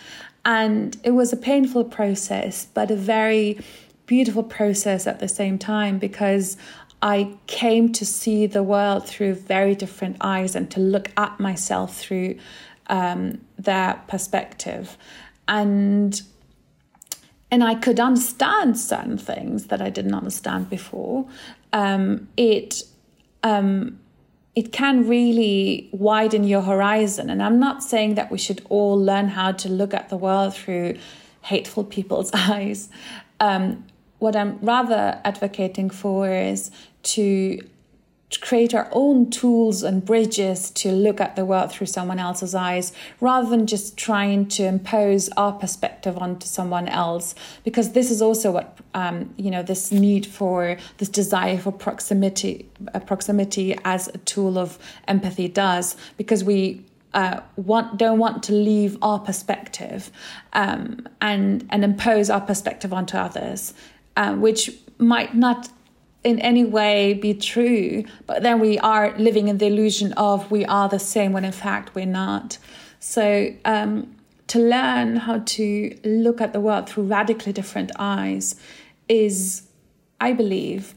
And 0.44 0.96
it 1.04 1.12
was 1.12 1.32
a 1.32 1.36
painful 1.36 1.84
process, 1.84 2.66
but 2.74 2.90
a 2.90 2.96
very 2.96 3.58
beautiful 4.06 4.42
process 4.42 5.06
at 5.06 5.20
the 5.20 5.28
same 5.28 5.58
time 5.58 5.98
because 5.98 6.56
I 7.02 7.34
came 7.48 7.92
to 7.94 8.06
see 8.06 8.46
the 8.46 8.62
world 8.62 9.06
through 9.06 9.34
very 9.34 9.74
different 9.74 10.16
eyes 10.20 10.54
and 10.54 10.70
to 10.70 10.80
look 10.80 11.10
at 11.16 11.40
myself 11.40 11.96
through 11.96 12.36
um, 12.86 13.40
their 13.58 14.00
perspective. 14.06 14.96
And 15.48 16.22
and 17.50 17.62
I 17.62 17.74
could 17.74 18.00
understand 18.00 18.78
certain 18.80 19.18
things 19.18 19.66
that 19.66 19.82
I 19.82 19.90
didn't 19.90 20.14
understand 20.14 20.70
before. 20.70 21.26
Um, 21.74 22.28
it 22.36 22.82
um, 23.42 23.98
it 24.54 24.72
can 24.72 25.08
really 25.08 25.88
widen 25.92 26.44
your 26.44 26.62
horizon. 26.62 27.30
And 27.30 27.42
I'm 27.42 27.58
not 27.58 27.82
saying 27.82 28.14
that 28.14 28.30
we 28.30 28.38
should 28.38 28.64
all 28.68 28.96
learn 28.98 29.28
how 29.28 29.52
to 29.52 29.68
look 29.68 29.92
at 29.92 30.08
the 30.08 30.16
world 30.16 30.54
through 30.54 30.96
hateful 31.42 31.84
people's 31.84 32.30
eyes. 32.34 32.88
Um, 33.40 33.84
what 34.22 34.36
I'm 34.36 34.56
rather 34.62 35.20
advocating 35.24 35.90
for 35.90 36.30
is 36.30 36.70
to 37.02 37.58
create 38.40 38.72
our 38.72 38.88
own 38.92 39.28
tools 39.28 39.82
and 39.82 40.02
bridges 40.02 40.70
to 40.70 40.90
look 40.92 41.20
at 41.20 41.34
the 41.34 41.44
world 41.44 41.72
through 41.72 41.88
someone 41.88 42.18
else's 42.20 42.54
eyes 42.54 42.92
rather 43.20 43.50
than 43.50 43.66
just 43.66 43.96
trying 43.96 44.46
to 44.46 44.64
impose 44.64 45.28
our 45.30 45.52
perspective 45.52 46.16
onto 46.16 46.46
someone 46.46 46.88
else. 46.88 47.34
Because 47.64 47.92
this 47.92 48.10
is 48.12 48.22
also 48.22 48.52
what 48.52 48.78
um, 48.94 49.34
you 49.36 49.50
know 49.50 49.64
this 49.64 49.90
need 49.90 50.24
for 50.24 50.78
this 50.98 51.08
desire 51.08 51.58
for 51.58 51.72
proximity 51.72 52.70
uh, 52.94 53.00
proximity 53.00 53.76
as 53.84 54.06
a 54.06 54.18
tool 54.18 54.56
of 54.56 54.78
empathy 55.08 55.48
does. 55.48 55.96
Because 56.16 56.44
we 56.44 56.84
uh, 57.12 57.40
want 57.56 57.98
don't 57.98 58.20
want 58.20 58.44
to 58.44 58.52
leave 58.52 58.96
our 59.02 59.18
perspective 59.18 60.10
um, 60.52 61.06
and 61.20 61.66
and 61.70 61.82
impose 61.84 62.30
our 62.30 62.40
perspective 62.40 62.92
onto 62.92 63.16
others, 63.16 63.74
uh, 64.16 64.34
which 64.34 64.70
might 64.98 65.34
not 65.34 65.68
in 66.24 66.38
any 66.38 66.64
way 66.64 67.14
be 67.14 67.34
true, 67.34 68.04
but 68.26 68.42
then 68.42 68.60
we 68.60 68.78
are 68.78 69.16
living 69.18 69.48
in 69.48 69.58
the 69.58 69.66
illusion 69.66 70.12
of 70.14 70.50
we 70.50 70.64
are 70.66 70.88
the 70.88 70.98
same 70.98 71.32
when 71.32 71.44
in 71.44 71.52
fact 71.52 71.94
we're 71.94 72.06
not. 72.06 72.58
So 73.00 73.52
um, 73.64 74.14
to 74.46 74.58
learn 74.60 75.16
how 75.16 75.38
to 75.38 75.98
look 76.04 76.40
at 76.40 76.52
the 76.52 76.60
world 76.60 76.88
through 76.88 77.04
radically 77.04 77.52
different 77.52 77.90
eyes 77.98 78.54
is, 79.08 79.62
I 80.20 80.32
believe, 80.32 80.94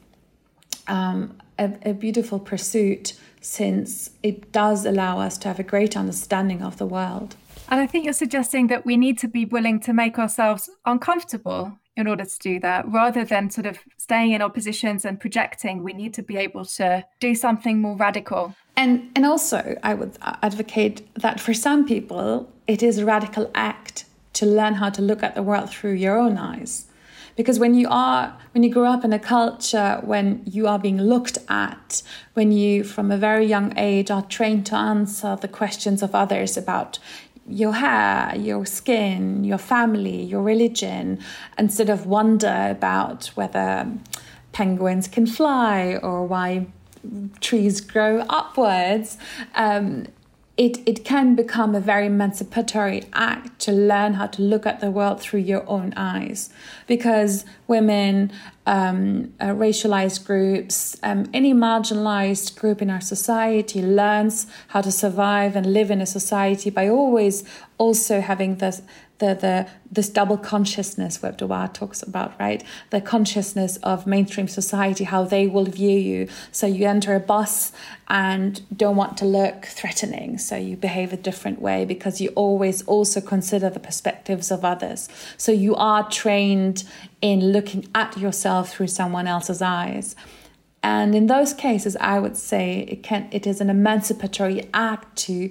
um, 0.87 1.37
a, 1.57 1.73
a 1.83 1.93
beautiful 1.93 2.39
pursuit 2.39 3.13
since 3.41 4.11
it 4.21 4.51
does 4.51 4.85
allow 4.85 5.19
us 5.19 5.37
to 5.39 5.47
have 5.47 5.59
a 5.59 5.63
great 5.63 5.95
understanding 5.97 6.61
of 6.61 6.77
the 6.77 6.85
world. 6.85 7.35
And 7.69 7.79
I 7.79 7.87
think 7.87 8.05
you're 8.05 8.13
suggesting 8.13 8.67
that 8.67 8.85
we 8.85 8.97
need 8.97 9.17
to 9.19 9.27
be 9.27 9.45
willing 9.45 9.79
to 9.81 9.93
make 9.93 10.19
ourselves 10.19 10.69
uncomfortable 10.85 11.79
in 11.97 12.07
order 12.07 12.25
to 12.25 12.39
do 12.39 12.59
that, 12.59 12.87
rather 12.91 13.23
than 13.23 13.49
sort 13.49 13.65
of 13.65 13.79
staying 13.97 14.31
in 14.31 14.41
our 14.41 14.49
positions 14.49 15.05
and 15.05 15.19
projecting. 15.19 15.83
We 15.83 15.93
need 15.93 16.13
to 16.15 16.23
be 16.23 16.37
able 16.37 16.65
to 16.65 17.05
do 17.19 17.35
something 17.35 17.81
more 17.81 17.95
radical. 17.95 18.55
And 18.75 19.09
and 19.15 19.25
also, 19.25 19.77
I 19.83 19.93
would 19.93 20.17
advocate 20.21 21.07
that 21.15 21.39
for 21.39 21.53
some 21.53 21.85
people, 21.87 22.51
it 22.67 22.83
is 22.83 22.97
a 22.97 23.05
radical 23.05 23.49
act 23.55 24.05
to 24.33 24.45
learn 24.45 24.75
how 24.75 24.89
to 24.89 25.01
look 25.01 25.23
at 25.23 25.35
the 25.35 25.43
world 25.43 25.69
through 25.69 25.93
your 25.93 26.17
own 26.17 26.37
eyes 26.37 26.87
because 27.35 27.59
when 27.59 27.73
you 27.73 27.87
are 27.89 28.37
when 28.53 28.63
you 28.63 28.71
grow 28.71 28.85
up 28.85 29.03
in 29.03 29.13
a 29.13 29.19
culture 29.19 29.99
when 30.03 30.41
you 30.45 30.67
are 30.67 30.79
being 30.79 30.97
looked 30.97 31.37
at 31.49 32.01
when 32.33 32.51
you 32.51 32.83
from 32.83 33.11
a 33.11 33.17
very 33.17 33.45
young 33.45 33.77
age 33.77 34.09
are 34.09 34.21
trained 34.23 34.65
to 34.65 34.75
answer 34.75 35.37
the 35.41 35.47
questions 35.47 36.01
of 36.01 36.15
others 36.15 36.57
about 36.57 36.99
your 37.47 37.73
hair, 37.73 38.35
your 38.37 38.65
skin, 38.65 39.43
your 39.43 39.57
family, 39.57 40.23
your 40.23 40.41
religion, 40.41 41.19
instead 41.57 41.89
of 41.89 42.05
wonder 42.05 42.67
about 42.69 43.27
whether 43.35 43.91
penguins 44.51 45.07
can 45.07 45.27
fly 45.27 45.99
or 46.01 46.25
why 46.25 46.67
trees 47.41 47.81
grow 47.81 48.21
upwards. 48.29 49.17
Um, 49.53 50.07
it, 50.57 50.77
it 50.87 51.03
can 51.03 51.35
become 51.35 51.75
a 51.75 51.81
very 51.81 52.05
emancipatory 52.05 53.03
act 53.11 53.59
to 53.59 53.73
learn 53.73 54.13
how 54.13 54.27
to 54.27 54.41
look 54.41 54.65
at 54.65 54.79
the 54.79 54.89
world 54.89 55.19
through 55.19 55.41
your 55.41 55.67
own 55.67 55.93
eyes. 55.97 56.49
Because 56.87 57.43
women 57.67 58.31
um, 58.65 59.33
uh, 59.41 59.47
racialized 59.47 60.25
groups 60.25 60.97
um, 61.03 61.29
any 61.33 61.53
marginalized 61.53 62.57
group 62.57 62.81
in 62.81 62.89
our 62.89 63.01
society 63.01 63.81
learns 63.81 64.47
how 64.69 64.81
to 64.81 64.91
survive 64.91 65.55
and 65.57 65.73
live 65.73 65.91
in 65.91 65.99
a 65.99 66.05
society 66.05 66.69
by 66.69 66.87
always 66.87 67.43
also 67.77 68.21
having 68.21 68.55
this 68.55 68.81
the 69.19 69.33
the 69.33 69.67
this 69.91 70.09
double 70.09 70.37
consciousness 70.37 71.21
Web 71.21 71.37
Du 71.37 71.47
Bois 71.47 71.67
talks 71.67 72.03
about, 72.03 72.37
right? 72.39 72.63
The 72.89 72.99
consciousness 72.99 73.77
of 73.77 74.05
mainstream 74.05 74.47
society, 74.47 75.05
how 75.05 75.23
they 75.23 75.47
will 75.47 75.65
view 75.65 75.97
you. 75.97 76.27
So 76.51 76.67
you 76.67 76.85
enter 76.87 77.15
a 77.15 77.19
bus 77.19 77.71
and 78.07 78.61
don't 78.75 78.95
want 78.95 79.17
to 79.17 79.25
look 79.25 79.65
threatening, 79.65 80.37
so 80.37 80.55
you 80.55 80.75
behave 80.75 81.13
a 81.13 81.17
different 81.17 81.61
way 81.61 81.85
because 81.85 82.19
you 82.19 82.29
always 82.29 82.81
also 82.83 83.21
consider 83.21 83.69
the 83.69 83.79
perspectives 83.79 84.51
of 84.51 84.65
others. 84.65 85.07
So 85.37 85.51
you 85.51 85.75
are 85.75 86.09
trained 86.09 86.83
in 87.21 87.51
looking 87.51 87.87
at 87.95 88.17
yourself 88.17 88.71
through 88.71 88.87
someone 88.87 89.27
else's 89.27 89.61
eyes. 89.61 90.15
And 90.83 91.15
in 91.15 91.25
those 91.25 91.51
cases, 91.51 91.97
I 91.99 92.19
would 92.19 92.37
say 92.37 92.85
it 92.87 93.01
can 93.01 93.27
it 93.31 93.47
is 93.47 93.59
an 93.59 93.71
emancipatory 93.71 94.69
act 94.71 95.15
to 95.25 95.49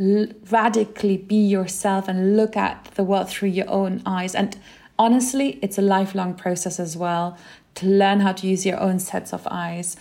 radically 0.00 1.18
be 1.18 1.36
yourself 1.36 2.08
and 2.08 2.36
look 2.36 2.56
at 2.56 2.84
the 2.94 3.04
world 3.04 3.28
through 3.28 3.50
your 3.50 3.68
own 3.68 4.02
eyes. 4.06 4.34
And 4.34 4.58
honestly, 4.98 5.58
it's 5.60 5.76
a 5.76 5.82
lifelong 5.82 6.34
process 6.34 6.80
as 6.80 6.96
well 6.96 7.36
to 7.74 7.86
learn 7.86 8.20
how 8.20 8.32
to 8.32 8.46
use 8.46 8.64
your 8.64 8.80
own 8.80 8.98
sets 8.98 9.32
of 9.32 9.46
eyes. 9.50 9.96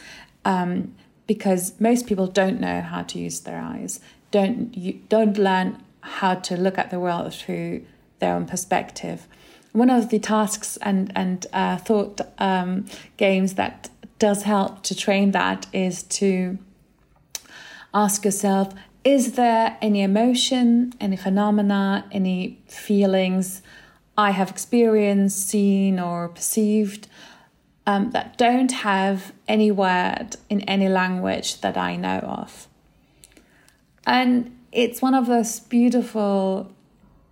Um, 0.46 0.96
because 1.28 1.80
most 1.80 2.08
people 2.08 2.26
don't 2.26 2.60
know 2.60 2.82
how 2.82 3.04
to 3.04 3.20
use 3.20 3.42
their 3.42 3.60
eyes, 3.62 4.00
don't 4.32 4.76
you 4.76 4.94
don't 5.10 5.38
learn 5.38 5.84
how 6.02 6.34
to 6.34 6.58
look 6.58 6.80
at 6.80 6.90
the 6.90 7.00
world 7.00 7.34
through 7.36 7.86
their 8.18 8.34
own 8.34 8.48
perspective. 8.48 9.28
One 9.72 9.92
of 9.92 10.10
the 10.10 10.18
tasks 10.18 10.78
and 10.82 11.12
and 11.16 11.46
uh, 11.54 11.78
thought 11.78 12.22
um, 12.40 12.86
games 13.18 13.54
that 13.56 13.90
does 14.18 14.44
help 14.44 14.82
to 14.84 14.96
train 14.96 15.32
that 15.32 15.68
is 15.72 16.02
to 16.04 16.58
ask 17.94 18.26
yourself 18.26 18.74
is 19.04 19.34
there 19.34 19.78
any 19.82 20.02
emotion, 20.02 20.94
any 21.00 21.16
phenomena, 21.16 22.06
any 22.12 22.60
feelings 22.68 23.62
I 24.18 24.32
have 24.32 24.50
experienced, 24.50 25.48
seen, 25.48 26.00
or 26.00 26.30
perceived 26.30 27.08
um, 27.88 28.12
that 28.12 28.38
don't 28.38 28.72
have 28.72 29.32
any 29.48 29.72
word 29.72 30.36
in 30.50 30.62
any 30.62 30.90
language 30.90 31.62
that 31.62 31.78
I 31.78 31.96
know 31.96 32.20
of? 32.20 32.68
And 34.06 34.58
it's 34.72 35.02
one 35.02 35.14
of 35.14 35.28
those 35.28 35.60
beautiful 35.62 36.72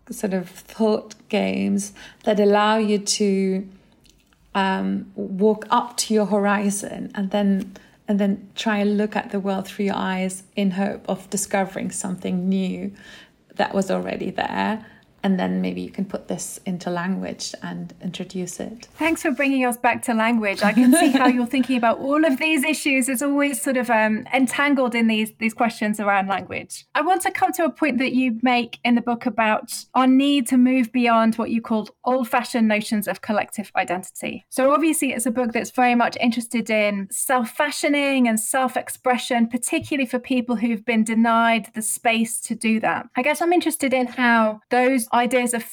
sort 0.09 0.33
of 0.33 0.49
thought 0.49 1.15
games 1.27 1.91
that 2.23 2.39
allow 2.39 2.77
you 2.77 2.97
to 2.97 3.67
um, 4.55 5.11
walk 5.15 5.67
up 5.69 5.97
to 5.97 6.13
your 6.13 6.25
horizon 6.25 7.11
and 7.13 7.31
then 7.31 7.75
and 8.07 8.19
then 8.19 8.49
try 8.55 8.77
and 8.77 8.97
look 8.97 9.15
at 9.15 9.31
the 9.31 9.39
world 9.39 9.67
through 9.67 9.85
your 9.85 9.95
eyes 9.95 10.43
in 10.55 10.71
hope 10.71 11.07
of 11.09 11.29
discovering 11.29 11.91
something 11.91 12.47
new 12.47 12.93
that 13.55 13.73
was 13.73 13.91
already 13.91 14.29
there 14.29 14.85
and 15.23 15.39
then 15.39 15.61
maybe 15.61 15.81
you 15.81 15.89
can 15.89 16.05
put 16.05 16.27
this 16.27 16.59
into 16.65 16.89
language 16.89 17.53
and 17.63 17.93
introduce 18.01 18.59
it. 18.59 18.87
Thanks 18.97 19.21
for 19.21 19.31
bringing 19.31 19.65
us 19.65 19.77
back 19.77 20.03
to 20.03 20.13
language. 20.13 20.61
I 20.61 20.73
can 20.73 20.93
see 20.93 21.09
how 21.09 21.27
you're 21.35 21.45
thinking 21.45 21.77
about 21.77 21.99
all 21.99 22.23
of 22.23 22.37
these 22.37 22.63
issues. 22.63 23.09
It's 23.09 23.21
always 23.21 23.61
sort 23.61 23.77
of 23.77 23.89
um, 23.89 24.27
entangled 24.33 24.95
in 24.95 25.07
these 25.07 25.31
these 25.39 25.53
questions 25.53 25.99
around 25.99 26.27
language. 26.27 26.85
I 26.95 27.01
want 27.01 27.21
to 27.23 27.31
come 27.31 27.51
to 27.53 27.65
a 27.65 27.71
point 27.71 27.97
that 27.97 28.13
you 28.13 28.39
make 28.41 28.79
in 28.83 28.95
the 28.95 29.01
book 29.01 29.25
about 29.25 29.85
our 29.93 30.07
need 30.07 30.47
to 30.47 30.57
move 30.57 30.91
beyond 30.91 31.35
what 31.35 31.49
you 31.49 31.61
called 31.61 31.91
old-fashioned 32.05 32.67
notions 32.67 33.07
of 33.07 33.21
collective 33.21 33.71
identity. 33.75 34.45
So 34.49 34.71
obviously, 34.71 35.13
it's 35.13 35.25
a 35.25 35.31
book 35.31 35.51
that's 35.51 35.71
very 35.71 35.95
much 35.95 36.17
interested 36.19 36.69
in 36.69 37.07
self-fashioning 37.11 38.27
and 38.27 38.39
self-expression, 38.39 39.47
particularly 39.47 40.07
for 40.07 40.19
people 40.19 40.55
who've 40.55 40.85
been 40.85 41.03
denied 41.03 41.69
the 41.73 41.81
space 41.81 42.39
to 42.41 42.55
do 42.55 42.79
that. 42.79 43.07
I 43.15 43.21
guess 43.21 43.41
I'm 43.41 43.53
interested 43.53 43.93
in 43.93 44.07
how 44.07 44.61
those 44.69 45.07
ideas 45.17 45.53
of 45.53 45.63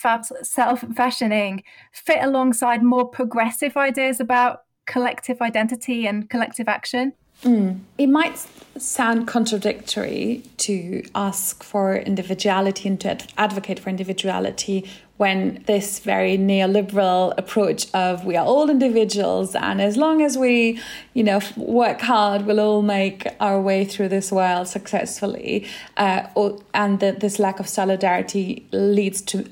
self 0.43 0.81
fashioning 0.97 1.63
fit 1.93 2.19
alongside 2.23 2.83
more 2.83 3.07
progressive 3.09 3.77
ideas 3.77 4.21
about 4.21 4.63
collective 4.87 5.41
identity 5.41 6.07
and 6.07 6.29
collective 6.29 6.69
action? 6.69 7.13
Mm. 7.43 7.81
It 7.99 8.07
might 8.07 8.47
sound 8.79 9.27
contradictory 9.27 10.43
to 10.59 11.03
ask 11.15 11.63
for 11.63 11.97
individuality 11.97 12.89
and 12.89 13.01
to 13.01 13.19
advocate 13.37 13.79
for 13.79 13.91
individuality 13.91 14.89
when 15.17 15.63
this 15.67 16.01
very 16.01 16.37
neoliberal 16.37 17.33
approach 17.39 17.87
of 17.95 18.25
we 18.25 18.37
are 18.37 18.45
all 18.45 18.69
individuals 18.69 19.55
and 19.55 19.81
as 19.81 19.97
long 19.97 20.23
as 20.23 20.37
we 20.37 20.81
you 21.13 21.23
know 21.23 21.41
work 21.57 22.01
hard 22.01 22.47
we'll 22.47 22.61
all 22.61 22.83
make 22.83 23.27
our 23.41 23.61
way 23.61 23.85
through 23.85 24.09
this 24.09 24.33
world 24.33 24.67
successfully 24.67 25.67
uh, 25.97 26.27
and 26.73 27.01
that 27.01 27.21
this 27.21 27.39
lack 27.39 27.61
of 27.61 27.69
solidarity 27.69 28.67
leads 28.73 29.21
to 29.21 29.45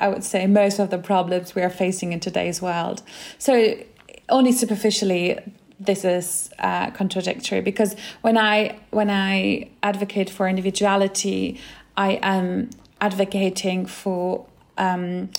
i 0.00 0.08
would 0.08 0.24
say 0.24 0.46
most 0.46 0.78
of 0.78 0.90
the 0.90 0.98
problems 0.98 1.54
we 1.54 1.62
are 1.62 1.70
facing 1.70 2.12
in 2.12 2.20
today's 2.20 2.60
world. 2.60 3.02
So 3.38 3.76
only 4.28 4.52
superficially 4.52 5.38
this 5.80 6.04
is 6.04 6.50
uh, 6.58 6.90
contradictory 6.92 7.60
because 7.60 7.94
when 8.22 8.38
I 8.38 8.78
when 8.90 9.10
I 9.10 9.68
advocate 9.82 10.30
for 10.30 10.48
individuality, 10.48 11.60
I 11.96 12.12
am 12.22 12.70
advocating 13.00 13.86
for 13.86 14.46
um, 14.78 15.30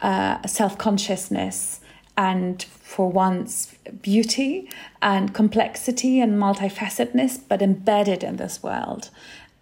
uh, 0.00 0.46
self 0.46 0.78
consciousness 0.78 1.80
and 2.16 2.64
for 2.64 3.10
once 3.10 3.74
beauty 4.02 4.68
and 5.00 5.32
complexity 5.34 6.20
and 6.20 6.38
multifacetedness, 6.38 7.40
but 7.48 7.62
embedded 7.62 8.24
in 8.24 8.36
this 8.36 8.62
world 8.62 9.10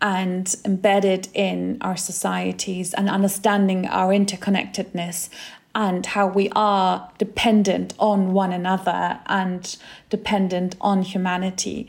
and 0.01 0.57
embedded 0.65 1.29
in 1.35 1.79
our 1.81 1.97
societies 1.97 2.93
and 2.95 3.09
understanding 3.09 3.87
our 3.87 4.13
interconnectedness 4.13 5.29
and 5.75 6.07
how 6.07 6.27
we 6.27 6.49
are 6.57 7.11
dependent 7.19 7.93
on 7.99 8.33
one 8.33 8.53
another 8.53 9.21
and 9.27 9.77
dependent 10.09 10.75
on 10.81 11.03
humanity. 11.03 11.87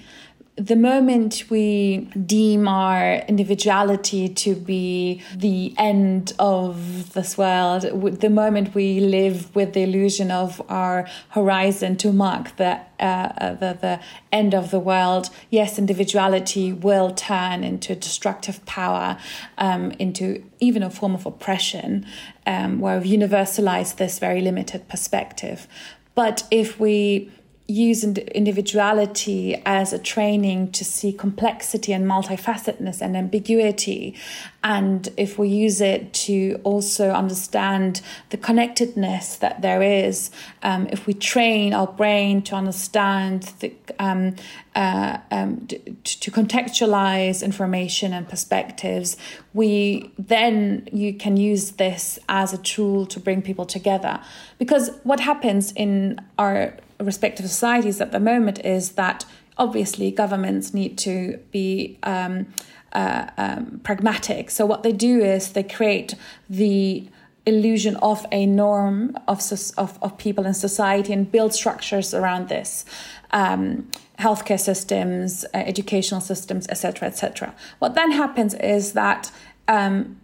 The 0.58 0.76
moment 0.76 1.44
we 1.52 2.10
deem 2.26 2.68
our 2.68 3.18
individuality 3.28 4.28
to 4.28 4.56
be 4.56 5.22
the 5.36 5.76
end 5.78 6.34
of 6.40 7.14
this 7.14 7.38
world, 7.38 7.84
the 8.20 8.30
moment 8.30 8.74
we 8.74 9.00
live 9.00 9.56
with 9.56 9.74
the 9.74 9.84
illusion 9.84 10.32
of 10.32 10.60
our 10.68 11.08
horizon 11.30 11.96
to 11.98 12.12
mark 12.12 12.56
the 12.58 12.80
uh, 13.00 13.04
uh, 13.38 13.54
the, 13.54 13.78
the 13.80 14.00
end 14.32 14.56
of 14.56 14.72
the 14.72 14.80
world, 14.80 15.30
yes, 15.52 15.78
individuality 15.78 16.74
will 16.74 17.12
turn 17.12 17.64
into 17.64 17.94
destructive 17.94 18.66
power, 18.66 19.20
um, 19.60 19.92
into 20.00 20.44
even 20.60 20.82
a 20.82 20.90
form 20.90 21.14
of 21.14 21.28
oppression, 21.28 22.04
um, 22.48 22.80
where 22.80 23.00
we've 23.00 23.20
universalized 23.20 23.98
this 23.98 24.18
very 24.18 24.42
limited 24.42 24.88
perspective. 24.88 25.68
But 26.16 26.48
if 26.50 26.80
we 26.80 27.30
use 27.68 28.04
individuality 28.04 29.62
as 29.66 29.92
a 29.92 30.00
training 30.00 30.72
to 30.72 30.86
see 30.86 31.12
complexity 31.12 31.92
and 31.92 32.06
multifacetedness 32.06 33.02
and 33.02 33.18
ambiguity. 33.18 34.16
And 34.64 35.10
if 35.18 35.38
we 35.38 35.50
use 35.50 35.82
it 35.82 36.14
to 36.14 36.62
also 36.64 37.12
understand 37.12 38.02
the 38.30 38.38
connectedness 38.38 39.36
that 39.38 39.62
there 39.62 39.82
is, 39.82 40.32
um, 40.64 40.88
if 40.92 41.08
we 41.08 41.14
train 41.14 41.74
our 41.74 41.88
brain 41.88 42.42
to 42.44 42.56
understand 42.56 43.44
the, 43.60 43.74
um, 44.00 44.36
uh, 44.74 45.18
um, 45.32 45.68
to, 45.68 45.78
to 46.04 46.32
contextualize 46.32 47.44
information 47.44 48.14
and 48.14 48.30
perspectives, 48.30 49.18
we 49.54 50.12
then 50.18 50.88
you 50.94 51.14
can 51.14 51.36
use 51.36 51.72
this 51.72 52.18
as 52.30 52.54
a 52.54 52.58
tool 52.60 53.06
to 53.08 53.20
bring 53.20 53.42
people 53.42 53.66
together. 53.66 54.22
Because 54.58 54.92
what 55.04 55.20
happens 55.20 55.74
in 55.74 56.22
our 56.38 56.74
respective 57.00 57.48
societies 57.48 58.02
at 58.02 58.12
the 58.12 58.20
moment 58.20 58.60
is 58.66 58.94
that 58.94 59.26
obviously 59.58 60.12
governments 60.12 60.74
need 60.74 60.98
to 61.00 61.40
be 61.52 61.98
um, 62.04 62.48
uh, 62.94 63.28
um, 63.38 63.82
pragmatic. 63.84 64.50
So 64.50 64.66
what 64.66 64.84
they 64.84 64.92
do 64.92 65.20
is 65.20 65.54
they 65.54 65.64
create 65.64 66.16
the 66.50 67.08
illusion 67.46 67.96
of 67.98 68.26
a 68.32 68.46
norm 68.46 69.18
of, 69.28 69.42
of, 69.78 69.98
of 70.02 70.18
people 70.18 70.46
in 70.46 70.54
society 70.54 71.14
and 71.14 71.32
build 71.32 71.54
structures 71.54 72.14
around 72.14 72.50
this. 72.50 72.86
Um, 73.32 73.90
healthcare 74.20 74.60
systems, 74.60 75.46
uh, 75.54 75.58
educational 75.58 76.22
systems, 76.22 76.68
etc., 76.70 77.08
etc. 77.08 77.54
What 77.80 77.94
then 77.94 78.12
happens 78.12 78.54
is 78.56 78.94
that 78.94 79.32
um, 79.68 80.20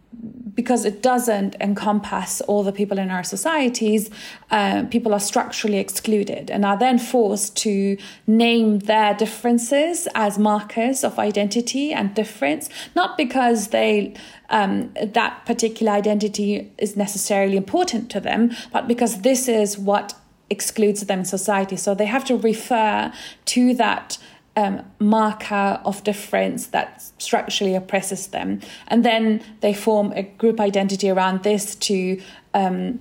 because 0.54 0.86
it 0.86 1.02
doesn't 1.02 1.56
encompass 1.60 2.42
all 2.42 2.64
the 2.64 2.72
people 2.72 3.00
in 3.00 3.10
our 3.10 3.24
societies, 3.24 4.10
uh, 4.52 4.84
people 4.90 5.14
are 5.14 5.20
structurally 5.20 5.78
excluded 5.78 6.52
and 6.52 6.64
are 6.64 6.78
then 6.78 7.00
forced 7.00 7.58
to 7.58 7.98
name 8.28 8.80
their 8.80 9.14
differences 9.14 10.08
as 10.16 10.38
markers 10.38 11.04
of 11.04 11.18
identity 11.18 11.92
and 11.92 12.14
difference, 12.14 12.70
not 12.96 13.18
because 13.18 13.70
they 13.70 14.14
um, 14.50 14.94
that 15.02 15.46
particular 15.46 15.92
identity 15.94 16.72
is 16.78 16.96
necessarily 16.96 17.58
important 17.58 18.12
to 18.12 18.20
them, 18.20 18.52
but 18.72 18.88
because 18.88 19.22
this 19.22 19.48
is 19.48 19.78
what 19.78 20.14
excludes 20.50 21.02
them 21.02 21.20
in 21.20 21.26
society. 21.26 21.76
So 21.76 21.96
they 21.96 22.06
have 22.06 22.26
to 22.26 22.38
refer 22.38 23.12
to 23.46 23.74
that 23.76 24.18
um, 24.56 24.84
marker 25.00 25.80
of 25.84 26.04
difference 26.04 26.68
that 26.68 27.02
structurally 27.18 27.76
oppresses 27.76 28.28
them. 28.28 28.62
And 28.88 29.04
then 29.04 29.44
they 29.62 29.74
form 29.74 30.12
a 30.14 30.24
group 30.24 30.60
identity 30.60 31.10
around 31.10 31.44
this 31.44 31.76
to 31.76 32.22
um, 32.54 33.00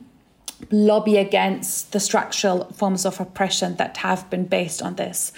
lobby 0.71 1.17
against 1.19 1.93
the 1.93 2.01
structural 2.01 2.65
forms 2.73 3.05
of 3.05 3.21
oppression 3.21 3.77
that 3.77 3.97
have 3.99 4.29
been 4.31 4.47
based 4.47 4.81
on 4.81 4.97
this. 4.97 5.33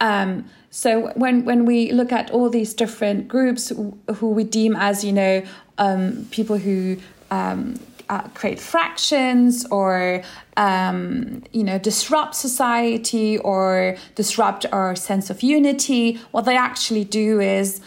Um, 0.00 0.48
so 0.70 1.12
when 1.14 1.44
when 1.44 1.64
we 1.64 1.92
look 1.92 2.12
at 2.12 2.30
all 2.30 2.50
these 2.50 2.74
different 2.74 3.26
groups 3.26 3.72
who 4.16 4.28
we 4.28 4.44
deem 4.44 4.76
as 4.76 5.02
you 5.02 5.12
know 5.12 5.42
um, 5.78 6.26
people 6.30 6.58
who 6.58 6.98
um, 7.30 7.80
uh, 8.08 8.28
create 8.28 8.58
fractions 8.58 9.66
or 9.70 10.22
um, 10.56 11.42
you 11.52 11.64
know 11.64 11.78
disrupt 11.78 12.34
society 12.34 13.38
or 13.38 13.96
disrupt 14.14 14.66
our 14.72 14.96
sense 14.96 15.30
of 15.30 15.42
unity. 15.42 16.14
What 16.30 16.42
they 16.42 16.56
actually 16.56 17.04
do 17.04 17.40
is 17.40 17.80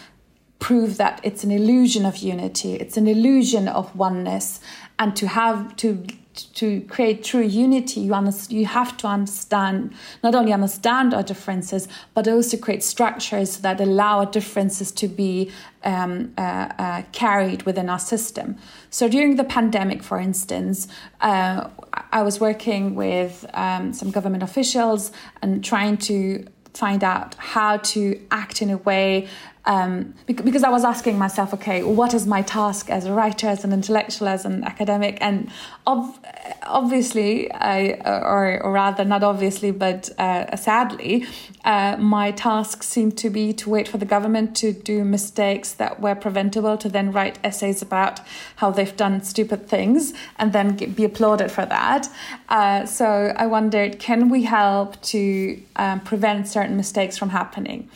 prove 0.60 0.98
that 0.98 1.20
it's 1.24 1.44
an 1.44 1.52
illusion 1.52 2.06
of 2.06 2.18
unity. 2.18 2.76
It's 2.76 2.96
an 2.96 3.08
illusion 3.08 3.68
of 3.68 3.94
oneness. 3.96 4.60
And 5.00 5.16
to 5.16 5.28
have 5.28 5.76
to 5.78 6.06
to 6.46 6.82
create 6.82 7.24
true 7.24 7.44
unity, 7.44 8.02
you, 8.02 8.14
understand, 8.14 8.60
you 8.60 8.66
have 8.66 8.98
to 8.98 9.08
understand, 9.08 9.94
not 10.24 10.36
only 10.36 10.54
understand 10.54 11.14
our 11.14 11.24
differences, 11.24 11.88
but 12.14 12.28
also 12.28 12.58
create 12.58 12.84
structures 12.84 13.58
that 13.58 13.80
allow 13.80 14.20
our 14.20 14.26
differences 14.26 14.92
to 14.92 15.08
be 15.08 15.52
um, 15.84 16.34
uh, 16.38 16.42
uh, 16.42 17.02
carried 17.12 17.64
within 17.64 17.90
our 17.90 18.00
system. 18.00 18.58
So 18.90 19.08
during 19.08 19.36
the 19.36 19.44
pandemic, 19.44 20.04
for 20.04 20.20
instance, 20.20 20.88
uh, 21.22 21.70
I 22.12 22.22
was 22.24 22.40
working 22.40 22.96
with 22.96 23.46
um, 23.54 23.94
some 23.94 24.12
government 24.12 24.44
officials 24.44 25.12
and 25.42 25.64
trying 25.64 25.98
to 25.98 26.46
find 26.74 27.04
out 27.04 27.36
how 27.36 27.78
to 27.78 28.20
act 28.32 28.62
in 28.62 28.70
a 28.70 28.78
way 28.78 29.28
um, 29.66 30.16
because 30.26 30.64
I 30.64 30.70
was 30.70 30.84
asking 30.84 31.20
myself, 31.20 31.54
okay, 31.54 31.84
what 31.84 32.14
is 32.14 32.26
my 32.26 32.42
task 32.42 32.90
as 32.90 33.06
a 33.06 33.14
writer, 33.14 33.48
as 33.48 33.64
an 33.64 33.72
intellectual, 33.72 34.28
as 34.28 34.44
an 34.44 34.64
academic? 34.64 35.20
And 35.22 35.52
obviously, 35.86 37.52
I, 37.52 38.02
or, 38.04 38.64
or 38.64 38.72
rather, 38.72 39.06
not 39.06 39.24
obviously, 39.24 39.70
but 39.70 40.10
uh, 40.18 40.56
sadly, 40.56 41.28
uh, 41.64 41.98
my 41.98 42.32
task 42.32 42.82
seemed 42.82 43.20
to 43.20 43.30
be 43.30 43.54
to 43.54 43.70
wait 43.70 43.88
for 43.88 44.00
the 44.00 44.06
government 44.06 44.56
to 44.58 44.74
do 44.74 45.04
mistakes 45.04 45.74
that 45.74 46.02
were 46.02 46.16
preventable, 46.16 46.76
to 46.78 46.90
then 46.90 47.12
write 47.12 47.38
essays 47.44 47.84
about 47.84 48.20
how 48.56 48.72
they've 48.72 48.98
done 48.98 49.22
stupid 49.22 49.68
things 49.68 50.14
and 50.40 50.54
then 50.54 50.76
get, 50.76 50.96
be 50.96 51.06
applauded 51.06 51.52
for 51.52 51.68
that. 51.68 52.10
Uh, 52.50 52.88
so 52.88 53.32
I 53.38 53.46
wondered, 53.46 54.00
can 54.00 54.30
we 54.30 54.44
help 54.44 55.00
to 55.04 55.62
um, 55.76 56.00
prevent 56.00 56.48
certain 56.48 56.76
mistakes 56.76 57.16
from 57.16 57.30
happening? 57.30 57.88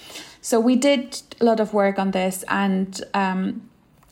So 0.46 0.60
we 0.60 0.76
did 0.76 1.24
a 1.42 1.44
lot 1.44 1.60
of 1.60 1.74
work 1.74 1.98
on 1.98 2.12
this, 2.12 2.44
and 2.48 3.04
um, 3.16 3.68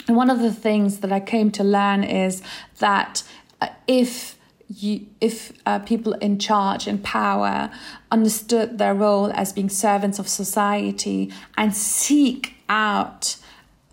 one 0.07 0.31
of 0.31 0.39
the 0.39 0.51
things 0.51 1.01
that 1.01 1.11
I 1.11 1.19
came 1.19 1.51
to 1.51 1.63
learn 1.63 2.03
is 2.03 2.41
that 2.79 3.21
uh, 3.61 3.67
if 3.85 4.35
you, 4.67 5.05
if 5.21 5.51
uh, 5.67 5.77
people 5.77 6.13
in 6.13 6.39
charge 6.39 6.87
and 6.87 7.03
power 7.03 7.69
understood 8.09 8.79
their 8.79 8.95
role 8.95 9.31
as 9.33 9.53
being 9.53 9.69
servants 9.69 10.17
of 10.17 10.27
society 10.27 11.31
and 11.55 11.75
seek 11.75 12.55
out 12.67 13.35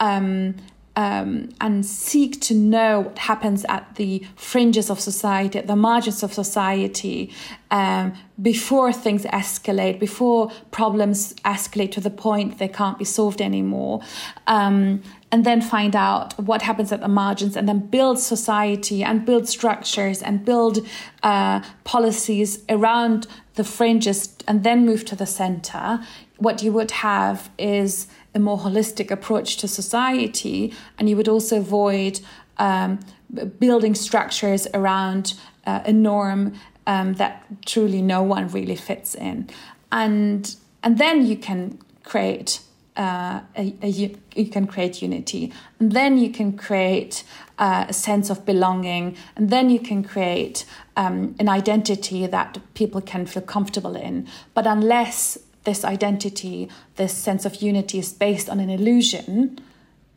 um, 0.01 0.55
um, 0.97 1.51
and 1.61 1.87
seek 1.87 2.41
to 2.43 2.55
know 2.55 3.01
what 3.01 3.19
happens 3.19 3.65
at 3.69 3.95
the 3.95 4.27
fringes 4.37 4.91
of 4.91 5.01
society, 5.01 5.59
at 5.59 5.67
the 5.67 5.77
margins 5.77 6.23
of 6.23 6.33
society, 6.33 7.33
um, 7.71 8.13
before 8.43 8.93
things 8.93 9.25
escalate, 9.27 10.01
before 10.01 10.51
problems 10.71 11.35
escalate 11.45 11.93
to 11.93 12.01
the 12.01 12.11
point 12.11 12.59
they 12.59 12.69
can't 12.69 12.99
be 12.99 13.05
solved 13.05 13.41
anymore. 13.41 14.01
Um, 14.47 15.03
and 15.33 15.47
then 15.47 15.61
find 15.61 15.95
out 15.95 16.37
what 16.39 16.63
happens 16.63 16.91
at 16.91 17.01
the 17.01 17.09
margins 17.09 17.57
and 17.57 17.69
then 17.69 17.79
build 17.79 18.19
society 18.19 19.05
and 19.05 19.25
build 19.25 19.49
structures 19.49 20.23
and 20.23 20.45
build 20.45 20.85
uh, 21.23 21.63
policies 21.85 22.65
around 22.69 23.29
the 23.55 23.63
fringes 23.63 24.35
and 24.49 24.65
then 24.65 24.85
move 24.85 25.05
to 25.05 25.15
the 25.15 25.27
center. 25.27 26.01
What 26.39 26.63
you 26.63 26.73
would 26.73 26.91
have 26.91 27.51
is 27.59 28.09
a 28.35 28.39
more 28.39 28.59
holistic 28.59 29.11
approach 29.11 29.57
to 29.57 29.69
society, 29.69 30.73
and 30.99 31.09
you 31.09 31.17
would 31.17 31.29
also 31.29 31.59
avoid 31.59 32.21
um, 32.59 33.01
building 33.59 33.95
structures 33.95 34.67
around 34.75 35.35
uh, 35.67 35.81
a 35.85 35.93
norm 35.93 36.55
um, 36.87 37.15
that 37.15 37.45
truly 37.67 38.03
no 38.03 38.23
one 38.23 38.49
really 38.49 38.77
fits 38.77 39.15
in, 39.15 39.49
and 39.91 40.57
and 40.83 40.99
then 40.99 41.27
you 41.27 41.37
can 41.37 41.79
create 42.03 42.61
uh, 42.97 43.41
a, 43.57 43.75
a, 43.83 43.89
you 43.89 44.47
can 44.51 44.67
create 44.67 45.03
unity, 45.03 45.53
and 45.79 45.93
then 45.93 46.19
you 46.19 46.31
can 46.31 46.53
create 46.57 47.25
uh, 47.59 47.87
a 47.89 47.93
sense 47.93 48.31
of 48.31 48.45
belonging, 48.45 49.17
and 49.37 49.51
then 49.51 49.71
you 49.71 49.79
can 49.79 50.03
create 50.03 50.65
um, 50.97 51.35
an 51.39 51.49
identity 51.49 52.27
that 52.27 52.59
people 52.75 53.01
can 53.01 53.27
feel 53.27 53.43
comfortable 53.43 53.97
in. 53.97 54.27
But 54.55 54.67
unless 54.67 55.39
this 55.65 55.85
identity, 55.85 56.69
this 56.97 57.17
sense 57.17 57.45
of 57.45 57.63
unity 57.63 57.99
is 57.99 58.13
based 58.13 58.49
on 58.49 58.61
an 58.61 58.71
illusion, 58.71 59.59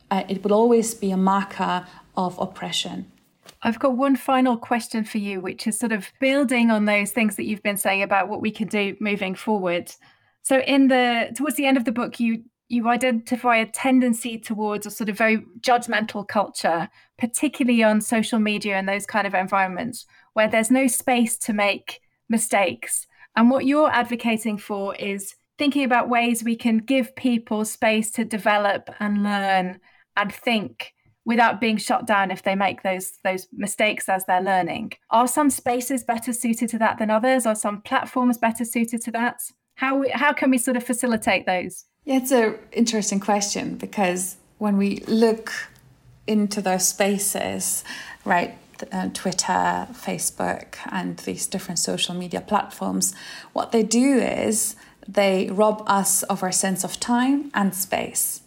uh, 0.10 0.24
it 0.30 0.44
will 0.44 0.54
always 0.54 0.94
be 0.94 1.12
a 1.12 1.18
marker 1.18 1.86
of 2.16 2.38
oppression. 2.40 3.12
I've 3.62 3.80
got 3.80 3.96
one 3.96 4.16
final 4.16 4.58
question 4.58 5.04
for 5.04 5.18
you, 5.18 5.40
which 5.40 5.68
is 5.68 5.80
sort 5.80 5.92
of 5.92 6.12
building 6.20 6.70
on 6.70 6.86
those 6.86 7.12
things 7.12 7.36
that 7.38 7.46
you've 7.46 7.64
been 7.64 7.78
saying 7.78 8.02
about 8.02 8.28
what 8.28 8.42
we 8.42 8.52
can 8.52 8.68
do 8.68 8.96
moving 9.00 9.36
forward. 9.36 9.92
So, 10.42 10.60
in 10.60 10.90
the 10.90 11.32
towards 11.36 11.56
the 11.56 11.66
end 11.66 11.78
of 11.78 11.86
the 11.86 11.92
book, 11.92 12.20
you 12.20 12.44
you 12.70 12.88
identify 12.90 13.58
a 13.58 13.66
tendency 13.66 14.38
towards 14.38 14.86
a 14.86 14.92
sort 14.92 15.10
of 15.10 15.18
very 15.18 15.46
judgmental 15.60 16.28
culture, 16.28 16.90
particularly 17.18 17.84
on 17.84 18.02
social 18.02 18.40
media 18.40 18.76
and 18.76 18.88
those 18.88 19.06
kind 19.06 19.28
of 19.28 19.34
environments 19.34 20.06
where 20.34 20.48
there's 20.48 20.72
no 20.72 20.88
space 20.88 21.38
to 21.38 21.54
make 21.54 22.02
mistakes. 22.30 23.08
And 23.36 23.50
what 23.50 23.66
you're 23.66 23.90
advocating 23.90 24.58
for 24.58 24.96
is 24.96 25.36
thinking 25.58 25.84
about 25.84 26.10
ways 26.10 26.44
we 26.44 26.56
can 26.56 26.78
give 26.78 27.16
people 27.16 27.66
space 27.66 28.12
to 28.12 28.26
develop 28.26 28.90
and 29.00 29.24
learn 29.24 29.80
and 30.16 30.34
think 30.34 30.94
without 31.26 31.62
being 31.62 31.78
shut 31.78 32.06
down 32.06 32.32
if 32.32 32.44
they 32.44 32.56
make 32.56 32.84
those 32.84 33.14
those 33.24 33.48
mistakes 33.54 34.10
as 34.10 34.26
they're 34.26 34.42
learning. 34.42 34.94
Are 35.10 35.28
some 35.28 35.50
spaces 35.50 36.04
better 36.04 36.34
suited 36.34 36.70
to 36.70 36.80
that 36.80 37.00
than 37.00 37.10
others? 37.10 37.46
Are 37.46 37.56
some 37.56 37.82
platforms 37.82 38.38
better 38.38 38.66
suited 38.66 39.02
to 39.04 39.12
that? 39.12 39.42
How 39.76 40.04
how 40.14 40.34
can 40.34 40.50
we 40.50 40.58
sort 40.58 40.78
of 40.78 40.84
facilitate 40.84 41.46
those? 41.46 41.86
Yeah, 42.06 42.18
it's 42.18 42.32
an 42.32 42.60
interesting 42.72 43.20
question 43.20 43.76
because 43.76 44.36
when 44.58 44.78
we 44.78 44.98
look 45.08 45.52
into 46.28 46.62
those 46.62 46.88
spaces, 46.88 47.84
right, 48.26 48.58
uh, 48.92 49.10
Twitter, 49.14 49.88
Facebook, 49.92 50.76
and 50.90 51.18
these 51.20 51.48
different 51.48 51.80
social 51.80 52.16
media 52.16 52.42
platforms, 52.42 53.14
what 53.54 53.72
they 53.72 53.84
do 53.84 54.18
is 54.18 54.76
they 55.08 55.50
rob 55.52 55.84
us 55.88 56.24
of 56.24 56.44
our 56.44 56.52
sense 56.52 56.84
of 56.84 57.00
time 57.00 57.52
and 57.54 57.74
space. 57.76 58.42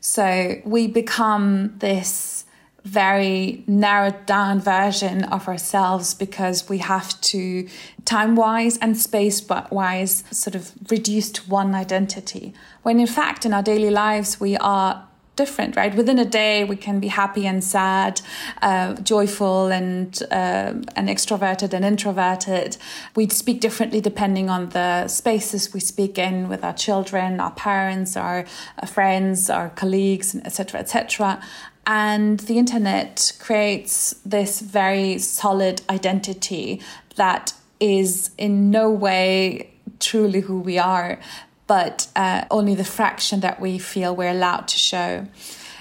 So 0.00 0.60
we 0.64 0.86
become 0.86 1.74
this 1.78 2.44
very 2.86 3.64
narrowed 3.66 4.26
down 4.26 4.60
version 4.60 5.24
of 5.24 5.48
ourselves 5.48 6.14
because 6.14 6.68
we 6.68 6.78
have 6.78 7.20
to, 7.20 7.68
time 8.04 8.36
wise 8.36 8.78
and 8.78 8.96
space 8.96 9.44
wise, 9.70 10.22
sort 10.30 10.54
of 10.54 10.72
reduce 10.88 11.30
to 11.32 11.42
one 11.50 11.74
identity. 11.74 12.54
When 12.82 13.00
in 13.00 13.08
fact, 13.08 13.44
in 13.44 13.52
our 13.52 13.62
daily 13.62 13.90
lives, 13.90 14.38
we 14.38 14.56
are 14.58 15.05
different, 15.36 15.76
right? 15.76 15.94
Within 15.94 16.18
a 16.18 16.24
day, 16.24 16.64
we 16.64 16.76
can 16.76 16.98
be 16.98 17.08
happy 17.08 17.46
and 17.46 17.62
sad, 17.62 18.20
uh, 18.62 18.94
joyful 18.94 19.68
and 19.68 20.22
uh, 20.30 20.72
and 20.96 21.08
extroverted 21.08 21.72
and 21.72 21.84
introverted. 21.84 22.76
We 23.14 23.28
speak 23.28 23.60
differently 23.60 24.00
depending 24.00 24.50
on 24.50 24.70
the 24.70 25.08
spaces 25.08 25.72
we 25.72 25.80
speak 25.80 26.18
in 26.18 26.48
with 26.48 26.64
our 26.64 26.72
children, 26.72 27.40
our 27.40 27.52
parents, 27.52 28.16
our, 28.16 28.44
friends, 28.86 29.50
our 29.50 29.68
colleagues, 29.70 30.34
etc., 30.34 30.80
etc. 30.80 31.40
And 31.86 32.40
the 32.40 32.58
internet 32.58 33.32
creates 33.38 34.16
this 34.24 34.60
very 34.60 35.18
solid 35.18 35.82
identity 35.88 36.80
that 37.14 37.52
is 37.78 38.30
in 38.36 38.70
no 38.70 38.90
way 38.90 39.70
truly 40.00 40.40
who 40.40 40.58
we 40.60 40.78
are 40.78 41.18
but 41.66 42.08
uh, 42.16 42.44
only 42.50 42.74
the 42.74 42.84
fraction 42.84 43.40
that 43.40 43.60
we 43.60 43.78
feel 43.78 44.14
we're 44.14 44.30
allowed 44.30 44.68
to 44.68 44.78
show. 44.78 45.26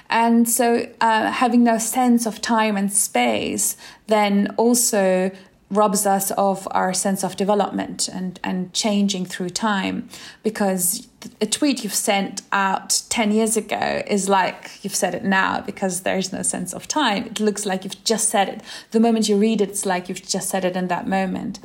And 0.10 0.48
so, 0.48 0.88
uh, 1.02 1.32
having 1.32 1.64
no 1.64 1.78
sense 1.78 2.26
of 2.26 2.42
time 2.42 2.78
and 2.78 2.92
space 2.92 3.76
then 4.08 4.54
also 4.58 5.32
robs 5.72 6.06
us 6.06 6.32
of 6.32 6.68
our 6.72 6.94
sense 6.94 7.24
of 7.24 7.36
development 7.36 8.08
and, 8.08 8.40
and 8.44 8.72
changing 8.74 9.26
through 9.26 9.50
time 9.50 10.08
because 10.44 11.08
a 11.42 11.46
tweet 11.46 11.84
you've 11.84 11.94
sent 11.94 12.44
out 12.52 13.02
10 13.10 13.32
years 13.32 13.58
ago 13.58 14.04
is 14.06 14.30
like 14.30 14.84
you've 14.84 14.96
said 14.96 15.16
it 15.16 15.24
now 15.24 15.62
because 15.62 16.02
there's 16.02 16.32
no 16.32 16.44
sense 16.44 16.72
of 16.72 16.88
time. 16.88 17.26
It 17.26 17.40
looks 17.40 17.66
like 17.66 17.84
you've 17.84 18.04
just 18.04 18.30
said 18.30 18.48
it. 18.48 18.62
The 18.92 19.00
moment 19.00 19.28
you 19.28 19.38
read 19.38 19.60
it, 19.60 19.70
it's 19.70 19.86
like 19.88 20.08
you've 20.08 20.26
just 20.26 20.50
said 20.50 20.64
it 20.64 20.76
in 20.76 20.88
that 20.90 21.08
moment. 21.08 21.60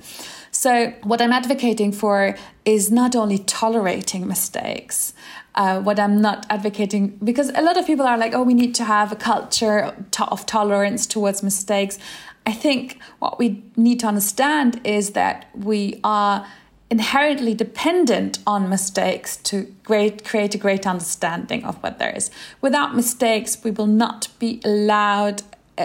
So, 0.52 0.92
what 1.04 1.20
I'm 1.22 1.32
advocating 1.32 1.92
for 1.92 2.36
is 2.64 2.90
not 2.90 3.14
only 3.14 3.38
tolerating 3.38 4.26
mistakes. 4.26 5.12
Uh, 5.54 5.80
what 5.80 5.98
I'm 5.98 6.20
not 6.20 6.46
advocating, 6.48 7.18
because 7.22 7.50
a 7.50 7.62
lot 7.62 7.76
of 7.76 7.86
people 7.86 8.06
are 8.06 8.16
like, 8.16 8.34
oh, 8.34 8.42
we 8.42 8.54
need 8.54 8.74
to 8.76 8.84
have 8.84 9.10
a 9.12 9.16
culture 9.16 9.94
of 10.20 10.46
tolerance 10.46 11.06
towards 11.06 11.42
mistakes. 11.42 11.98
I 12.46 12.52
think 12.52 12.98
what 13.18 13.38
we 13.38 13.62
need 13.76 14.00
to 14.00 14.06
understand 14.06 14.80
is 14.84 15.10
that 15.10 15.48
we 15.54 16.00
are 16.04 16.46
inherently 16.90 17.54
dependent 17.54 18.40
on 18.46 18.68
mistakes 18.68 19.36
to 19.36 19.72
great, 19.84 20.24
create 20.24 20.54
a 20.54 20.58
great 20.58 20.86
understanding 20.86 21.64
of 21.64 21.76
what 21.82 21.98
there 21.98 22.10
is. 22.10 22.30
Without 22.60 22.96
mistakes, 22.96 23.58
we 23.62 23.70
will 23.70 23.86
not 23.86 24.28
be 24.40 24.60
allowed 24.64 25.42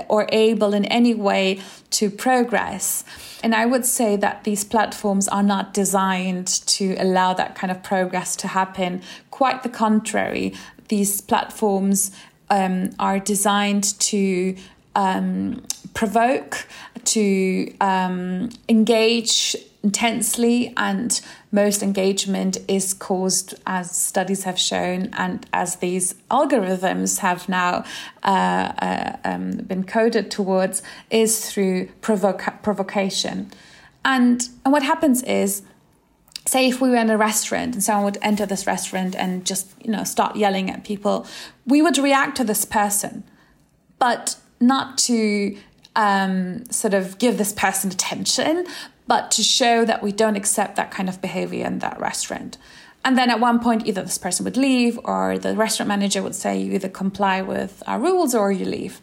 or 0.07 0.27
able 0.31 0.73
in 0.73 0.85
any 0.85 1.13
way 1.13 1.61
to 1.91 2.09
progress. 2.09 3.03
And 3.45 3.53
I 3.53 3.67
would 3.67 3.85
say 3.85 4.15
that 4.15 4.43
these 4.43 4.63
platforms 4.63 5.27
are 5.27 5.43
not 5.43 5.71
designed 5.71 6.47
to 6.65 6.95
allow 6.95 7.35
that 7.35 7.53
kind 7.53 7.69
of 7.69 7.83
progress 7.83 8.35
to 8.37 8.47
happen. 8.47 9.03
Quite 9.29 9.61
the 9.61 9.69
contrary, 9.69 10.55
these 10.87 11.21
platforms 11.21 12.09
um, 12.49 12.89
are 12.97 13.19
designed 13.19 13.99
to 13.99 14.55
um, 14.95 15.61
provoke, 15.93 16.67
to 17.03 17.71
um, 17.81 18.49
engage 18.67 19.55
intensely 19.85 20.73
and 20.77 21.21
most 21.51 21.83
engagement 21.83 22.57
is 22.67 22.91
caused 22.91 23.53
as 23.67 23.95
studies 23.95 24.43
have 24.43 24.57
shown 24.57 25.11
and 25.13 25.45
as 25.53 25.75
these 25.75 26.15
algorithms 26.31 27.19
have 27.19 27.47
now 27.47 27.85
uh, 28.23 28.71
uh, 28.81 29.17
um, 29.23 29.51
been 29.57 29.83
coded 29.83 30.31
towards 30.31 30.81
is 31.11 31.47
through 31.47 31.85
provoca- 32.01 32.59
provocation. 32.63 33.51
And, 34.03 34.49
and 34.63 34.73
what 34.73 34.81
happens 34.81 35.21
is 35.21 35.61
say 36.47 36.67
if 36.67 36.81
we 36.81 36.89
were 36.89 36.97
in 36.97 37.11
a 37.11 37.17
restaurant 37.17 37.75
and 37.75 37.83
someone 37.83 38.05
would 38.05 38.17
enter 38.23 38.47
this 38.47 38.65
restaurant 38.65 39.15
and 39.15 39.45
just 39.45 39.71
you 39.83 39.91
know 39.91 40.03
start 40.03 40.35
yelling 40.35 40.69
at 40.69 40.83
people 40.83 41.25
we 41.65 41.81
would 41.81 41.97
react 41.97 42.37
to 42.37 42.43
this 42.43 42.65
person 42.65 43.23
but 43.97 44.35
not 44.59 44.95
to 44.95 45.57
um, 45.95 46.63
sort 46.69 46.93
of 46.93 47.17
give 47.17 47.39
this 47.39 47.51
person 47.51 47.89
attention 47.89 48.67
but 49.07 49.31
to 49.31 49.43
show 49.43 49.85
that 49.85 50.01
we 50.01 50.11
don't 50.11 50.35
accept 50.35 50.75
that 50.75 50.91
kind 50.91 51.09
of 51.09 51.21
behavior 51.21 51.65
in 51.65 51.79
that 51.79 51.99
restaurant. 51.99 52.57
And 53.03 53.15
then 53.15 53.29
at 53.29 53.39
one 53.39 53.59
point, 53.59 53.85
either 53.85 54.01
this 54.01 54.17
person 54.17 54.43
would 54.45 54.57
leave 54.57 54.99
or 55.03 55.37
the 55.37 55.55
restaurant 55.55 55.87
manager 55.87 56.23
would 56.23 56.33
say, 56.33 56.59
you 56.59 56.73
either 56.73 56.89
comply 56.89 57.41
with 57.41 57.83
our 57.85 57.99
rules 57.99 58.33
or 58.33 58.51
you 58.51 58.65
leave. 58.65 58.99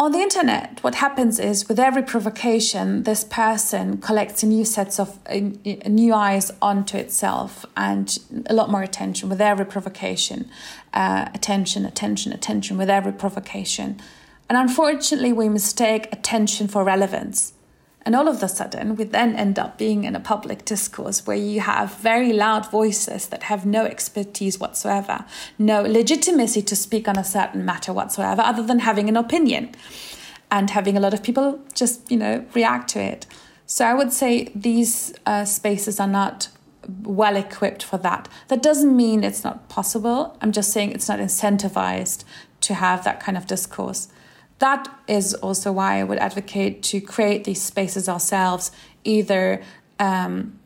On 0.00 0.12
the 0.12 0.18
internet, 0.18 0.78
what 0.82 0.96
happens 0.96 1.40
is 1.40 1.68
with 1.68 1.80
every 1.80 2.02
provocation, 2.02 3.02
this 3.02 3.24
person 3.24 3.98
collects 3.98 4.44
a 4.44 4.46
new 4.46 4.64
sets 4.64 5.00
of 5.00 5.18
new 5.28 6.14
eyes 6.14 6.52
onto 6.62 6.96
itself 6.96 7.66
and 7.76 8.16
a 8.46 8.54
lot 8.54 8.70
more 8.70 8.82
attention 8.82 9.28
with 9.28 9.40
every 9.40 9.66
provocation. 9.66 10.48
Uh, 10.94 11.28
attention, 11.34 11.84
attention, 11.84 12.32
attention 12.32 12.78
with 12.78 12.88
every 12.88 13.12
provocation. 13.12 14.00
And 14.48 14.56
unfortunately, 14.56 15.32
we 15.32 15.48
mistake 15.48 16.08
attention 16.12 16.68
for 16.68 16.84
relevance. 16.84 17.52
And 18.08 18.16
all 18.16 18.26
of 18.26 18.42
a 18.42 18.48
sudden, 18.48 18.96
we 18.96 19.04
then 19.04 19.36
end 19.36 19.58
up 19.58 19.76
being 19.76 20.04
in 20.04 20.16
a 20.16 20.20
public 20.20 20.64
discourse 20.64 21.26
where 21.26 21.36
you 21.36 21.60
have 21.60 21.96
very 21.96 22.32
loud 22.32 22.70
voices 22.70 23.26
that 23.26 23.42
have 23.42 23.66
no 23.66 23.84
expertise 23.84 24.58
whatsoever, 24.58 25.26
no 25.58 25.82
legitimacy 25.82 26.62
to 26.62 26.74
speak 26.74 27.06
on 27.06 27.18
a 27.18 27.22
certain 27.22 27.66
matter 27.66 27.92
whatsoever, 27.92 28.40
other 28.40 28.62
than 28.62 28.78
having 28.78 29.10
an 29.10 29.16
opinion 29.18 29.74
and 30.50 30.70
having 30.70 30.96
a 30.96 31.00
lot 31.00 31.12
of 31.12 31.22
people 31.22 31.60
just, 31.74 32.10
you 32.10 32.16
know, 32.16 32.46
react 32.54 32.88
to 32.92 32.98
it. 32.98 33.26
So 33.66 33.84
I 33.84 33.92
would 33.92 34.14
say 34.14 34.52
these 34.54 35.12
uh, 35.26 35.44
spaces 35.44 36.00
are 36.00 36.08
not 36.08 36.48
well 37.02 37.36
equipped 37.36 37.82
for 37.82 37.98
that. 37.98 38.26
That 38.48 38.62
doesn't 38.62 38.96
mean 38.96 39.22
it's 39.22 39.44
not 39.44 39.68
possible. 39.68 40.34
I'm 40.40 40.52
just 40.52 40.72
saying 40.72 40.92
it's 40.92 41.08
not 41.10 41.18
incentivized 41.18 42.24
to 42.62 42.72
have 42.72 43.04
that 43.04 43.20
kind 43.20 43.36
of 43.36 43.46
discourse 43.46 44.08
that 44.58 44.88
is 45.06 45.34
also 45.34 45.72
why 45.72 46.00
I 46.00 46.04
would 46.04 46.18
advocate 46.18 46.82
to 46.84 47.00
create 47.00 47.44
these 47.44 47.62
spaces 47.62 48.08
ourselves, 48.08 48.70
either 49.04 49.62
um, 49.98 50.58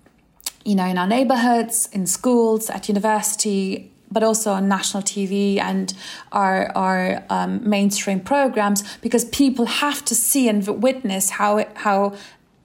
you 0.64 0.74
know 0.74 0.86
in 0.86 0.98
our 0.98 1.06
neighborhoods, 1.06 1.88
in 1.92 2.06
schools, 2.06 2.70
at 2.70 2.88
university, 2.88 3.92
but 4.10 4.22
also 4.22 4.52
on 4.52 4.68
national 4.68 5.02
TV 5.02 5.58
and 5.58 5.94
our 6.32 6.72
our 6.74 7.24
um, 7.28 7.68
mainstream 7.68 8.20
programs, 8.20 8.82
because 8.98 9.24
people 9.26 9.66
have 9.66 10.04
to 10.06 10.14
see 10.14 10.48
and 10.48 10.66
witness 10.82 11.30
how 11.30 11.58
it, 11.58 11.70
how 11.76 12.14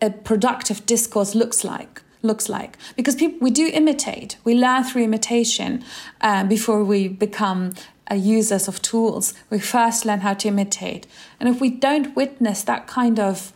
a 0.02 0.10
productive 0.10 0.86
discourse 0.86 1.36
looks 1.36 1.64
like 1.64 2.02
looks 2.22 2.50
like. 2.50 2.78
Because 2.96 3.16
people 3.16 3.40
we 3.42 3.52
do 3.52 3.70
imitate. 3.74 4.38
We 4.44 4.56
learn 4.56 4.84
through 4.84 5.04
imitation 5.04 5.84
um, 6.22 6.48
before 6.48 6.84
we 6.84 7.08
become 7.08 7.74
users 8.16 8.68
of 8.68 8.82
tools. 8.82 9.34
We 9.50 9.60
first 9.60 10.06
learn 10.06 10.22
how 10.22 10.34
to 10.36 10.48
imitate. 10.48 11.08
And 11.40 11.50
if 11.50 11.60
we 11.60 11.70
don't 11.70 12.16
witness 12.16 12.64
that 12.64 12.88
kind 12.88 13.20
of 13.20 13.54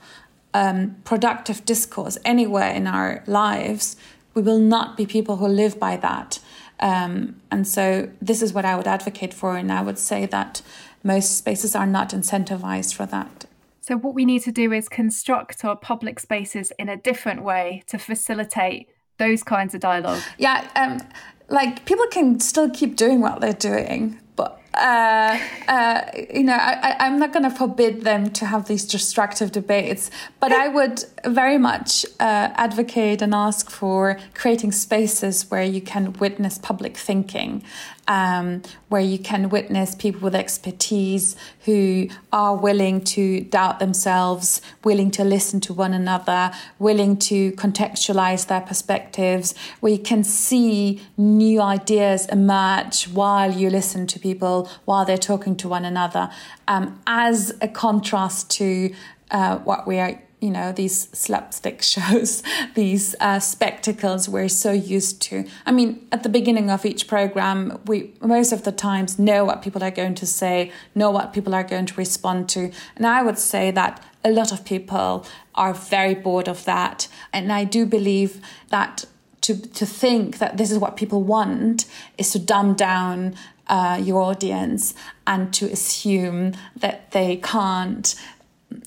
um, 0.53 0.97
productive 1.03 1.63
discourse 1.65 2.17
anywhere 2.25 2.71
in 2.71 2.87
our 2.87 3.23
lives, 3.27 3.95
we 4.33 4.41
will 4.41 4.59
not 4.59 4.97
be 4.97 5.05
people 5.05 5.37
who 5.37 5.47
live 5.47 5.79
by 5.79 5.97
that. 5.97 6.39
Um, 6.79 7.39
and 7.51 7.67
so, 7.67 8.09
this 8.21 8.41
is 8.41 8.53
what 8.53 8.65
I 8.65 8.75
would 8.75 8.87
advocate 8.87 9.33
for. 9.33 9.55
And 9.55 9.71
I 9.71 9.83
would 9.83 9.99
say 9.99 10.25
that 10.25 10.61
most 11.03 11.37
spaces 11.37 11.75
are 11.75 11.85
not 11.85 12.09
incentivized 12.09 12.95
for 12.95 13.05
that. 13.05 13.45
So, 13.81 13.97
what 13.97 14.15
we 14.15 14.25
need 14.25 14.41
to 14.43 14.51
do 14.51 14.73
is 14.73 14.89
construct 14.89 15.63
our 15.63 15.75
public 15.75 16.19
spaces 16.19 16.71
in 16.79 16.89
a 16.89 16.97
different 16.97 17.43
way 17.43 17.83
to 17.87 17.99
facilitate 17.99 18.89
those 19.17 19.43
kinds 19.43 19.75
of 19.75 19.81
dialogue. 19.81 20.21
Yeah. 20.37 20.67
Um, 20.75 21.07
like 21.49 21.85
people 21.85 22.07
can 22.07 22.39
still 22.39 22.69
keep 22.69 22.95
doing 22.95 23.21
what 23.21 23.41
they're 23.41 23.53
doing, 23.53 24.19
uh, 24.73 25.37
uh, 25.67 26.01
you 26.33 26.43
know, 26.43 26.57
I, 26.57 26.95
I'm 26.99 27.19
not 27.19 27.33
going 27.33 27.43
to 27.43 27.49
forbid 27.49 28.03
them 28.03 28.29
to 28.31 28.45
have 28.45 28.67
these 28.67 28.85
destructive 28.85 29.51
debates, 29.51 30.09
but 30.39 30.53
I 30.53 30.69
would 30.69 31.03
very 31.25 31.57
much 31.57 32.05
uh, 32.19 32.49
advocate 32.55 33.21
and 33.21 33.33
ask 33.33 33.69
for 33.69 34.17
creating 34.33 34.71
spaces 34.71 35.51
where 35.51 35.63
you 35.63 35.81
can 35.81 36.13
witness 36.13 36.57
public 36.57 36.95
thinking, 36.95 37.63
um, 38.11 38.61
where 38.89 39.01
you 39.01 39.17
can 39.17 39.47
witness 39.47 39.95
people 39.95 40.19
with 40.19 40.35
expertise 40.35 41.33
who 41.63 42.09
are 42.33 42.57
willing 42.57 42.99
to 42.99 43.39
doubt 43.39 43.79
themselves, 43.79 44.61
willing 44.83 45.09
to 45.11 45.23
listen 45.23 45.61
to 45.61 45.73
one 45.73 45.93
another, 45.93 46.51
willing 46.77 47.15
to 47.15 47.53
contextualize 47.53 48.47
their 48.47 48.59
perspectives, 48.59 49.55
where 49.79 49.93
you 49.93 49.97
can 49.97 50.25
see 50.25 51.01
new 51.15 51.61
ideas 51.61 52.25
emerge 52.25 53.05
while 53.05 53.49
you 53.49 53.69
listen 53.69 54.05
to 54.05 54.19
people 54.19 54.69
while 54.83 55.05
they're 55.05 55.17
talking 55.17 55.55
to 55.55 55.69
one 55.69 55.85
another, 55.85 56.29
um, 56.67 57.01
as 57.07 57.55
a 57.61 57.67
contrast 57.69 58.51
to 58.51 58.93
uh, 59.31 59.57
what 59.59 59.87
we 59.87 59.99
are 59.99 60.21
you 60.41 60.49
know 60.49 60.71
these 60.71 61.07
slapstick 61.13 61.81
shows 61.93 62.43
these 62.73 63.15
uh, 63.19 63.39
spectacles 63.39 64.27
we're 64.27 64.49
so 64.49 64.71
used 64.71 65.21
to. 65.21 65.47
I 65.65 65.71
mean 65.71 66.05
at 66.11 66.23
the 66.23 66.29
beginning 66.29 66.69
of 66.69 66.85
each 66.85 67.07
program 67.07 67.79
we 67.85 68.13
most 68.21 68.51
of 68.51 68.63
the 68.63 68.71
times 68.71 69.17
know 69.17 69.45
what 69.45 69.61
people 69.61 69.83
are 69.83 69.91
going 69.91 70.15
to 70.15 70.25
say 70.25 70.71
know 70.95 71.11
what 71.11 71.31
people 71.31 71.55
are 71.55 71.63
going 71.63 71.85
to 71.85 71.95
respond 71.95 72.49
to. 72.49 72.71
And 72.95 73.05
i 73.05 73.21
would 73.21 73.37
say 73.37 73.71
that 73.71 74.03
a 74.23 74.31
lot 74.31 74.51
of 74.51 74.65
people 74.65 75.25
are 75.55 75.73
very 75.73 76.15
bored 76.15 76.47
of 76.47 76.65
that. 76.65 77.07
And 77.31 77.53
i 77.53 77.63
do 77.63 77.85
believe 77.85 78.41
that 78.69 79.05
to, 79.41 79.55
to 79.55 79.85
think 79.85 80.37
that 80.37 80.57
this 80.57 80.71
is 80.71 80.77
what 80.77 80.95
people 80.97 81.23
want 81.23 81.85
is 82.17 82.31
to 82.31 82.39
dumb 82.39 82.75
down 82.75 83.35
uh, 83.67 83.99
your 84.01 84.21
audience 84.21 84.93
and 85.25 85.53
to 85.53 85.65
assume 85.65 86.53
that 86.75 87.11
they 87.11 87.37
can't 87.37 88.15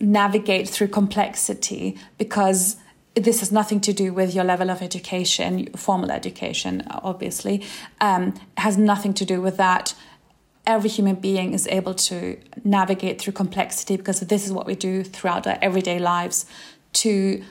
navigate 0.01 0.69
through 0.69 0.89
complexity 0.89 1.99
because 2.19 2.77
this 3.15 3.41
has 3.41 3.53
nothing 3.53 3.81
to 3.81 3.93
do 3.93 4.13
with 4.13 4.35
your 4.35 4.45
level 4.45 4.71
of 4.71 4.83
education, 4.83 5.73
formal 5.75 6.11
education, 6.11 6.83
obviously, 6.91 7.63
um, 8.01 8.35
has 8.57 8.77
nothing 8.77 9.15
to 9.15 9.25
do 9.25 9.41
with 9.41 9.57
that. 9.57 9.95
Every 10.67 10.91
human 10.91 11.17
being 11.17 11.53
is 11.53 11.67
able 11.69 11.95
to 11.95 12.39
navigate 12.65 13.21
through 13.21 13.35
complexity 13.35 13.97
because 13.97 14.21
this 14.21 14.47
is 14.47 14.53
what 14.53 14.67
we 14.67 14.75
do 14.75 15.05
throughout 15.05 15.47
our 15.47 15.59
everyday 15.63 15.99
lives. 15.99 16.47
To 16.95 17.45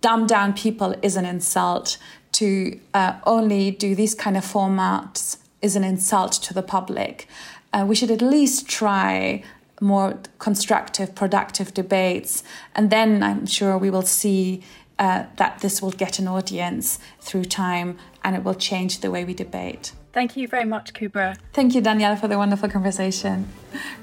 dumb 0.00 0.26
down 0.26 0.54
people 0.54 0.94
is 1.02 1.16
an 1.16 1.26
insult. 1.26 1.98
To 2.32 2.78
uh, 2.94 3.14
only 3.26 3.70
do 3.72 3.94
these 3.94 4.14
kind 4.14 4.36
of 4.36 4.44
formats 4.44 5.38
is 5.60 5.76
an 5.76 5.84
insult 5.84 6.32
to 6.32 6.54
the 6.54 6.62
public. 6.62 7.26
Uh, 7.72 7.84
we 7.86 7.94
should 7.94 8.10
at 8.10 8.22
least 8.22 8.68
try 8.68 9.42
more 9.80 10.18
constructive, 10.38 11.14
productive 11.14 11.74
debates. 11.74 12.42
And 12.74 12.90
then 12.90 13.22
I'm 13.22 13.46
sure 13.46 13.76
we 13.78 13.90
will 13.90 14.02
see 14.02 14.62
uh, 14.98 15.24
that 15.36 15.60
this 15.60 15.80
will 15.80 15.92
get 15.92 16.18
an 16.18 16.28
audience 16.28 16.98
through 17.20 17.44
time 17.44 17.98
and 18.22 18.36
it 18.36 18.44
will 18.44 18.54
change 18.54 19.00
the 19.00 19.10
way 19.10 19.24
we 19.24 19.34
debate. 19.34 19.92
Thank 20.12 20.36
you 20.36 20.48
very 20.48 20.64
much, 20.64 20.92
Kubra. 20.92 21.36
Thank 21.52 21.74
you, 21.74 21.80
Danielle, 21.80 22.16
for 22.16 22.26
the 22.26 22.36
wonderful 22.36 22.68
conversation. 22.68 23.48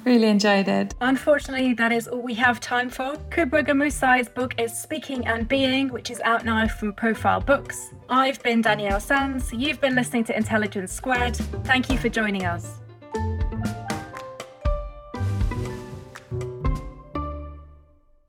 really 0.05 0.27
enjoyed 0.27 0.67
it. 0.67 0.95
Unfortunately, 1.01 1.73
that 1.73 1.91
is 1.91 2.07
all 2.07 2.21
we 2.21 2.33
have 2.35 2.59
time 2.61 2.89
for. 2.89 3.15
Kubra 3.29 3.61
Gümüşay's 3.63 4.29
book 4.29 4.59
is 4.59 4.71
Speaking 4.71 5.27
and 5.27 5.47
Being, 5.47 5.89
which 5.89 6.09
is 6.09 6.21
out 6.21 6.45
now 6.45 6.67
from 6.67 6.93
Profile 6.93 7.41
Books. 7.41 7.93
I've 8.09 8.41
been 8.41 8.61
Danielle 8.61 9.01
Sands. 9.01 9.51
You've 9.51 9.81
been 9.81 9.95
listening 9.95 10.23
to 10.25 10.37
Intelligence 10.37 10.93
Squared. 10.93 11.35
Thank 11.65 11.89
you 11.89 11.97
for 11.97 12.07
joining 12.09 12.45
us. 12.45 12.86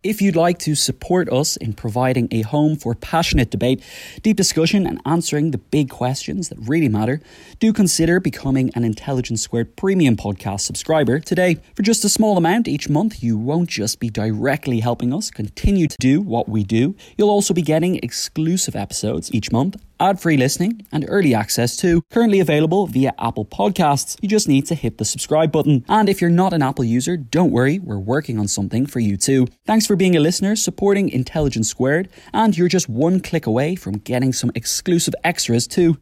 If 0.08 0.22
you'd 0.22 0.36
like 0.36 0.58
to 0.60 0.74
support 0.74 1.30
us 1.30 1.58
in 1.58 1.74
providing 1.74 2.28
a 2.30 2.40
home 2.40 2.76
for 2.76 2.94
passionate 2.94 3.50
debate, 3.50 3.84
deep 4.22 4.38
discussion, 4.38 4.86
and 4.86 5.02
answering 5.04 5.50
the 5.50 5.58
big 5.58 5.90
questions 5.90 6.48
that 6.48 6.56
really 6.60 6.88
matter, 6.88 7.20
do 7.58 7.74
consider 7.74 8.18
becoming 8.18 8.70
an 8.74 8.84
Intelligence 8.84 9.42
Squared 9.42 9.76
Premium 9.76 10.16
Podcast 10.16 10.62
subscriber 10.62 11.20
today. 11.20 11.58
For 11.74 11.82
just 11.82 12.06
a 12.06 12.08
small 12.08 12.38
amount 12.38 12.68
each 12.68 12.88
month, 12.88 13.22
you 13.22 13.36
won't 13.36 13.68
just 13.68 14.00
be 14.00 14.08
directly 14.08 14.80
helping 14.80 15.12
us 15.12 15.30
continue 15.30 15.86
to 15.88 15.96
do 16.00 16.22
what 16.22 16.48
we 16.48 16.64
do, 16.64 16.96
you'll 17.18 17.28
also 17.28 17.52
be 17.52 17.60
getting 17.60 17.96
exclusive 17.96 18.74
episodes 18.74 19.30
each 19.34 19.52
month 19.52 19.76
ad 20.00 20.20
free 20.20 20.36
listening, 20.36 20.86
and 20.92 21.04
early 21.08 21.34
access 21.34 21.76
to. 21.76 22.02
Currently 22.10 22.40
available 22.40 22.86
via 22.86 23.14
Apple 23.18 23.44
Podcasts. 23.44 24.16
You 24.20 24.28
just 24.28 24.48
need 24.48 24.66
to 24.66 24.74
hit 24.74 24.98
the 24.98 25.04
subscribe 25.04 25.52
button. 25.52 25.84
And 25.88 26.08
if 26.08 26.20
you're 26.20 26.30
not 26.30 26.52
an 26.52 26.62
Apple 26.62 26.84
user, 26.84 27.16
don't 27.16 27.50
worry, 27.52 27.78
we're 27.78 27.98
working 27.98 28.38
on 28.38 28.48
something 28.48 28.86
for 28.86 29.00
you 29.00 29.16
too. 29.16 29.46
Thanks 29.66 29.86
for 29.86 29.96
being 29.96 30.16
a 30.16 30.20
listener, 30.20 30.56
supporting 30.56 31.08
Intelligence 31.08 31.68
Squared, 31.68 32.08
and 32.32 32.56
you're 32.56 32.68
just 32.68 32.88
one 32.88 33.20
click 33.20 33.46
away 33.46 33.74
from 33.74 33.98
getting 33.98 34.32
some 34.32 34.50
exclusive 34.54 35.14
extras 35.24 35.66
too. 35.66 35.98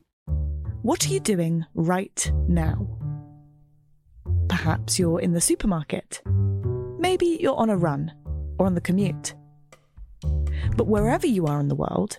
What 0.82 1.05
are 1.07 1.11
you 1.11 1.20
doing 1.20 1.64
right 1.74 2.30
now? 2.49 2.86
Perhaps 4.49 4.99
you're 4.99 5.20
in 5.20 5.32
the 5.32 5.40
supermarket. 5.40 6.22
Maybe 6.99 7.38
you're 7.40 7.57
on 7.57 7.70
a 7.70 7.76
run 7.76 8.12
or 8.59 8.66
on 8.66 8.74
the 8.74 8.80
commute. 8.80 9.34
But 10.76 10.86
wherever 10.86 11.26
you 11.26 11.47
are 11.47 11.59
in 11.61 11.68
the 11.68 11.74
world, 11.74 12.18